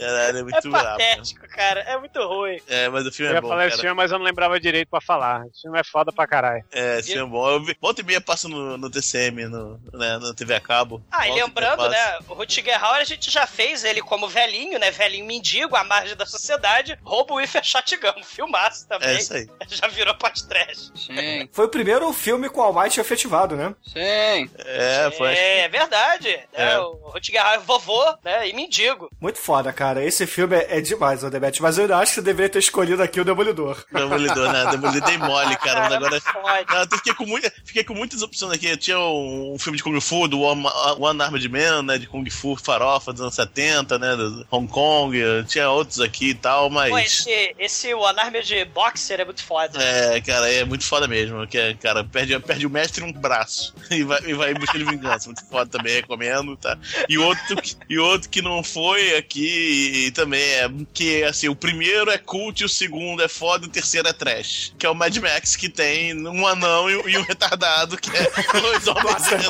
Caralho, 0.00 0.36
é 0.36 0.40
É 0.40 0.42
muito 0.42 0.70
brabo. 0.70 0.72
cara. 0.72 0.90
patético, 0.90 1.48
cara. 1.48 1.80
É 1.80 1.98
muito 1.98 2.20
ruim. 2.26 2.58
É, 2.68 2.88
mas 2.88 3.06
o 3.06 3.12
filme 3.12 3.30
Eu 3.30 3.34
é 3.34 3.36
ia 3.36 3.42
bom, 3.42 3.48
falar 3.48 3.66
esse 3.66 3.80
filme, 3.80 3.94
mas 3.94 4.10
eu 4.10 4.18
não 4.18 4.24
lembrava 4.24 4.58
direito 4.58 4.88
pra 4.88 5.00
falar. 5.00 5.46
Esse 5.46 5.62
filme 5.62 5.78
é 5.78 5.84
foda 5.84 6.12
pra 6.12 6.26
caralho. 6.26 6.64
É, 6.72 6.98
esse 6.98 7.12
filme 7.12 7.28
é 7.28 7.30
bom. 7.30 7.48
Eu 7.50 7.64
vi, 7.64 7.76
volta 7.80 8.00
e 8.00 8.04
meia 8.04 8.20
passa 8.20 8.48
no, 8.48 8.76
no 8.76 8.90
TCM, 8.90 9.46
no, 9.46 9.80
né, 9.92 10.18
na 10.18 10.34
TV 10.34 10.54
a 10.54 10.60
cabo. 10.60 11.02
Ah, 11.10 11.28
e 11.28 11.32
lembrando, 11.32 11.88
né, 11.88 12.18
o 12.28 12.34
Rutger 12.34 12.82
Hauer 12.84 13.00
a 13.00 13.04
gente 13.04 13.30
já 13.30 13.46
fez 13.46 13.84
ele 13.84 14.00
como 14.00 14.28
velhinho, 14.28 14.78
né, 14.78 14.90
velhinho 14.90 15.26
mendigo, 15.26 15.76
à 15.76 15.84
margem 15.84 16.16
da 16.16 16.26
sociedade, 16.26 16.98
roubo 17.02 17.40
e 17.40 17.46
shotgun, 17.46 18.22
filmaço 18.24 18.86
também. 18.88 19.08
É 19.10 19.14
isso 19.18 19.34
aí. 19.34 19.48
Já 19.68 19.86
virou 19.88 20.14
pós-trash. 20.14 20.90
Sim, 20.94 21.48
Foi 21.52 21.66
o 21.66 21.68
primeiro 21.68 22.12
filme 22.12 22.48
com 22.48 22.60
All 22.60 22.72
Might 22.72 22.98
efetivado, 23.00 23.56
né? 23.56 23.74
sim. 23.86 24.50
É, 24.58 25.10
foi. 25.16 25.28
É, 25.28 25.60
é 25.60 25.68
verdade. 25.68 26.28
É. 26.52 26.72
É. 26.72 26.78
o 26.78 26.92
Rutger 27.12 27.40
Hauer 27.44 27.54
é 27.56 27.58
vovô, 27.58 28.14
né, 28.24 28.48
e 28.48 28.52
mendigo. 28.52 29.10
Muito 29.20 29.38
foda, 29.38 29.72
cara. 29.72 29.89
Esse 29.96 30.26
filme 30.26 30.56
é, 30.56 30.78
é 30.78 30.80
demais, 30.80 31.24
o 31.24 31.30
Debete. 31.30 31.62
Mas 31.62 31.78
eu 31.78 31.84
ainda 31.84 31.98
acho 31.98 32.12
que 32.12 32.14
você 32.16 32.22
deveria 32.22 32.48
ter 32.48 32.58
escolhido 32.58 33.02
aqui 33.02 33.20
o 33.20 33.24
Demolidor. 33.24 33.84
Demolidor, 33.92 34.52
né? 34.52 34.70
Demolidor 34.70 35.08
tem 35.08 35.18
mole, 35.18 35.56
cara. 35.56 35.80
Mas 35.80 35.92
agora. 35.92 36.22
não. 36.34 36.74
Não, 36.74 36.82
eu 36.82 36.96
fiquei, 36.96 37.14
com 37.14 37.26
muita, 37.26 37.52
fiquei 37.64 37.84
com 37.84 37.94
muitas 37.94 38.22
opções 38.22 38.52
aqui. 38.52 38.66
Eu 38.66 38.76
tinha 38.76 38.98
um, 38.98 39.54
um 39.54 39.58
filme 39.58 39.76
de 39.76 39.82
Kung 39.82 40.00
Fu, 40.00 40.28
do 40.28 40.40
One, 40.40 40.64
One 40.98 41.22
Armed 41.22 41.48
Man, 41.48 41.82
né? 41.82 41.98
De 41.98 42.06
Kung 42.06 42.28
Fu 42.30 42.56
farofa 42.56 43.12
dos 43.12 43.20
anos 43.22 43.34
70, 43.34 43.98
né? 43.98 44.16
Do 44.16 44.46
Hong 44.50 44.68
Kong. 44.68 45.16
Eu 45.16 45.44
tinha 45.44 45.70
outros 45.70 46.00
aqui 46.00 46.30
e 46.30 46.34
tal, 46.34 46.70
mas. 46.70 46.90
Pô, 46.90 46.98
esse, 46.98 47.54
esse 47.58 47.94
One 47.94 48.18
Armed 48.18 48.64
Boxer 48.66 49.20
é 49.20 49.24
muito 49.24 49.42
foda. 49.42 49.82
É, 49.82 50.20
cara, 50.20 50.50
é 50.52 50.64
muito 50.64 50.84
foda 50.84 51.08
mesmo. 51.08 51.46
Que, 51.46 51.58
é, 51.58 51.74
cara, 51.74 52.04
perde, 52.04 52.38
perde 52.40 52.66
o 52.66 52.70
mestre 52.70 53.02
um 53.02 53.12
braço 53.12 53.74
e 53.90 54.02
vai, 54.02 54.20
e 54.26 54.34
vai 54.34 54.50
em 54.52 54.54
busca 54.54 54.78
de 54.78 54.84
vingança. 54.84 55.26
Muito 55.26 55.44
foda 55.46 55.70
também, 55.70 55.96
recomendo, 55.96 56.56
tá? 56.56 56.78
E 57.08 57.18
outro, 57.18 57.56
e 57.88 57.98
outro 57.98 58.28
que 58.28 58.42
não 58.42 58.62
foi 58.62 59.16
aqui 59.16 59.79
e 60.06 60.10
também 60.10 60.42
é 60.42 60.70
que, 60.92 61.22
assim, 61.24 61.48
o 61.48 61.54
primeiro 61.56 62.10
é 62.10 62.18
cult, 62.18 62.64
o 62.64 62.68
segundo 62.68 63.22
é 63.22 63.28
foda 63.28 63.64
e 63.64 63.68
o 63.68 63.70
terceiro 63.72 64.08
é 64.08 64.12
trash. 64.12 64.74
Que 64.78 64.86
é 64.86 64.90
o 64.90 64.94
Mad 64.94 65.16
Max, 65.18 65.56
que 65.56 65.68
tem 65.68 66.14
um 66.26 66.46
anão 66.46 66.88
e, 66.90 67.12
e 67.12 67.18
um 67.18 67.22
retardado, 67.22 67.96
que 67.96 68.10
é 68.16 68.60
dois 68.60 68.86
homens 68.86 69.02
Blaster, 69.02 69.40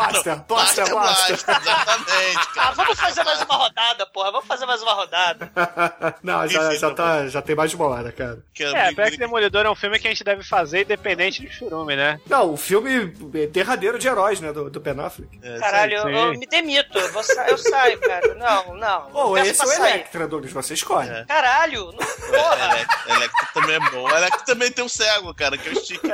Blaster, 0.47 0.91
Blaster, 0.91 1.35
exatamente, 1.35 2.37
Ah, 2.37 2.47
cara. 2.55 2.71
vamos 2.73 2.99
fazer 2.99 3.25
mais 3.25 3.43
uma 3.43 3.55
rodada, 3.57 4.07
porra. 4.07 4.31
Vamos 4.33 4.47
fazer 4.47 4.67
mais 4.67 4.83
uma 4.83 4.93
rodada. 4.95 5.51
Não, 6.23 6.47
já, 6.49 6.75
já, 6.75 6.91
tá 6.93 7.27
já 7.29 7.43
tem 7.43 7.55
mais 7.57 7.71
de 7.71 7.77
uma 7.77 7.87
hora, 7.87 8.13
cara. 8.13 8.39
É, 8.59 8.93
pior 8.95 9.11
que 9.11 9.17
Demolidor 9.17 9.65
é 9.67 9.71
um 9.71 9.75
filme 9.75 9.99
que 9.99 10.07
a 10.07 10.11
gente 10.11 10.25
deve 10.25 10.43
fazer 10.43 10.83
independente 10.83 11.43
de 11.43 11.51
churume, 11.53 11.97
né? 11.97 12.21
Não, 12.29 12.53
o 12.53 12.57
filme 12.57 13.13
é 13.35 13.47
derradeiro 13.47 13.99
de 13.99 14.09
heróis, 14.09 14.41
né? 14.41 14.53
Do, 14.53 14.71
do 14.71 14.81
Ben 14.81 14.99
Affleck. 15.01 15.39
É, 15.43 15.59
Caralho, 15.59 15.95
eu, 15.95 16.09
eu 16.09 16.31
me 16.39 16.47
demito. 16.47 16.97
Eu, 16.99 17.13
vou 17.13 17.23
sa- 17.23 17.47
eu 17.49 17.59
saio, 17.59 17.99
cara. 18.01 18.35
Não, 18.35 18.75
não. 18.77 19.11
Pô, 19.11 19.39
esse 19.39 19.61
é 19.61 19.65
o 19.65 19.69
sair. 19.69 20.05
Electra, 20.21 20.29
Douglas. 20.29 20.53
Você 20.53 20.75
escolhe. 20.75 21.09
É. 21.11 21.25
Caralho, 21.25 21.87
não, 21.87 21.93
porra. 21.93 22.65
Electro, 22.73 23.11
Electro 23.15 23.49
também 23.55 23.75
é 23.77 23.91
bom. 23.91 24.11
Electro 24.11 24.45
também 24.45 24.71
tem 24.73 24.85
um 24.85 24.89
cego, 24.89 25.35
cara, 25.35 25.57
que 25.57 25.69
eu 25.69 25.73
estico. 25.73 26.07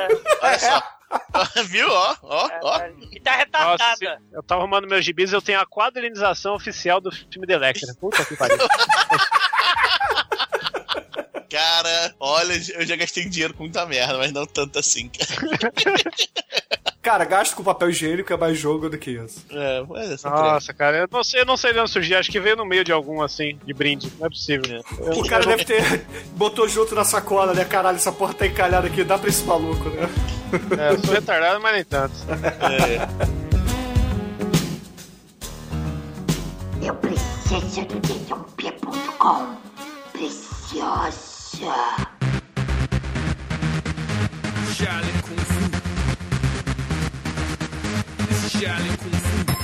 Olha 0.43 0.59
só. 0.59 0.83
Viu? 1.67 1.89
Ó, 1.89 2.17
ó, 2.23 2.49
ó. 2.63 2.81
E 3.13 3.21
tá 3.21 3.31
Nossa, 3.33 3.37
retardada. 3.45 3.97
se- 3.97 4.19
eu 4.33 4.43
tava 4.43 4.61
arrumando 4.63 4.89
meus 4.89 5.05
gibis 5.05 5.33
eu 5.33 5.41
tenho 5.41 5.61
a 5.61 5.67
quadrinização 5.67 6.55
oficial 6.55 7.01
do 7.01 7.13
filme 7.13 7.47
The 7.47 7.53
Electra. 7.55 7.95
Puta 8.01 8.25
que 8.25 8.37
pariu. 8.37 8.57
Cara, 11.51 12.15
olha, 12.19 12.55
eu 12.75 12.85
já 12.87 12.97
gastei 12.97 13.29
dinheiro 13.29 13.55
com 13.55 13.63
muita 13.65 13.85
merda, 13.87 14.19
mas 14.19 14.33
não 14.33 14.47
tanto 14.47 14.79
assim, 14.79 15.09
cara. 15.09 15.31
Cara, 17.03 17.25
gasto 17.25 17.55
com 17.55 17.63
papel 17.63 17.91
higiênico 17.91 18.33
é 18.33 18.37
mais 18.37 18.59
jogo 18.59 18.91
do 18.91 18.99
que 18.99 19.13
isso. 19.13 19.47
É, 19.51 19.81
mas 19.89 20.11
essa 20.11 20.29
Nossa, 20.29 20.75
cara, 20.75 20.97
eu 20.99 21.09
não 21.09 21.23
sei, 21.23 21.43
eu 21.43 21.47
não 21.47 21.57
sei 21.57 21.73
de 21.73 21.79
onde 21.79 21.91
surgiu, 21.93 22.19
acho 22.19 22.29
que 22.33 22.41
veio 22.41 22.57
no 22.57 22.67
meio 22.67 22.83
de 22.83 22.91
algum 22.91 23.23
assim, 23.23 23.61
de 23.65 23.73
brinde. 23.73 24.13
Não 24.19 24.27
é 24.27 24.29
possível. 24.29 24.83
Eu- 24.99 25.21
O 25.21 25.29
cara 25.29 25.47
deve 25.47 25.65
ter. 25.65 26.05
botou 26.35 26.69
junto 26.69 26.97
na 26.97 27.05
sacola, 27.05 27.55
né? 27.55 27.65
Caralho, 27.65 27.95
essa 27.97 28.11
porra 28.11 28.35
tá 28.35 28.45
encalhada 28.45 28.89
aqui, 28.89 29.05
dá 29.05 29.17
pra 29.17 29.29
esse 29.29 29.45
maluco, 29.45 29.89
né? 29.89 30.09
É, 30.81 30.91
eu 30.95 30.99
sou 31.05 31.15
retardado, 31.15 31.61
mas 31.61 31.75
nem 31.77 31.85
tanto. 31.85 32.13
Eu 36.83 36.95
preciso 36.97 37.85
do 37.85 38.01
dedãop.com. 38.01 39.57
Preciosa. 41.57 42.07
Shaolin 44.77 45.23
Kung 45.23 45.43
Fu. 45.49 45.63
This 48.27 48.45
is 48.45 48.53
Shaolin 48.61 48.97
Kung 48.99 49.13
Fu. 49.13 49.56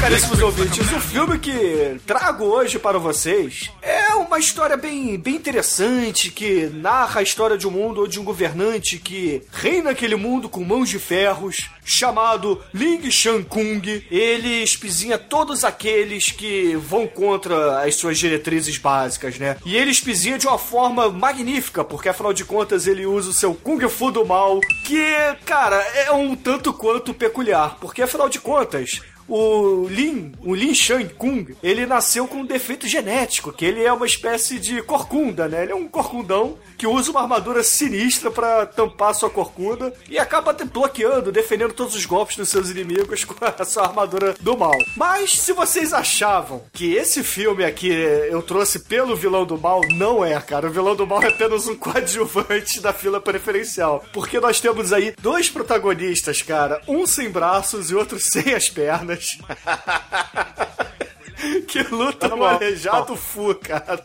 Caríssimos 0.00 0.40
ouvintes, 0.40 0.92
o 0.92 1.00
filme 1.00 1.38
que 1.38 2.00
trago 2.06 2.44
hoje 2.44 2.78
para 2.78 2.98
vocês 2.98 3.70
é 3.82 4.14
uma 4.14 4.38
história 4.38 4.76
bem, 4.76 5.18
bem 5.18 5.34
interessante 5.34 6.30
que 6.30 6.70
narra 6.72 7.20
a 7.20 7.22
história 7.22 7.58
de 7.58 7.66
um 7.66 7.70
mundo 7.70 8.00
ou 8.00 8.06
de 8.06 8.20
um 8.20 8.24
governante 8.24 8.98
que 8.98 9.42
reina 9.52 9.90
aquele 9.90 10.14
mundo 10.14 10.48
com 10.48 10.62
mãos 10.62 10.88
de 10.88 10.98
ferros, 10.98 11.68
chamado 11.84 12.62
Ling 12.72 13.10
Shankung. 13.10 14.04
Ele 14.10 14.62
espizinha 14.62 15.18
todos 15.18 15.64
aqueles 15.64 16.30
que 16.30 16.76
vão 16.76 17.06
contra 17.06 17.82
as 17.82 17.96
suas 17.96 18.18
diretrizes 18.18 18.78
básicas, 18.78 19.38
né? 19.38 19.56
E 19.64 19.76
ele 19.76 19.90
espizinha 19.90 20.38
de 20.38 20.46
uma 20.46 20.58
forma 20.58 21.08
magnífica, 21.10 21.82
porque 21.82 22.08
afinal 22.08 22.32
de 22.32 22.44
contas 22.44 22.86
ele 22.86 23.06
usa 23.06 23.30
o 23.30 23.34
seu 23.34 23.54
Kung 23.54 23.80
Fu 23.88 24.10
do 24.10 24.24
mal, 24.24 24.60
que, 24.84 25.04
cara, 25.44 25.76
é 25.94 26.12
um 26.12 26.36
tanto 26.36 26.72
quanto 26.72 27.14
peculiar, 27.14 27.78
porque 27.80 28.02
afinal 28.02 28.28
de 28.28 28.38
contas, 28.38 29.00
o 29.28 29.86
Lin, 29.88 30.32
o 30.42 30.54
Lin 30.54 30.74
Shang 30.74 31.12
Kung, 31.14 31.54
ele 31.62 31.86
nasceu 31.86 32.26
com 32.26 32.38
um 32.38 32.46
defeito 32.46 32.86
genético, 32.88 33.52
que 33.52 33.64
ele 33.64 33.84
é 33.84 33.92
uma 33.92 34.06
espécie 34.06 34.58
de 34.58 34.82
corcunda, 34.82 35.48
né? 35.48 35.62
Ele 35.62 35.72
é 35.72 35.76
um 35.76 35.86
corcundão 35.86 36.56
que 36.76 36.86
usa 36.86 37.10
uma 37.10 37.20
armadura 37.20 37.62
sinistra 37.62 38.30
pra 38.30 38.64
tampar 38.64 39.14
sua 39.14 39.28
corcunda 39.28 39.92
e 40.08 40.18
acaba 40.18 40.52
bloqueando, 40.52 41.32
defendendo 41.32 41.72
todos 41.72 41.94
os 41.94 42.06
golpes 42.06 42.36
dos 42.36 42.48
seus 42.48 42.70
inimigos 42.70 43.24
com 43.26 43.34
a 43.44 43.64
sua 43.64 43.84
armadura 43.84 44.34
do 44.40 44.56
mal. 44.56 44.76
Mas 44.96 45.32
se 45.32 45.52
vocês 45.52 45.92
achavam 45.92 46.62
que 46.72 46.94
esse 46.94 47.22
filme 47.22 47.64
aqui 47.64 47.88
eu 47.90 48.42
trouxe 48.42 48.80
pelo 48.80 49.16
vilão 49.16 49.44
do 49.44 49.58
mal, 49.58 49.80
não 49.92 50.24
é, 50.24 50.40
cara. 50.40 50.68
O 50.68 50.70
vilão 50.70 50.94
do 50.94 51.06
mal 51.06 51.22
é 51.22 51.28
apenas 51.28 51.66
um 51.66 51.74
coadjuvante 51.76 52.80
da 52.80 52.92
fila 52.92 53.20
preferencial. 53.20 54.04
Porque 54.12 54.40
nós 54.40 54.60
temos 54.60 54.92
aí 54.92 55.14
dois 55.20 55.50
protagonistas, 55.50 56.42
cara. 56.42 56.80
Um 56.86 57.06
sem 57.06 57.28
braços 57.30 57.90
e 57.90 57.94
outro 57.94 58.18
sem 58.20 58.54
as 58.54 58.68
pernas. 58.68 59.17
que 61.68 61.82
luta 61.84 62.28
Tá 62.28 62.36
fu, 63.16 63.54
cara. 63.54 64.04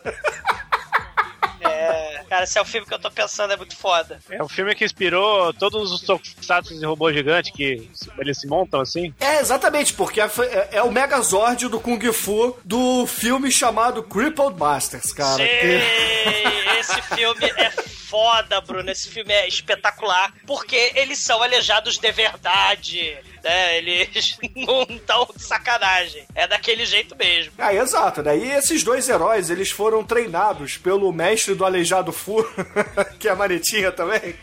É, 1.60 2.22
cara, 2.28 2.44
esse 2.44 2.58
é 2.58 2.60
o 2.60 2.64
filme 2.64 2.86
que 2.86 2.92
eu 2.94 2.98
tô 2.98 3.10
pensando, 3.10 3.52
é 3.52 3.56
muito 3.56 3.76
foda. 3.76 4.18
É 4.30 4.42
um 4.42 4.48
filme 4.48 4.74
que 4.74 4.84
inspirou 4.84 5.52
todos 5.54 5.90
os 5.92 6.02
tokusatsu 6.02 6.78
de 6.78 6.84
robô 6.84 7.10
gigante 7.12 7.52
que 7.52 7.88
eles 8.18 8.38
se 8.38 8.46
montam 8.46 8.80
assim. 8.80 9.14
É, 9.18 9.40
exatamente, 9.40 9.92
porque 9.94 10.20
é, 10.20 10.24
é- 10.26 10.68
é 10.72 10.82
o 10.82 10.92
Megazord 10.92 11.68
do 11.68 11.80
Kung 11.80 12.00
Fu 12.12 12.56
do 12.64 13.06
filme 13.06 13.50
chamado 13.50 14.02
Crippled 14.02 14.58
Masters, 14.58 15.12
cara. 15.12 15.38
que- 15.38 15.80
Sei, 15.80 16.78
esse 16.80 17.02
filme 17.14 17.46
é 17.56 17.72
foda, 18.14 18.60
Bruno. 18.60 18.88
Esse 18.88 19.08
filme 19.08 19.32
é 19.32 19.48
espetacular. 19.48 20.32
Porque 20.46 20.92
eles 20.94 21.18
são 21.18 21.42
aleijados 21.42 21.98
de 21.98 22.12
verdade. 22.12 23.16
Né? 23.42 23.78
Eles 23.78 24.38
não 24.54 24.82
estão 24.88 25.28
de 25.36 25.42
sacanagem. 25.42 26.24
É 26.32 26.46
daquele 26.46 26.86
jeito 26.86 27.16
mesmo. 27.16 27.52
Ah, 27.58 27.74
exato, 27.74 28.22
né? 28.22 28.38
E 28.38 28.52
esses 28.52 28.84
dois 28.84 29.08
heróis, 29.08 29.50
eles 29.50 29.70
foram 29.70 30.04
treinados 30.04 30.76
pelo 30.76 31.12
mestre 31.12 31.56
do 31.56 31.64
Aleijado 31.64 32.12
Fu, 32.12 32.44
que 33.18 33.26
é 33.26 33.32
a 33.32 33.36
Manetinha 33.36 33.90
também. 33.90 34.36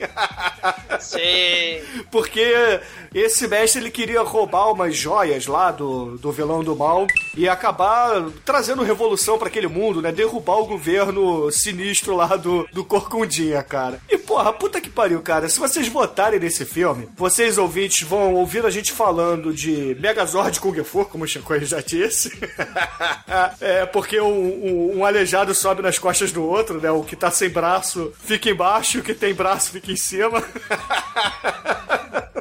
Sei. 0.99 1.81
Porque 2.11 2.81
esse 3.13 3.47
mestre 3.47 3.81
ele 3.81 3.91
queria 3.91 4.21
roubar 4.21 4.71
umas 4.71 4.95
joias 4.95 5.47
lá 5.47 5.71
do, 5.71 6.17
do 6.17 6.31
vilão 6.31 6.61
do 6.63 6.75
mal 6.75 7.07
e 7.35 7.47
acabar 7.47 8.29
trazendo 8.43 8.83
revolução 8.83 9.37
pra 9.37 9.47
aquele 9.47 9.67
mundo, 9.67 10.01
né? 10.01 10.11
Derrubar 10.11 10.57
o 10.57 10.67
governo 10.67 11.49
sinistro 11.51 12.15
lá 12.15 12.35
do, 12.35 12.67
do 12.73 12.83
Corcundinha, 12.83 13.60
cara. 13.63 13.99
E 14.09 14.17
porra, 14.17 14.51
puta 14.53 14.81
que 14.81 14.89
pariu, 14.89 15.21
cara. 15.21 15.49
Se 15.49 15.59
vocês 15.59 15.87
votarem 15.87 16.39
nesse 16.39 16.65
filme, 16.65 17.09
vocês 17.15 17.57
ouvintes 17.57 18.07
vão 18.07 18.33
ouvir 18.35 18.65
a 18.65 18.69
gente 18.69 18.91
falando 18.91 19.53
de 19.53 19.95
Megazord 19.99 20.59
Kung 20.59 20.83
Fu, 20.83 21.05
como 21.05 21.23
o 21.23 21.27
Chico 21.27 21.57
já 21.59 21.81
disse. 21.81 22.31
é, 23.59 23.85
porque 23.85 24.19
um, 24.19 24.27
um, 24.27 24.97
um 24.99 25.05
aleijado 25.05 25.53
sobe 25.53 25.81
nas 25.81 25.99
costas 25.99 26.31
do 26.31 26.43
outro, 26.43 26.79
né? 26.81 26.91
O 26.91 27.03
que 27.03 27.15
tá 27.15 27.29
sem 27.31 27.49
braço 27.49 28.13
fica 28.23 28.49
embaixo, 28.49 28.99
o 28.99 29.03
que 29.03 29.13
tem 29.13 29.33
braço 29.33 29.71
fica 29.71 29.91
em 29.91 29.97
cima. 29.97 30.43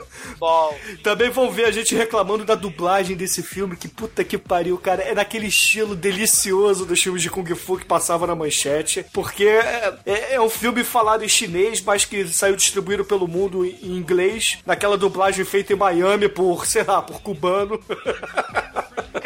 Também 1.03 1.30
vão 1.30 1.51
ver 1.51 1.66
a 1.66 1.70
gente 1.70 1.95
reclamando 1.95 2.45
da 2.45 2.55
dublagem 2.55 3.16
desse 3.16 3.43
filme, 3.43 3.76
que 3.76 3.88
puta 3.88 4.24
que 4.24 4.38
pariu, 4.38 4.76
cara. 4.78 5.03
É 5.03 5.14
naquele 5.14 5.47
estilo 5.47 5.95
delicioso 5.95 6.84
dos 6.86 7.01
filmes 7.03 7.22
de 7.22 7.30
Kung 7.30 7.47
Fu 7.55 7.76
que 7.78 7.84
passava 7.84 8.26
na 8.26 8.34
manchete. 8.34 9.05
Porque 9.12 9.45
é, 9.45 9.95
é- 10.07 10.34
é 10.34 10.41
um 10.41 10.51
filme 10.51 10.82
falado 10.84 11.24
em 11.24 11.28
chinês, 11.28 11.80
mas 11.82 12.05
que 12.05 12.26
saiu 12.28 12.57
distribuído 12.57 13.05
pelo 13.05 13.28
mundo 13.28 13.64
em 13.64 13.97
inglês, 13.97 14.59
naquela 14.66 14.97
dublagem 14.97 15.45
feita 15.45 15.72
em 15.72 15.76
Miami 15.76 16.28
por, 16.28 16.66
sei 16.66 16.82
lá, 16.84 17.03
por 17.03 17.20
cubano. 17.22 17.80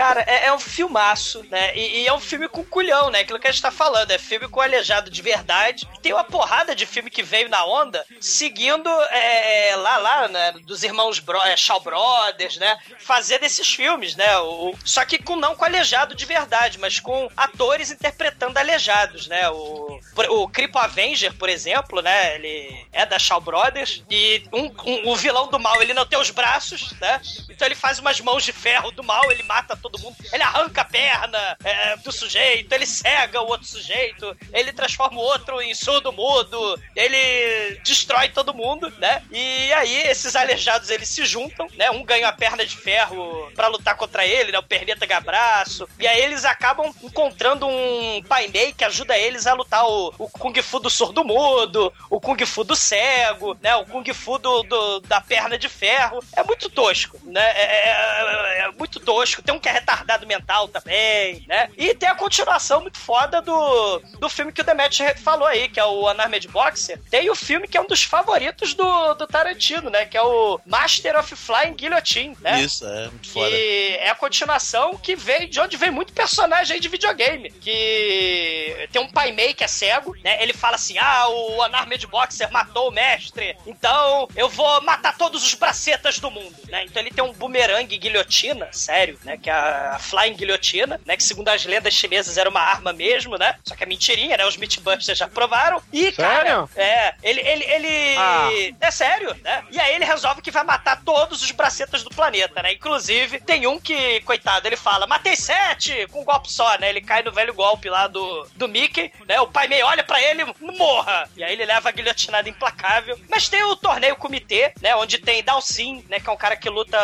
Cara, 0.04 0.20
é, 0.28 0.48
é 0.48 0.52
um 0.52 0.58
filmaço, 0.58 1.46
né? 1.50 1.74
E, 1.74 2.02
e 2.02 2.06
é 2.06 2.12
um 2.12 2.20
filme 2.20 2.46
com 2.46 2.62
culhão, 2.62 3.08
né? 3.08 3.20
Aquilo 3.20 3.38
que 3.38 3.48
a 3.48 3.50
gente 3.50 3.62
tá 3.62 3.70
falando. 3.70 4.10
É 4.10 4.18
filme 4.18 4.46
com 4.46 4.60
aleijado 4.60 5.10
de 5.10 5.22
verdade. 5.22 5.88
Tem 6.02 6.12
uma 6.12 6.22
porrada 6.22 6.74
de 6.74 6.84
filme 6.84 7.08
que 7.08 7.22
veio 7.22 7.48
na 7.48 7.64
onda, 7.64 8.04
seguindo 8.20 8.86
é, 9.10 9.74
lá, 9.76 9.96
lá, 9.96 10.28
né? 10.28 10.52
Dos 10.66 10.82
irmãos 10.82 11.20
Bro 11.20 11.40
é, 11.46 11.56
Shaw 11.56 11.80
Brothers, 11.80 12.58
né? 12.58 12.76
Fazendo 12.98 13.44
esses 13.44 13.66
filmes, 13.66 14.14
né? 14.14 14.36
O, 14.40 14.74
só 14.84 15.06
que 15.06 15.18
com, 15.18 15.36
não 15.36 15.56
com 15.56 15.64
aleijado 15.64 16.14
de 16.14 16.26
verdade, 16.26 16.78
mas 16.78 17.00
com 17.00 17.30
atores 17.34 17.90
interpretando 17.90 18.58
aleijados, 18.58 19.26
né? 19.26 19.48
O, 19.48 19.98
o 20.28 20.48
Cripo 20.48 20.78
Avenger, 20.78 21.32
por 21.32 21.48
exemplo, 21.48 22.02
né? 22.02 22.34
Ele 22.34 22.86
é 22.92 23.06
da 23.06 23.18
Shaw 23.18 23.40
Brothers. 23.40 24.04
E 24.10 24.42
um, 24.52 24.64
um- 24.84 25.08
o 25.08 25.16
vilão 25.16 25.48
do 25.48 25.58
mal, 25.58 25.80
ele 25.80 25.94
não 25.94 26.04
tem 26.04 26.18
os 26.18 26.28
braços, 26.28 26.92
né? 27.00 27.22
Então 27.48 27.66
ele 27.66 27.74
faz 27.74 27.98
umas 27.98 28.20
mãos 28.20 28.44
de 28.44 28.52
ferro 28.52 28.90
do 28.90 29.02
mal, 29.02 29.32
ele 29.32 29.42
mata 29.44 29.74
todo 29.74 29.93
mundo. 29.98 30.16
Ele 30.32 30.42
arranca 30.42 30.80
a 30.80 30.84
perna 30.84 31.56
é, 31.64 31.96
do 31.98 32.10
sujeito, 32.12 32.72
ele 32.72 32.86
cega 32.86 33.40
o 33.40 33.46
outro 33.48 33.66
sujeito, 33.66 34.36
ele 34.52 34.72
transforma 34.72 35.18
o 35.18 35.22
outro 35.22 35.60
em 35.60 35.74
surdo 35.74 36.12
mudo, 36.12 36.80
ele 36.96 37.80
destrói 37.84 38.28
todo 38.30 38.54
mundo, 38.54 38.92
né? 38.98 39.22
E 39.30 39.72
aí 39.74 40.02
esses 40.08 40.34
aleijados 40.36 40.90
eles 40.90 41.08
se 41.08 41.24
juntam, 41.26 41.66
né? 41.74 41.90
Um 41.90 42.02
ganha 42.04 42.28
a 42.28 42.32
perna 42.32 42.64
de 42.64 42.76
ferro 42.76 43.50
pra 43.54 43.68
lutar 43.68 43.96
contra 43.96 44.26
ele, 44.26 44.52
né? 44.52 44.58
O 44.58 44.62
perneta 44.62 45.06
gabraço. 45.06 45.88
E 45.98 46.06
aí 46.06 46.20
eles 46.22 46.44
acabam 46.44 46.92
encontrando 47.02 47.66
um 47.66 48.22
pai 48.28 48.48
que 48.76 48.84
ajuda 48.84 49.16
eles 49.18 49.46
a 49.46 49.54
lutar 49.54 49.84
o, 49.84 50.14
o 50.18 50.28
Kung 50.28 50.54
Fu 50.62 50.78
do 50.78 50.88
surdo 50.88 51.24
mudo, 51.24 51.92
o 52.08 52.20
Kung 52.20 52.36
Fu 52.46 52.62
do 52.62 52.76
cego, 52.76 53.56
né? 53.60 53.74
O 53.76 53.84
Kung 53.86 54.04
Fu 54.14 54.38
do, 54.38 54.62
do- 54.62 55.00
da 55.00 55.20
perna 55.20 55.58
de 55.58 55.68
ferro. 55.68 56.22
É 56.36 56.42
muito 56.44 56.68
tosco, 56.70 57.18
né? 57.24 57.40
É, 57.56 57.88
é- 57.88 58.58
é 58.64 58.70
muito 58.78 59.00
tosco. 59.00 59.42
Tem 59.42 59.54
um 59.54 59.58
que 59.58 59.68
é 59.68 59.72
retardado 59.84 60.26
mental 60.26 60.66
também, 60.66 61.44
né? 61.46 61.68
E 61.76 61.94
tem 61.94 62.08
a 62.08 62.14
continuação 62.14 62.80
muito 62.80 62.98
foda 62.98 63.42
do, 63.42 63.98
do 64.18 64.28
filme 64.30 64.52
que 64.52 64.62
o 64.62 64.64
Demet 64.64 65.14
falou 65.22 65.46
aí, 65.46 65.68
que 65.68 65.78
é 65.78 65.84
o 65.84 66.10
Unarmed 66.10 66.48
Boxer. 66.48 66.98
Tem 67.10 67.28
o 67.28 67.34
filme 67.34 67.68
que 67.68 67.76
é 67.76 67.80
um 67.80 67.86
dos 67.86 68.02
favoritos 68.02 68.72
do, 68.74 69.14
do 69.14 69.26
Tarantino, 69.26 69.90
né? 69.90 70.06
Que 70.06 70.16
é 70.16 70.22
o 70.22 70.58
Master 70.64 71.18
of 71.18 71.36
Flying 71.36 71.74
Guillotine, 71.74 72.36
né? 72.40 72.62
Isso, 72.62 72.86
é 72.86 73.08
muito 73.08 73.28
foda. 73.28 73.50
Que 73.50 73.96
é 74.00 74.10
a 74.10 74.14
continuação 74.14 74.96
que 74.96 75.14
veio 75.14 75.48
de 75.48 75.60
onde 75.60 75.76
vem 75.76 75.90
muito 75.90 76.12
personagem 76.12 76.74
aí 76.74 76.80
de 76.80 76.88
videogame. 76.88 77.50
Que 77.50 78.88
tem 78.90 79.02
um 79.02 79.10
pai 79.10 79.32
mei 79.32 79.52
que 79.52 79.62
é 79.62 79.68
cego, 79.68 80.16
né? 80.24 80.42
Ele 80.42 80.54
fala 80.54 80.76
assim: 80.76 80.96
ah, 80.98 81.28
o 81.28 81.64
Unarmed 81.64 82.06
Boxer 82.06 82.50
matou 82.50 82.88
o 82.88 82.92
mestre, 82.92 83.56
então 83.66 84.28
eu 84.34 84.48
vou 84.48 84.80
matar 84.82 85.16
todos 85.16 85.44
os 85.44 85.54
bracetas 85.54 86.18
do 86.18 86.30
mundo, 86.30 86.56
né? 86.68 86.84
Então 86.84 87.02
ele 87.02 87.10
tem 87.10 87.22
um 87.22 87.32
bumerangue 87.32 87.98
guilhotina, 87.98 88.68
sério, 88.72 89.18
né? 89.24 89.36
Que 89.36 89.50
é 89.50 89.73
a 89.94 89.98
Flying 89.98 90.34
Guilhotina, 90.34 91.00
né? 91.04 91.16
Que 91.16 91.22
segundo 91.22 91.48
as 91.48 91.64
lendas 91.64 91.94
chinesas 91.94 92.36
era 92.36 92.48
uma 92.48 92.60
arma 92.60 92.92
mesmo, 92.92 93.36
né? 93.36 93.56
Só 93.64 93.74
que 93.74 93.82
é 93.82 93.86
mentirinha, 93.86 94.36
né? 94.36 94.46
Os 94.46 94.56
Mythbusters 94.56 95.18
já 95.18 95.28
provaram. 95.28 95.82
E, 95.92 96.12
cara, 96.12 96.44
Sério? 96.44 96.70
é, 96.76 97.14
ele, 97.22 97.40
ele, 97.40 97.64
ele... 97.64 98.16
Ah. 98.16 98.48
É 98.80 98.90
sério, 98.90 99.34
né? 99.42 99.64
E 99.70 99.80
aí 99.80 99.94
ele 99.94 100.04
resolve 100.04 100.42
que 100.42 100.50
vai 100.50 100.64
matar 100.64 101.02
todos 101.04 101.42
os 101.42 101.50
bracetas 101.50 102.02
do 102.02 102.10
planeta, 102.10 102.62
né? 102.62 102.72
Inclusive, 102.72 103.40
tem 103.40 103.66
um 103.66 103.78
que, 103.78 104.20
coitado, 104.20 104.66
ele 104.66 104.76
fala, 104.76 105.06
matei 105.06 105.36
sete 105.36 106.06
com 106.10 106.20
um 106.20 106.24
golpe 106.24 106.50
só, 106.50 106.78
né? 106.78 106.88
Ele 106.88 107.00
cai 107.00 107.22
no 107.22 107.32
velho 107.32 107.54
golpe 107.54 107.88
lá 107.88 108.06
do, 108.06 108.46
do 108.54 108.68
Mickey, 108.68 109.12
né? 109.26 109.40
O 109.40 109.46
pai 109.46 109.68
meio 109.68 109.86
olha 109.86 110.04
pra 110.04 110.20
ele, 110.22 110.44
morra! 110.60 111.28
E 111.36 111.42
aí 111.42 111.52
ele 111.52 111.64
leva 111.64 111.88
a 111.88 111.92
guilhotinada 111.92 112.48
implacável. 112.48 113.18
Mas 113.28 113.48
tem 113.48 113.62
o 113.64 113.76
torneio 113.76 114.16
comitê, 114.16 114.72
né? 114.80 114.94
Onde 114.96 115.18
tem 115.18 115.42
Dalsin, 115.42 116.04
né? 116.08 116.20
Que 116.20 116.28
é 116.28 116.32
um 116.32 116.36
cara 116.36 116.56
que 116.56 116.68
luta, 116.68 116.98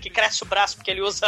que 0.00 0.10
cresce 0.10 0.42
o 0.42 0.46
braço 0.46 0.76
porque 0.76 0.90
ele 0.90 1.00
usa 1.00 1.26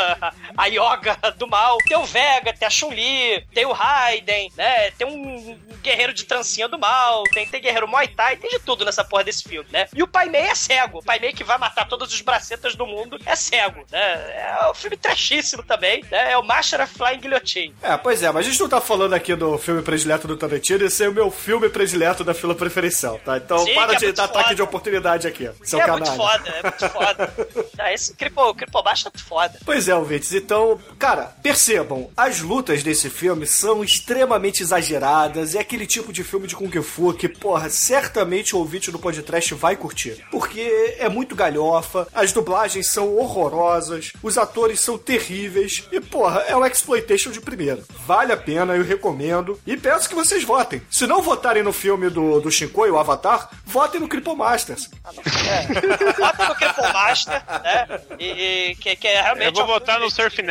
a 0.57 0.64
yoga 0.67 1.17
do 1.37 1.47
mal. 1.47 1.79
Tem 1.87 1.97
o 1.97 2.05
Vega, 2.05 2.53
tem 2.53 2.67
a 2.67 2.71
Chun-Li, 2.71 3.47
tem 3.53 3.67
o 3.67 3.73
Raiden, 3.73 4.51
né? 4.57 4.91
Tem 4.93 5.07
um 5.07 5.59
guerreiro 5.83 6.15
de 6.15 6.25
trancinha 6.25 6.69
do 6.69 6.79
mal, 6.79 7.23
tem, 7.25 7.47
tem 7.47 7.61
guerreiro 7.61 7.87
Muay 7.87 8.09
Thai, 8.09 8.37
tem 8.37 8.51
de 8.51 8.59
tudo 8.59 8.85
nessa 8.85 9.05
porra 9.05 9.25
desse 9.25 9.45
filme, 9.45 9.69
né? 9.71 9.87
E 9.95 10.03
o 10.03 10.07
Pai 10.07 10.29
Mei 10.29 10.43
é 10.43 10.55
cego. 10.55 10.99
O 10.99 11.05
Pai 11.05 11.19
Mei 11.19 11.33
que 11.33 11.45
vai 11.45 11.59
matar 11.59 11.87
todos 11.87 12.13
os 12.13 12.21
bracetas 12.21 12.75
do 12.75 12.87
mundo 12.87 13.19
é 13.27 13.37
cego, 13.37 13.85
né? 13.91 14.59
É 14.63 14.71
um 14.71 14.75
filme 14.75 14.97
trashíssimo 14.97 15.63
também, 15.63 16.05
né? 16.11 16.33
É 16.33 16.39
o 16.39 16.43
Master 16.43 16.83
of 16.83 16.95
Flying 16.95 17.21
Guillotine. 17.21 17.75
É, 17.83 17.97
pois 17.97 18.23
é, 18.23 18.31
mas 18.31 18.47
a 18.47 18.51
gente 18.51 18.61
não 18.61 18.69
tá 18.69 18.81
falando 18.81 19.15
aqui 19.15 19.35
do 19.35 19.59
filme 19.59 19.83
predileto 19.83 20.27
do 20.27 20.37
Tarantino, 20.37 20.85
esse 20.85 21.05
é 21.05 21.09
o 21.09 21.13
meu 21.13 21.31
filme 21.31 21.69
predileto 21.69 22.25
da 22.25 22.35
fila 22.35 22.55
preferencial, 22.55 23.21
tá? 23.25 23.37
Então 23.37 23.59
Sim, 23.59 23.75
para 23.75 23.95
é 23.95 23.97
de 23.97 24.13
dar 24.13 24.25
ataque 24.25 24.55
de 24.55 24.63
oportunidade 24.63 25.27
aqui, 25.27 25.51
seu 25.63 25.81
é 25.81 25.85
canalha. 25.85 26.05
muito 26.05 26.17
foda, 26.17 26.49
é 26.51 26.63
muito 26.63 26.89
foda. 26.89 27.35
ah, 27.79 27.93
esse 27.93 28.15
Cripo, 28.15 28.55
Cripo 28.55 28.83
Baixo 28.83 29.09
é 29.09 29.11
muito 29.11 29.25
foda. 29.25 29.59
Pois 29.65 29.89
é, 29.89 29.95
ouvintes. 29.95 30.33
Então, 30.33 30.54
cara, 30.99 31.35
percebam, 31.43 32.11
as 32.17 32.41
lutas 32.41 32.83
desse 32.83 33.11
filme 33.11 33.47
são 33.47 33.83
extremamente 33.83 34.63
exageradas. 34.63 35.55
É 35.55 35.61
aquele 35.61 35.87
tipo 35.87 36.13
de 36.13 36.25
filme 36.25 36.47
de 36.47 36.57
Kung 36.57 36.71
Fu 36.83 37.13
que, 37.13 37.29
porra, 37.29 37.71
certamente 37.71 38.55
o 38.55 38.59
ouvinte 38.59 38.91
do 38.91 38.99
podcast 38.99 39.55
vai 39.55 39.77
curtir. 39.77 40.25
Porque 40.31 40.97
é 40.99 41.09
muito 41.09 41.35
galhofa, 41.35 42.07
as 42.15 42.33
dublagens 42.33 42.89
são 42.89 43.17
horrorosas, 43.17 44.13
os 44.23 44.39
atores 44.39 44.81
são 44.81 44.99
terríveis 44.99 45.85
e, 45.91 46.01
porra, 46.01 46.41
é 46.49 46.57
uma 46.57 46.69
exploitation 46.69 47.31
de 47.31 47.41
primeira. 47.41 47.83
Vale 48.07 48.33
a 48.33 48.37
pena, 48.37 48.77
eu 48.77 48.85
recomendo. 48.85 49.61
E 49.67 49.77
peço 49.77 50.09
que 50.09 50.15
vocês 50.15 50.45
votem. 50.45 50.83
Se 50.91 51.07
não 51.07 51.23
votarem 51.23 51.63
no 51.63 51.73
filme 51.73 52.11
do, 52.11 52.41
do 52.41 52.51
Shinkoi, 52.51 52.91
o 52.91 52.99
Avatar, 52.99 53.51
votem 53.65 54.01
no 54.01 54.09
Cripple 54.09 54.37
Masters. 54.37 54.91
Bota 55.05 56.49
no 56.49 56.55
Cripo 56.55 56.83
Master, 56.93 57.43
né? 57.63 58.01
E, 58.19 58.25
e 58.71 58.75
que, 58.77 58.97
que 58.97 59.09
é 59.09 59.23
realmente. 59.23 59.47
Eu 59.47 59.53
vou 59.53 59.65
um 59.65 59.67
votar 59.67 60.01
no 60.01 60.11
Surf 60.11 60.43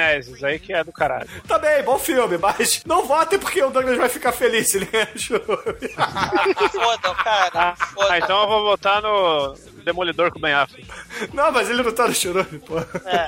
Aí 0.43 0.59
que 0.59 0.73
é 0.73 0.83
do 0.83 0.91
caralho. 0.91 1.27
Tá 1.47 1.57
bem, 1.57 1.83
bom 1.83 1.97
filme, 1.99 2.37
mas 2.37 2.81
não 2.85 3.05
votem 3.05 3.39
porque 3.39 3.61
o 3.61 3.69
Douglas 3.69 3.97
vai 3.97 4.09
ficar 4.09 4.31
feliz 4.31 4.69
se 4.69 4.77
ele. 4.77 4.87
Fodam, 6.71 7.15
cara. 7.15 7.75
Ah, 8.09 8.17
então 8.17 8.41
eu 8.41 8.47
vou 8.47 8.63
votar 8.63 9.01
no 9.01 9.55
Demolidor 9.83 10.31
com 10.31 10.39
o 10.39 10.41
Ben 10.41 10.53
Affleck. 10.53 10.87
Não, 11.33 11.51
mas 11.51 11.69
ele 11.69 11.83
não 11.83 11.91
tá 11.91 12.07
no 12.07 12.13
churume, 12.13 12.59
pô. 12.59 12.77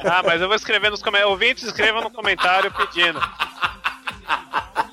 Ah, 0.06 0.24
mas 0.26 0.42
eu 0.42 0.48
vou 0.48 0.56
escrever 0.56 0.90
nos 0.90 1.02
comentários. 1.02 1.32
Ouvintes, 1.32 1.64
escrevam 1.64 2.02
no 2.02 2.12
comentário 2.12 2.72
pedindo. 2.72 3.20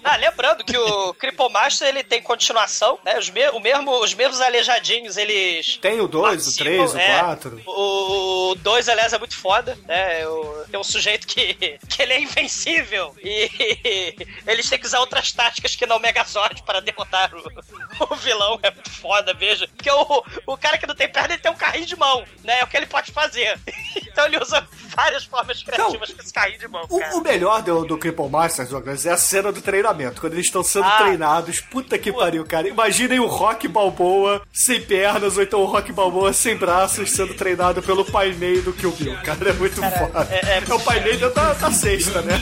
Ah, 0.13 0.17
lembrando 0.17 0.65
que 0.65 0.77
o 0.77 1.15
Cripple 1.15 1.49
Master 1.51 1.87
ele 1.89 2.03
tem 2.03 2.21
continuação, 2.21 2.99
né? 3.05 3.19
Os, 3.19 3.31
me 3.31 3.49
o 3.51 3.61
mesmo, 3.61 3.91
os 4.01 4.13
mesmos 4.15 4.41
aleijadinhos, 4.41 5.17
eles. 5.17 5.77
Tem 5.79 6.01
o 6.01 6.09
2, 6.09 6.49
o 6.49 6.57
3, 6.57 6.95
o 6.95 6.99
é. 6.99 7.19
4. 7.21 7.63
O 7.67 8.55
2, 8.59 8.89
aliás, 8.89 9.13
é 9.13 9.19
muito 9.19 9.37
foda, 9.39 9.79
né? 9.87 10.27
O- 10.27 10.65
Tem 10.71 10.79
um 10.79 10.85
sujeito 10.85 11.27
que, 11.27 11.55
que 11.89 12.03
ele 12.03 12.13
é 12.15 12.21
invencível 12.21 13.15
e 13.23 13.49
eles 14.47 14.69
têm 14.69 14.79
que 14.79 14.87
usar 14.87 14.99
outras 15.01 15.31
táticas 15.33 15.77
que 15.77 15.87
não 15.87 15.97
o 15.97 16.01
Megazord 16.01 16.63
para 16.65 16.81
derrotar 16.81 17.31
o, 17.35 18.13
o 18.13 18.17
vilão. 18.17 18.59
É 18.63 18.71
muito 18.73 18.91
foda, 18.91 19.33
veja. 19.33 19.69
Porque 19.69 19.91
o, 19.91 20.25
o 20.47 20.57
cara 20.57 20.79
que 20.79 20.87
não 20.87 20.95
tem 20.97 21.09
perna, 21.09 21.35
ele 21.35 21.43
tem 21.43 21.53
um 21.53 21.57
carrinho 21.57 21.87
de 21.87 21.97
mão, 21.97 22.25
né? 22.43 22.59
É 22.61 22.65
o 22.65 22.67
que 22.67 22.77
ele 22.77 22.87
pode 22.87 23.13
fazer. 23.13 23.59
Então 23.97 24.27
ele 24.27 24.39
usa 24.39 24.67
várias 24.95 25.25
formas 25.25 25.63
criativas 25.63 26.13
com 26.13 26.21
esse 26.21 26.33
carrinho 26.33 26.59
de 26.59 26.69
mão. 26.69 26.85
O, 26.91 26.99
o 27.19 27.21
melhor 27.23 27.63
do, 27.63 27.85
do 27.85 27.97
Cripple 27.97 28.29
Masters, 28.29 28.69
Douglas, 28.69 29.07
é 29.07 29.13
a 29.13 29.17
cena 29.17 29.51
do 29.53 29.63
treinamento, 29.63 29.92
quando 30.21 30.35
eles 30.35 30.47
estão 30.47 30.63
sendo 30.63 30.87
Ah. 30.87 30.99
treinados. 30.99 31.61
Puta 31.61 31.99
que 31.99 32.13
pariu, 32.13 32.45
cara. 32.45 32.69
Imaginem 32.69 33.19
o 33.21 33.27
Rock 33.27 33.67
Balboa 33.69 34.43
sem 34.53 34.81
pernas, 34.81 35.37
ou 35.37 35.43
então 35.43 35.61
o 35.61 35.67
Rock 35.67 35.93
Balboa 35.93 36.33
sem 36.33 36.57
braços, 36.57 37.11
sendo 37.11 37.35
treinado 37.35 37.83
pelo 37.83 38.05
pai 38.05 38.33
Mei 38.33 38.61
do 38.63 38.73
Kill 38.73 38.93
Bill. 38.93 39.17
Cara, 39.25 39.51
é 39.51 39.53
muito 39.53 39.77
foda. 39.81 40.29
é- 40.31 40.59
é- 40.59 40.75
o 40.75 40.81
pai 40.81 41.01
Mei 41.01 41.17
da, 41.17 41.29
da 41.29 41.71
sexta, 41.73 42.23
né? 42.23 42.41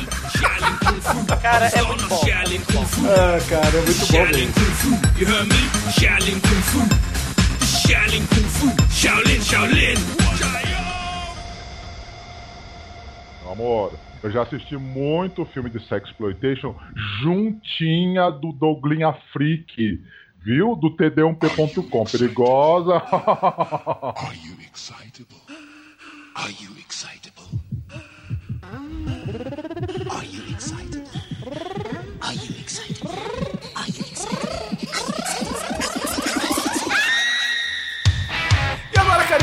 Cara, 1.43 1.67
é 1.67 1.83
muito 1.83 2.07
bom. 2.09 2.21
é. 2.21 2.21
Ah, 3.09 3.41
cara, 3.49 3.79
é 3.79 3.81
muito 3.83 4.07
bom 4.13 4.27
mesmo. 4.27 4.53
Amor, 13.51 13.93
eu 14.23 14.31
já 14.31 14.43
assisti 14.43 14.77
muito 14.77 15.45
filme 15.47 15.71
de 15.71 15.81
sexploitation 15.87 16.75
juntinha 17.23 18.31
do 18.31 18.53
Douglinha 18.53 19.13
Freak, 19.33 20.03
viu? 20.45 20.77
Do 20.77 20.95
td1p.com. 20.97 22.05
Perigosa. 22.05 22.97
Are 24.17 24.37
you 24.37 24.57
excitable? 24.61 25.41
Are 26.37 26.51
you 26.51 26.71
excitable? 26.79 27.61
Are 30.11 30.27
you 30.27 30.43
excitable? 30.55 31.11
Are 32.21 32.35
you 32.35 32.61
excitable? 32.61 33.50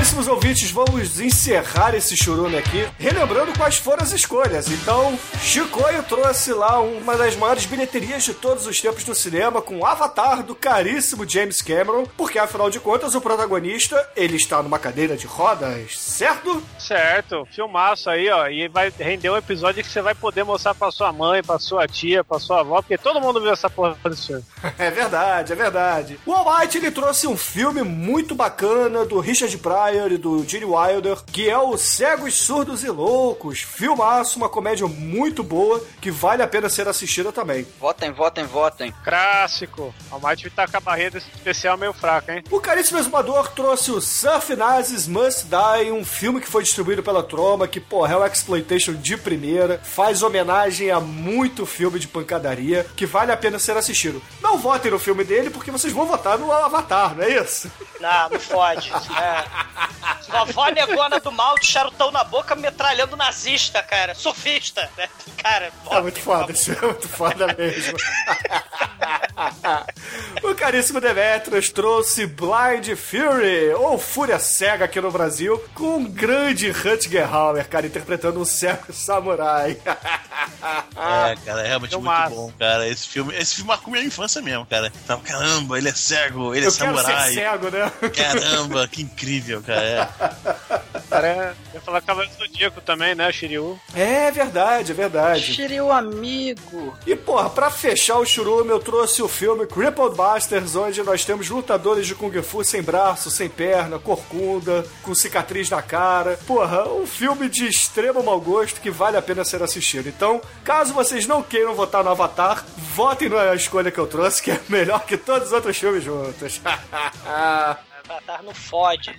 Caríssimos 0.08 0.28
ouvintes, 0.30 0.72
vamos 0.72 1.20
encerrar 1.20 1.94
esse 1.94 2.16
churume 2.16 2.58
aqui, 2.58 2.88
relembrando 2.98 3.52
quais 3.58 3.78
foram 3.78 4.04
as 4.04 4.14
escolhas. 4.14 4.72
Então, 4.72 5.20
Chicoio 5.42 6.02
trouxe 6.04 6.54
lá 6.54 6.80
uma 6.80 7.18
das 7.18 7.36
maiores 7.36 7.66
bilheterias 7.66 8.24
de 8.24 8.34
todos 8.34 8.66
os 8.66 8.80
tempos 8.80 9.04
do 9.04 9.14
cinema, 9.14 9.62
com 9.62 9.86
Avatar 9.86 10.44
do 10.44 10.56
caríssimo 10.56 11.28
James 11.28 11.62
Cameron, 11.62 12.06
porque 12.16 12.40
afinal 12.40 12.70
de 12.70 12.80
contas 12.80 13.16
o 13.16 13.22
protagonista, 13.22 14.10
ele 14.16 14.38
está 14.38 14.64
numa 14.64 14.80
cadeira 14.80 15.18
de 15.18 15.28
rodas, 15.28 16.00
certo? 16.00 16.64
Certo, 16.80 17.46
filmaço 17.54 18.10
aí, 18.10 18.30
ó. 18.30 18.48
E 18.48 18.70
vai 18.70 18.94
render 18.98 19.30
um 19.30 19.38
episódio 19.38 19.84
que 19.84 19.90
você 19.90 20.02
vai 20.02 20.16
poder 20.16 20.46
mostrar 20.46 20.74
pra 20.74 20.90
sua 20.90 21.12
mãe, 21.12 21.44
pra 21.44 21.60
sua 21.60 21.86
tia, 21.86 22.24
pra 22.24 22.40
sua 22.40 22.62
avó, 22.62 22.82
porque 22.82 22.98
todo 22.98 23.20
mundo 23.20 23.42
viu 23.42 23.52
essa 23.52 23.70
porra 23.70 23.98
desse 24.06 24.28
filme. 24.28 24.44
É 24.80 24.92
verdade, 24.92 25.52
é 25.54 25.56
verdade. 25.56 26.20
O 26.26 26.32
Almighty, 26.32 26.78
ele 26.78 26.92
trouxe 26.92 27.28
um 27.28 27.36
filme 27.36 27.82
muito 27.82 28.36
bacana 28.36 29.06
do 29.06 29.20
Richard 29.20 29.58
Pryor 29.58 29.97
e 30.06 30.18
do 30.18 30.48
Gene 30.48 30.66
Wilder, 30.66 31.18
que 31.26 31.50
é 31.50 31.58
o 31.58 31.76
Cegos, 31.78 32.36
Surdos 32.36 32.84
e 32.84 32.90
Loucos. 32.90 33.62
Filmaço, 33.62 34.38
uma 34.38 34.48
comédia 34.48 34.86
muito 34.88 35.44
boa, 35.44 35.84
que 36.00 36.12
vale 36.12 36.44
a 36.44 36.48
pena 36.48 36.70
ser 36.70 36.88
assistida 36.88 37.32
também. 37.32 37.66
Votem, 37.80 38.12
votem, 38.12 38.46
votem. 38.46 38.94
Clássico. 39.04 39.94
O 40.12 40.28
Might 40.28 40.50
tá 40.52 40.68
com 40.68 40.78
a 40.78 40.80
barreira 40.80 41.12
desse 41.12 41.30
especial 41.34 41.78
meio 41.78 41.94
fraca, 41.94 42.36
hein? 42.36 42.44
O 42.52 42.60
Caríssimo 42.60 43.00
Exumador 43.00 43.50
trouxe 43.50 43.92
o 43.92 44.00
Surf 44.00 44.56
Nazis 44.56 45.08
Must 45.08 45.46
Die, 45.48 45.92
um 45.92 46.06
filme 46.06 46.40
que 46.40 46.48
foi 46.48 46.64
distribuído 46.64 47.02
pela 47.02 47.24
Troma, 47.24 47.68
que, 47.68 47.80
porra, 47.80 48.14
é 48.14 48.18
uma 48.18 48.28
exploitation 48.28 48.94
de 48.94 49.18
primeira, 49.18 49.82
faz 49.84 50.22
homenagem 50.22 50.92
a 50.92 51.00
muito 51.00 51.66
filme 51.66 52.00
de 52.00 52.08
pancadaria, 52.08 52.86
que 52.96 53.06
vale 53.06 53.32
a 53.32 53.38
pena 53.38 53.58
ser 53.58 53.76
assistido. 53.76 54.22
Não 54.42 54.58
votem 54.58 54.92
no 54.92 55.00
filme 55.00 55.24
dele, 55.24 55.50
porque 55.50 55.72
vocês 55.72 55.94
vão 55.94 56.06
votar 56.06 56.38
no 56.38 56.52
Avatar, 56.52 57.16
não 57.16 57.24
é 57.24 57.42
isso? 57.42 57.72
Não, 58.00 58.30
não 58.30 58.40
pode. 58.40 58.92
É. 58.92 59.87
Vovó 60.30 60.68
negona 60.70 61.20
do 61.20 61.32
mal, 61.32 61.56
de 61.60 61.66
charutão 61.66 62.12
na 62.12 62.24
boca, 62.24 62.56
metralhando 62.56 63.16
nazista, 63.16 63.82
cara. 63.82 64.14
Surfista, 64.16 64.90
né? 64.98 65.08
Cara, 65.42 65.72
É 65.92 66.02
muito 66.02 66.20
foda, 66.20 66.52
isso 66.52 66.72
é 66.72 66.82
muito 66.82 67.08
foda 67.08 67.48
mesmo. 67.58 67.98
o 70.44 70.56
caríssimo 70.56 71.00
Demetrius 71.00 71.70
trouxe 71.70 72.26
Blind 72.26 72.96
Fury, 72.96 73.74
ou 73.76 73.98
Fúria 73.98 74.40
Cega 74.40 74.86
aqui 74.86 75.00
no 75.00 75.12
Brasil, 75.12 75.58
com 75.74 75.98
um 75.98 76.06
grande 76.06 76.70
Rutger 76.72 77.34
Hauer, 77.34 77.68
cara, 77.68 77.86
interpretando 77.88 78.40
um 78.40 78.46
cego 78.46 78.92
samurai. 78.92 79.78
É, 79.86 81.36
cara, 81.46 81.62
é 81.62 81.68
realmente 81.68 81.92
muito 81.94 82.02
massa. 82.06 82.36
bom, 82.36 82.52
cara. 82.58 82.88
Esse 82.88 83.08
filme, 83.08 83.36
esse 83.36 83.56
filme 83.56 83.68
marcou 83.70 83.92
minha 83.92 84.04
infância 84.06 84.42
mesmo, 84.42 84.66
cara. 84.66 84.92
Tava, 85.06 85.22
caramba, 85.22 85.78
ele 85.78 85.90
é 85.90 85.94
cego, 85.94 86.54
ele 86.56 86.66
é 86.66 86.68
Eu 86.68 86.74
quero 86.74 86.98
samurai. 86.98 87.30
ser 87.30 87.34
cego, 87.36 87.70
né? 87.70 87.92
Caramba, 88.16 88.88
que 88.88 89.02
incrível, 89.02 89.62
cara. 89.76 89.82
É. 89.82 91.00
cara 91.10 91.28
é, 91.28 91.54
ia 91.74 91.82
falar 91.82 92.02
Cavaleiro 92.02 92.34
do 92.36 92.40
Zodíaco 92.40 92.80
também, 92.82 93.14
né? 93.14 93.28
O 93.28 93.34
Shiryu. 93.34 93.80
É 93.94 94.32
verdade, 94.32 94.92
é 94.92 94.96
verdade. 94.96 95.54
Shiryu 95.54 95.92
amigo. 95.92 96.98
E, 97.06 97.16
porra, 97.16 97.50
pra 97.50 97.70
fechar 97.70 98.18
o 98.18 98.26
churume, 98.26 98.70
eu 98.70 98.80
trouxe 98.80 99.22
o 99.22 99.28
filme 99.28 99.66
Crippled 99.68 100.16
Busters, 100.16 100.76
onde 100.76 101.04
nós 101.04 101.26
temos 101.26 101.50
lutadores 101.50 102.08
de 102.08 102.16
Kung 102.16 102.42
Fu 102.42 102.64
sem 102.64 102.82
braço, 102.82 103.30
sem 103.30 103.50
perna, 103.50 104.00
corcunda, 104.00 104.86
com 105.04 105.14
cicatriz 105.14 105.70
na 105.70 105.82
cara. 105.82 106.40
Porra, 106.48 106.88
um 106.88 107.06
filme 107.06 107.50
de 107.50 107.68
extremo 107.68 108.24
mau 108.24 108.40
gosto 108.40 108.80
que 108.80 108.90
vale 108.90 109.18
a 109.18 109.22
pena 109.22 109.44
ser 109.44 109.62
assistido. 109.62 110.08
Então, 110.08 110.42
caso 110.64 110.94
vocês 110.94 111.28
não 111.28 111.44
queiram 111.44 111.76
votar 111.76 112.04
no 112.04 112.10
Avatar, 112.10 112.64
votem 112.78 113.30
na 113.30 113.54
escolha 113.54 113.92
que 113.92 114.00
eu 114.00 114.08
trouxe, 114.08 114.42
que 114.42 114.52
é 114.52 114.60
melhor 114.70 115.06
que 115.06 115.18
todos 115.18 115.48
os 115.48 115.54
outros 115.54 115.78
filmes 115.78 116.04
juntos. 116.04 116.62
Avatar 118.10 118.42
não 118.42 118.54
fode. 118.54 119.14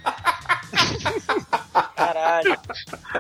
Caralho. 1.95 2.59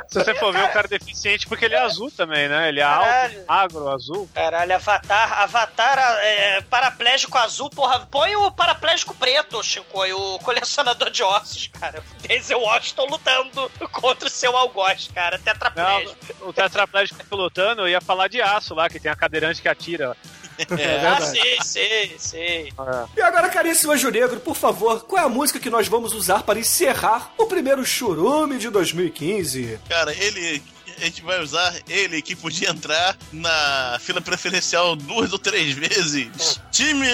Se 0.08 0.24
você 0.24 0.34
for 0.34 0.52
ver, 0.52 0.64
o 0.64 0.72
cara 0.72 0.86
é 0.86 0.98
deficiente 0.98 1.46
porque 1.46 1.66
ele 1.66 1.74
é 1.74 1.80
azul 1.80 2.10
também, 2.10 2.48
né? 2.48 2.68
Ele 2.68 2.80
é 2.80 2.84
Caralho. 2.84 3.38
alto, 3.38 3.46
magro, 3.46 3.88
azul. 3.88 4.28
Caralho, 4.34 4.74
Avatar, 4.74 5.42
Avatar 5.42 5.98
é, 6.22 6.60
paraplégico 6.62 7.36
azul, 7.38 7.70
porra, 7.70 8.00
põe 8.10 8.34
o 8.36 8.50
paraplégico 8.50 9.14
preto, 9.14 9.62
Chico, 9.62 10.06
e 10.06 10.12
o 10.12 10.38
colecionador 10.38 11.10
de 11.10 11.22
ossos, 11.22 11.68
cara. 11.68 12.02
Denzel 12.20 12.60
Washington 12.60 13.06
lutando 13.06 13.70
contra 13.92 14.26
o 14.26 14.30
seu 14.30 14.56
algoz, 14.56 15.10
cara, 15.14 15.38
tetraplégico. 15.38 16.16
Não, 16.40 16.48
o 16.48 16.52
tetraplégico 16.52 17.36
lutando, 17.36 17.82
eu 17.82 17.88
ia 17.88 18.00
falar 18.00 18.28
de 18.28 18.40
aço 18.40 18.74
lá, 18.74 18.88
que 18.88 18.98
tem 18.98 19.10
a 19.10 19.16
cadeirante 19.16 19.60
que 19.60 19.68
atira. 19.68 20.16
É 20.58 20.64
ah, 20.68 20.76
verdade. 20.76 21.30
sei, 21.30 21.58
sei, 21.62 22.16
sei. 22.18 22.72
E 23.16 23.22
agora, 23.22 23.48
caríssimo 23.48 23.92
Anjo 23.92 24.10
Negro, 24.10 24.40
por 24.40 24.56
favor, 24.56 25.04
qual 25.04 25.22
é 25.22 25.26
a 25.26 25.28
música 25.28 25.60
que 25.60 25.70
nós 25.70 25.86
vamos 25.86 26.12
usar 26.12 26.42
para 26.42 26.58
encerrar 26.58 27.32
o 27.38 27.46
primeiro 27.46 27.84
churume 27.84 28.58
de 28.58 28.68
2015? 28.68 29.78
Cara, 29.88 30.12
ele. 30.12 30.62
A 30.96 31.04
gente 31.04 31.22
vai 31.22 31.40
usar 31.40 31.72
ele 31.88 32.20
que 32.20 32.34
podia 32.34 32.70
entrar 32.70 33.16
na 33.32 33.98
fila 34.00 34.20
preferencial 34.20 34.96
duas 34.96 35.32
ou 35.32 35.38
três 35.38 35.72
vezes. 35.72 36.60
Time! 36.72 37.06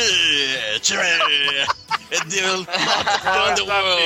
Time! 0.81 1.03
É 2.11 2.25
Deus! 2.25 2.65
Underworld! 3.51 4.03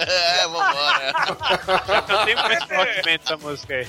É, 0.00 0.40
é, 0.40 0.48
vambora! 0.48 1.14
Já 2.08 2.48
muito 2.48 2.66
fortemente 2.66 3.24
essa 3.24 3.36
música 3.36 3.74
aí. 3.74 3.86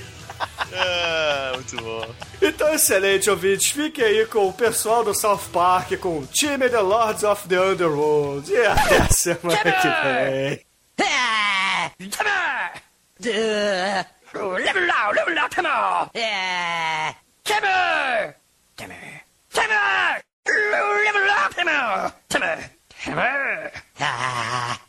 É, 0.72 1.52
muito 1.54 1.78
bom. 1.78 2.06
Então, 2.42 2.74
excelente, 2.74 3.30
ouvintes. 3.30 3.72
Fiquem 3.72 4.04
aí 4.04 4.26
com 4.26 4.48
o 4.48 4.54
pessoal 4.54 5.04
do 5.04 5.14
South 5.14 5.50
Park, 5.52 5.98
com 5.98 6.20
o 6.20 6.28
time 6.28 6.70
The 6.70 6.80
Lords 6.80 7.24
of 7.24 7.48
the 7.48 7.60
Underworld. 7.60 8.52
E 8.52 8.66
até 8.66 8.98
a 8.98 9.10
semana 9.10 9.58
que 9.64 9.88
vem. 9.88 10.66
Ah, 11.02 11.92
Come 12.00 12.30
on! 12.30 12.82
Duh. 13.20 14.06
Level 14.34 14.92
out, 14.92 15.16
level 15.16 15.38
out, 15.40 15.56
come 15.56 15.66
on! 15.68 16.10
Yeah! 16.14 17.14
Come 17.46 17.66
on! 17.66 18.34
Come 18.78 18.92
on! 18.92 19.22
Come 19.54 19.72
on! 19.72 20.22
Level 20.46 21.30
out, 21.32 21.56
come 21.56 21.70
on! 21.70 22.12
Come 22.30 22.44
on! 22.44 22.60
Come 23.04 23.18
on! 23.18 23.72
Ah! 24.00 24.80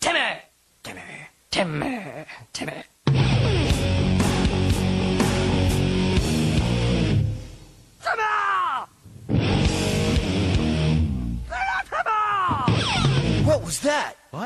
Come 0.00 0.16
on! 0.16 0.36
Come 0.82 0.96
on! 0.96 1.26
Come 1.50 1.82
on! 1.82 1.93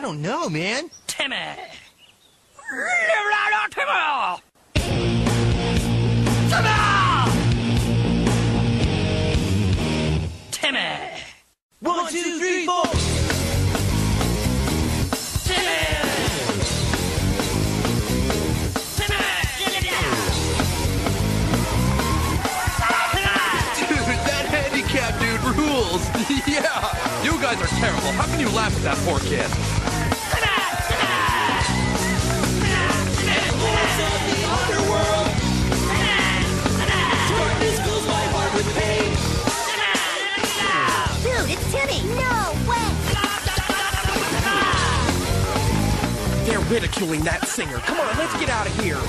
Don't 0.09 0.23
know, 0.23 0.49
man. 0.49 0.89
Timmy! 1.07 1.37
Level 1.37 3.35
out, 3.45 3.71
Timmy! 3.71 4.41
Timmy! 10.51 10.97
One, 11.81 12.11
two, 12.11 12.39
three, 12.39 12.65
four. 12.65 12.85
Dude, 23.79 24.07
that 24.25 24.47
handicap 24.49 25.21
dude 25.21 25.45
rules. 25.55 26.03
yeah, 26.49 27.23
you 27.23 27.33
guys 27.43 27.61
are 27.61 27.67
terrible. 27.77 28.13
How 28.13 28.25
can 28.25 28.41
you 28.41 28.49
laugh 28.49 28.75
at 28.75 28.83
that 28.85 28.97
poor 29.05 29.19
kid? 29.21 29.78
Ridiculing 46.69 47.21
that 47.25 47.47
singer. 47.49 47.79
Come 47.79 47.99
on, 48.01 48.16
let's 48.19 48.39
get 48.39 48.51
out 48.51 48.66
of 48.66 48.81
here. 48.81 49.01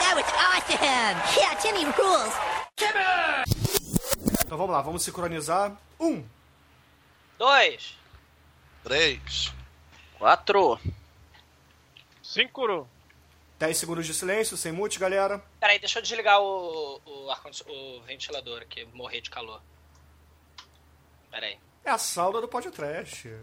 That 0.00 0.14
was 0.16 0.28
awesome. 0.34 1.16
Yeah, 1.38 1.54
Timmy 1.62 1.84
rules. 1.96 2.34
Então 4.44 4.58
vamos 4.58 4.72
lá, 4.72 4.82
vamos 4.82 5.02
sincronizar. 5.02 5.72
Um, 6.00 6.24
Dois. 7.38 8.03
Três. 8.84 9.52
Quatro. 10.18 10.78
Cinco. 12.22 12.86
10 13.58 13.76
segundos 13.78 14.06
de 14.06 14.12
silêncio, 14.12 14.56
sem 14.56 14.72
mute, 14.72 14.98
galera. 14.98 15.42
Peraí, 15.58 15.78
deixa 15.78 15.98
eu 15.98 16.02
desligar 16.02 16.38
o, 16.40 17.00
o, 17.04 17.30
o 17.66 18.02
ventilador 18.02 18.60
aqui, 18.60 18.84
morrer 18.92 19.22
de 19.22 19.30
calor. 19.30 19.62
Peraí. 21.30 21.58
É 21.82 21.90
a 21.90 21.98
sauna 21.98 22.40
do 22.40 22.48
podcast. 22.48 23.34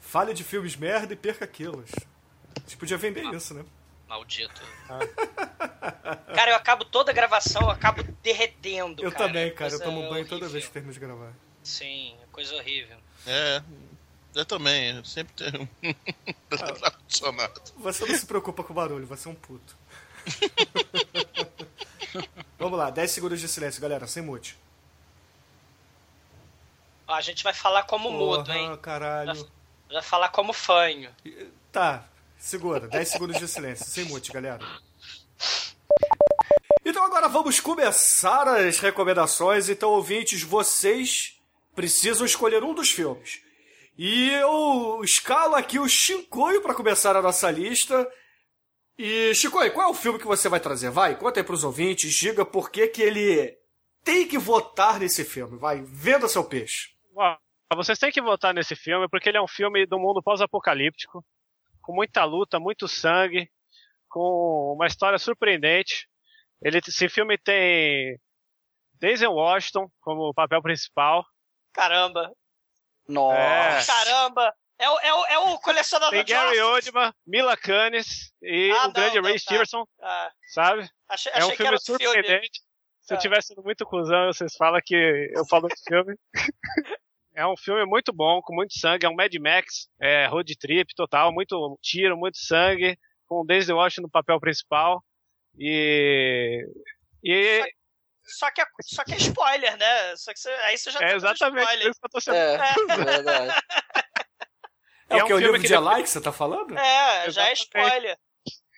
Fale 0.00 0.34
de 0.34 0.44
filmes 0.44 0.76
merda 0.76 1.14
e 1.14 1.16
perca 1.16 1.46
quilos. 1.46 1.90
A 2.56 2.60
gente 2.60 2.76
podia 2.76 2.98
vender 2.98 3.24
isso, 3.34 3.54
né? 3.54 3.64
Maldito. 4.06 4.60
Cara, 4.86 5.08
eu 6.54 6.58
acabo 6.58 6.84
toda 6.84 7.10
a 7.10 7.14
gravação, 7.14 7.62
eu 7.62 7.70
acabo 7.70 8.02
derretendo. 8.22 9.02
Eu 9.02 9.12
cara. 9.12 9.26
também, 9.26 9.54
cara. 9.54 9.72
Eu 9.72 9.78
Coisa 9.78 9.84
tomo 9.84 10.08
banho 10.08 10.24
toda 10.24 10.46
horrível. 10.46 10.50
vez 10.50 10.66
que 10.66 10.72
termino 10.72 10.94
de 10.94 11.00
gravar. 11.00 11.32
Sim, 11.62 12.16
é 12.22 12.26
coisa 12.32 12.54
horrível. 12.54 12.96
É, 13.26 13.62
eu 14.34 14.44
também. 14.44 14.96
Eu 14.96 15.04
sempre 15.04 15.34
tenho. 15.34 15.68
ar-condicionado. 16.82 17.60
Você 17.76 18.06
não 18.06 18.16
se 18.16 18.26
preocupa 18.26 18.62
com 18.62 18.72
o 18.72 18.76
barulho, 18.76 19.06
você 19.06 19.28
é 19.28 19.30
um 19.30 19.34
puto. 19.34 19.76
Vamos 22.58 22.78
lá, 22.78 22.90
10 22.90 23.10
segundos 23.10 23.40
de 23.40 23.48
silêncio, 23.48 23.82
galera, 23.82 24.06
sem 24.06 24.22
mute. 24.22 24.56
Ó, 27.06 27.14
a 27.14 27.20
gente 27.20 27.44
vai 27.44 27.52
falar 27.52 27.82
como 27.82 28.10
mudo, 28.10 28.44
Porra, 28.44 28.58
hein? 28.58 28.76
caralho. 28.78 29.48
Vai 29.90 30.02
falar 30.02 30.30
como 30.30 30.52
fanho. 30.52 31.10
Tá, 31.70 32.04
segura, 32.38 32.88
10 32.88 33.08
segundos 33.08 33.38
de 33.38 33.48
silêncio, 33.48 33.84
sem 33.84 34.04
mute, 34.06 34.32
galera. 34.32 34.64
Então 36.94 37.06
agora 37.06 37.26
vamos 37.26 37.58
começar 37.58 38.46
as 38.46 38.78
recomendações. 38.78 39.68
Então, 39.68 39.90
ouvintes, 39.90 40.44
vocês 40.44 41.36
precisam 41.74 42.24
escolher 42.24 42.62
um 42.62 42.72
dos 42.72 42.88
filmes. 42.88 43.42
E 43.98 44.30
eu 44.30 45.00
escalo 45.02 45.56
aqui 45.56 45.76
o 45.76 45.88
Shinkoio 45.88 46.62
para 46.62 46.72
começar 46.72 47.16
a 47.16 47.20
nossa 47.20 47.50
lista. 47.50 48.08
E, 48.96 49.34
Shinkoio, 49.34 49.72
qual 49.72 49.88
é 49.88 49.90
o 49.90 49.94
filme 49.94 50.20
que 50.20 50.26
você 50.26 50.48
vai 50.48 50.60
trazer? 50.60 50.88
Vai, 50.88 51.18
conta 51.18 51.40
aí 51.40 51.44
pros 51.44 51.64
ouvintes, 51.64 52.14
diga 52.14 52.44
por 52.44 52.70
que 52.70 52.86
que 52.86 53.02
ele 53.02 53.58
tem 54.04 54.28
que 54.28 54.38
votar 54.38 55.00
nesse 55.00 55.24
filme. 55.24 55.58
Vai, 55.58 55.82
venda 55.82 56.28
seu 56.28 56.44
peixe. 56.44 56.90
Vocês 57.74 57.98
têm 57.98 58.12
que 58.12 58.22
votar 58.22 58.54
nesse 58.54 58.76
filme 58.76 59.08
porque 59.08 59.28
ele 59.28 59.38
é 59.38 59.42
um 59.42 59.48
filme 59.48 59.84
do 59.84 59.98
mundo 59.98 60.22
pós-apocalíptico, 60.22 61.24
com 61.82 61.92
muita 61.92 62.24
luta, 62.24 62.60
muito 62.60 62.86
sangue, 62.86 63.50
com 64.08 64.74
uma 64.76 64.86
história 64.86 65.18
surpreendente. 65.18 66.08
Ele, 66.62 66.78
esse 66.86 67.08
filme 67.08 67.36
tem 67.38 68.18
Denzel 69.00 69.32
Washington 69.32 69.88
como 70.00 70.32
papel 70.34 70.62
principal. 70.62 71.24
Caramba. 71.72 72.30
Nossa. 73.08 73.36
É. 73.38 73.84
Caramba. 73.84 74.54
É 74.78 74.90
o, 74.90 74.98
é 74.98 75.14
o, 75.14 75.26
é 75.26 75.38
o 75.38 75.58
colecionador 75.60 76.10
Tem 76.10 76.24
de 76.24 76.32
Gary. 76.32 76.58
Oldman, 76.60 77.12
Mila 77.24 77.56
Kunis 77.56 78.32
e 78.42 78.72
Ah, 78.72 78.88
o 78.88 78.92
grande 78.92 79.16
não, 79.16 79.22
não, 79.22 79.28
Ray 79.28 79.34
tá. 79.34 79.38
Stevenson, 79.38 79.86
Ah, 80.02 80.32
sabe? 80.52 80.88
achei, 81.08 81.30
é 81.32 81.36
um 81.36 81.38
achei 81.44 81.56
filme 81.56 81.72
outro 81.72 81.84
filme. 81.96 82.04
surpreendente. 82.04 82.60
Se 83.00 83.14
eu 83.14 83.16
Ah. 83.16 83.20
tiver 83.20 83.42
sendo 83.42 83.62
muito 83.62 83.86
cuzão, 83.86 84.26
vocês 84.32 84.54
falam 84.56 84.80
que 84.84 85.30
eu 85.32 85.46
falo 85.46 85.68
desse 85.68 85.82
filme. 85.86 86.16
É 87.36 87.44
um 87.44 87.56
filme 87.56 87.84
muito 87.84 88.12
bom, 88.12 88.40
com 88.40 88.54
muito 88.54 88.78
sangue, 88.78 89.06
é 89.06 89.08
um 89.08 89.14
Mad 89.16 89.34
Max, 89.40 89.88
é 90.00 90.24
road 90.28 90.56
trip 90.56 90.94
total, 90.94 91.32
muito 91.32 91.76
tiro, 91.82 92.16
muito 92.16 92.38
sangue, 92.38 92.96
com 93.26 93.40
o 93.40 93.44
Daisy 93.44 93.72
Washington 93.72 94.02
no 94.02 94.08
papel 94.10 94.38
principal. 94.38 95.04
E. 95.58 96.66
E. 97.22 97.62
Só 98.26 98.50
que, 98.50 98.60
é, 98.62 98.64
só 98.82 99.04
que 99.04 99.12
é 99.12 99.16
spoiler, 99.18 99.76
né? 99.76 100.16
Só 100.16 100.32
que 100.32 100.38
você, 100.40 100.48
aí 100.50 100.78
você 100.78 100.90
já 100.90 101.00
É 101.00 101.08
tá 101.10 101.14
exatamente 101.16 101.60
spoiler. 101.62 101.90
isso 101.90 102.00
que 102.00 102.06
eu 102.06 102.10
tô 102.10 102.20
sendo. 102.20 102.34
É, 102.36 103.04
verdade. 103.04 103.54
É, 105.10 105.18
É 105.18 105.22
o 105.22 105.24
um 105.24 105.26
que? 105.26 105.32
O 105.34 105.36
filme 105.38 105.42
livro 105.44 105.60
que 105.60 105.66
de 105.68 105.74
Eli 105.74 106.02
que 106.02 106.08
você 106.08 106.20
tá 106.20 106.32
falando? 106.32 106.76
É, 106.78 107.30
já 107.30 107.48
é 107.48 107.52
spoiler. 107.52 108.16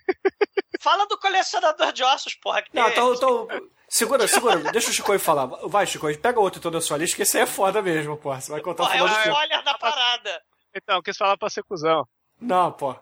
Fala 0.81 1.07
do 1.07 1.19
colecionador 1.19 1.93
de 1.93 2.03
ossos, 2.05 2.35
porra. 2.35 2.63
Que 2.63 2.71
Não, 2.75 2.85
tem- 2.85 2.93
então, 2.93 3.15
então. 3.15 3.49
Segura, 3.89 4.27
segura. 4.27 4.59
Deixa 4.73 4.91
o 4.91 4.93
Chico 4.93 5.17
falar. 5.19 5.47
Vai, 5.47 5.87
Chico, 5.87 6.07
pega 6.19 6.41
outro 6.41 6.59
então 6.59 6.71
da 6.73 6.81
sua 6.81 6.97
lista, 6.99 7.17
que 7.17 7.23
esse 7.23 7.37
aí 7.37 7.45
é 7.45 7.47
foda 7.47 7.81
mesmo, 7.81 8.17
pô. 8.17 8.35
Você 8.35 8.51
vai 8.51 8.61
contar 8.61 8.83
o 8.83 8.87
Porra, 8.87 8.97
é 8.97 8.99
final 8.99 9.07
o 9.07 9.11
do 9.17 9.23
filme. 9.23 9.33
spoiler 9.39 9.63
da 9.65 9.79
parada. 9.79 10.43
Então, 10.75 10.97
eu 10.97 11.03
quis 11.03 11.17
falar 11.17 11.37
pra 11.39 11.49
ser 11.49 11.63
cuzão. 11.63 12.07
Não, 12.41 12.73
pô. 12.73 12.95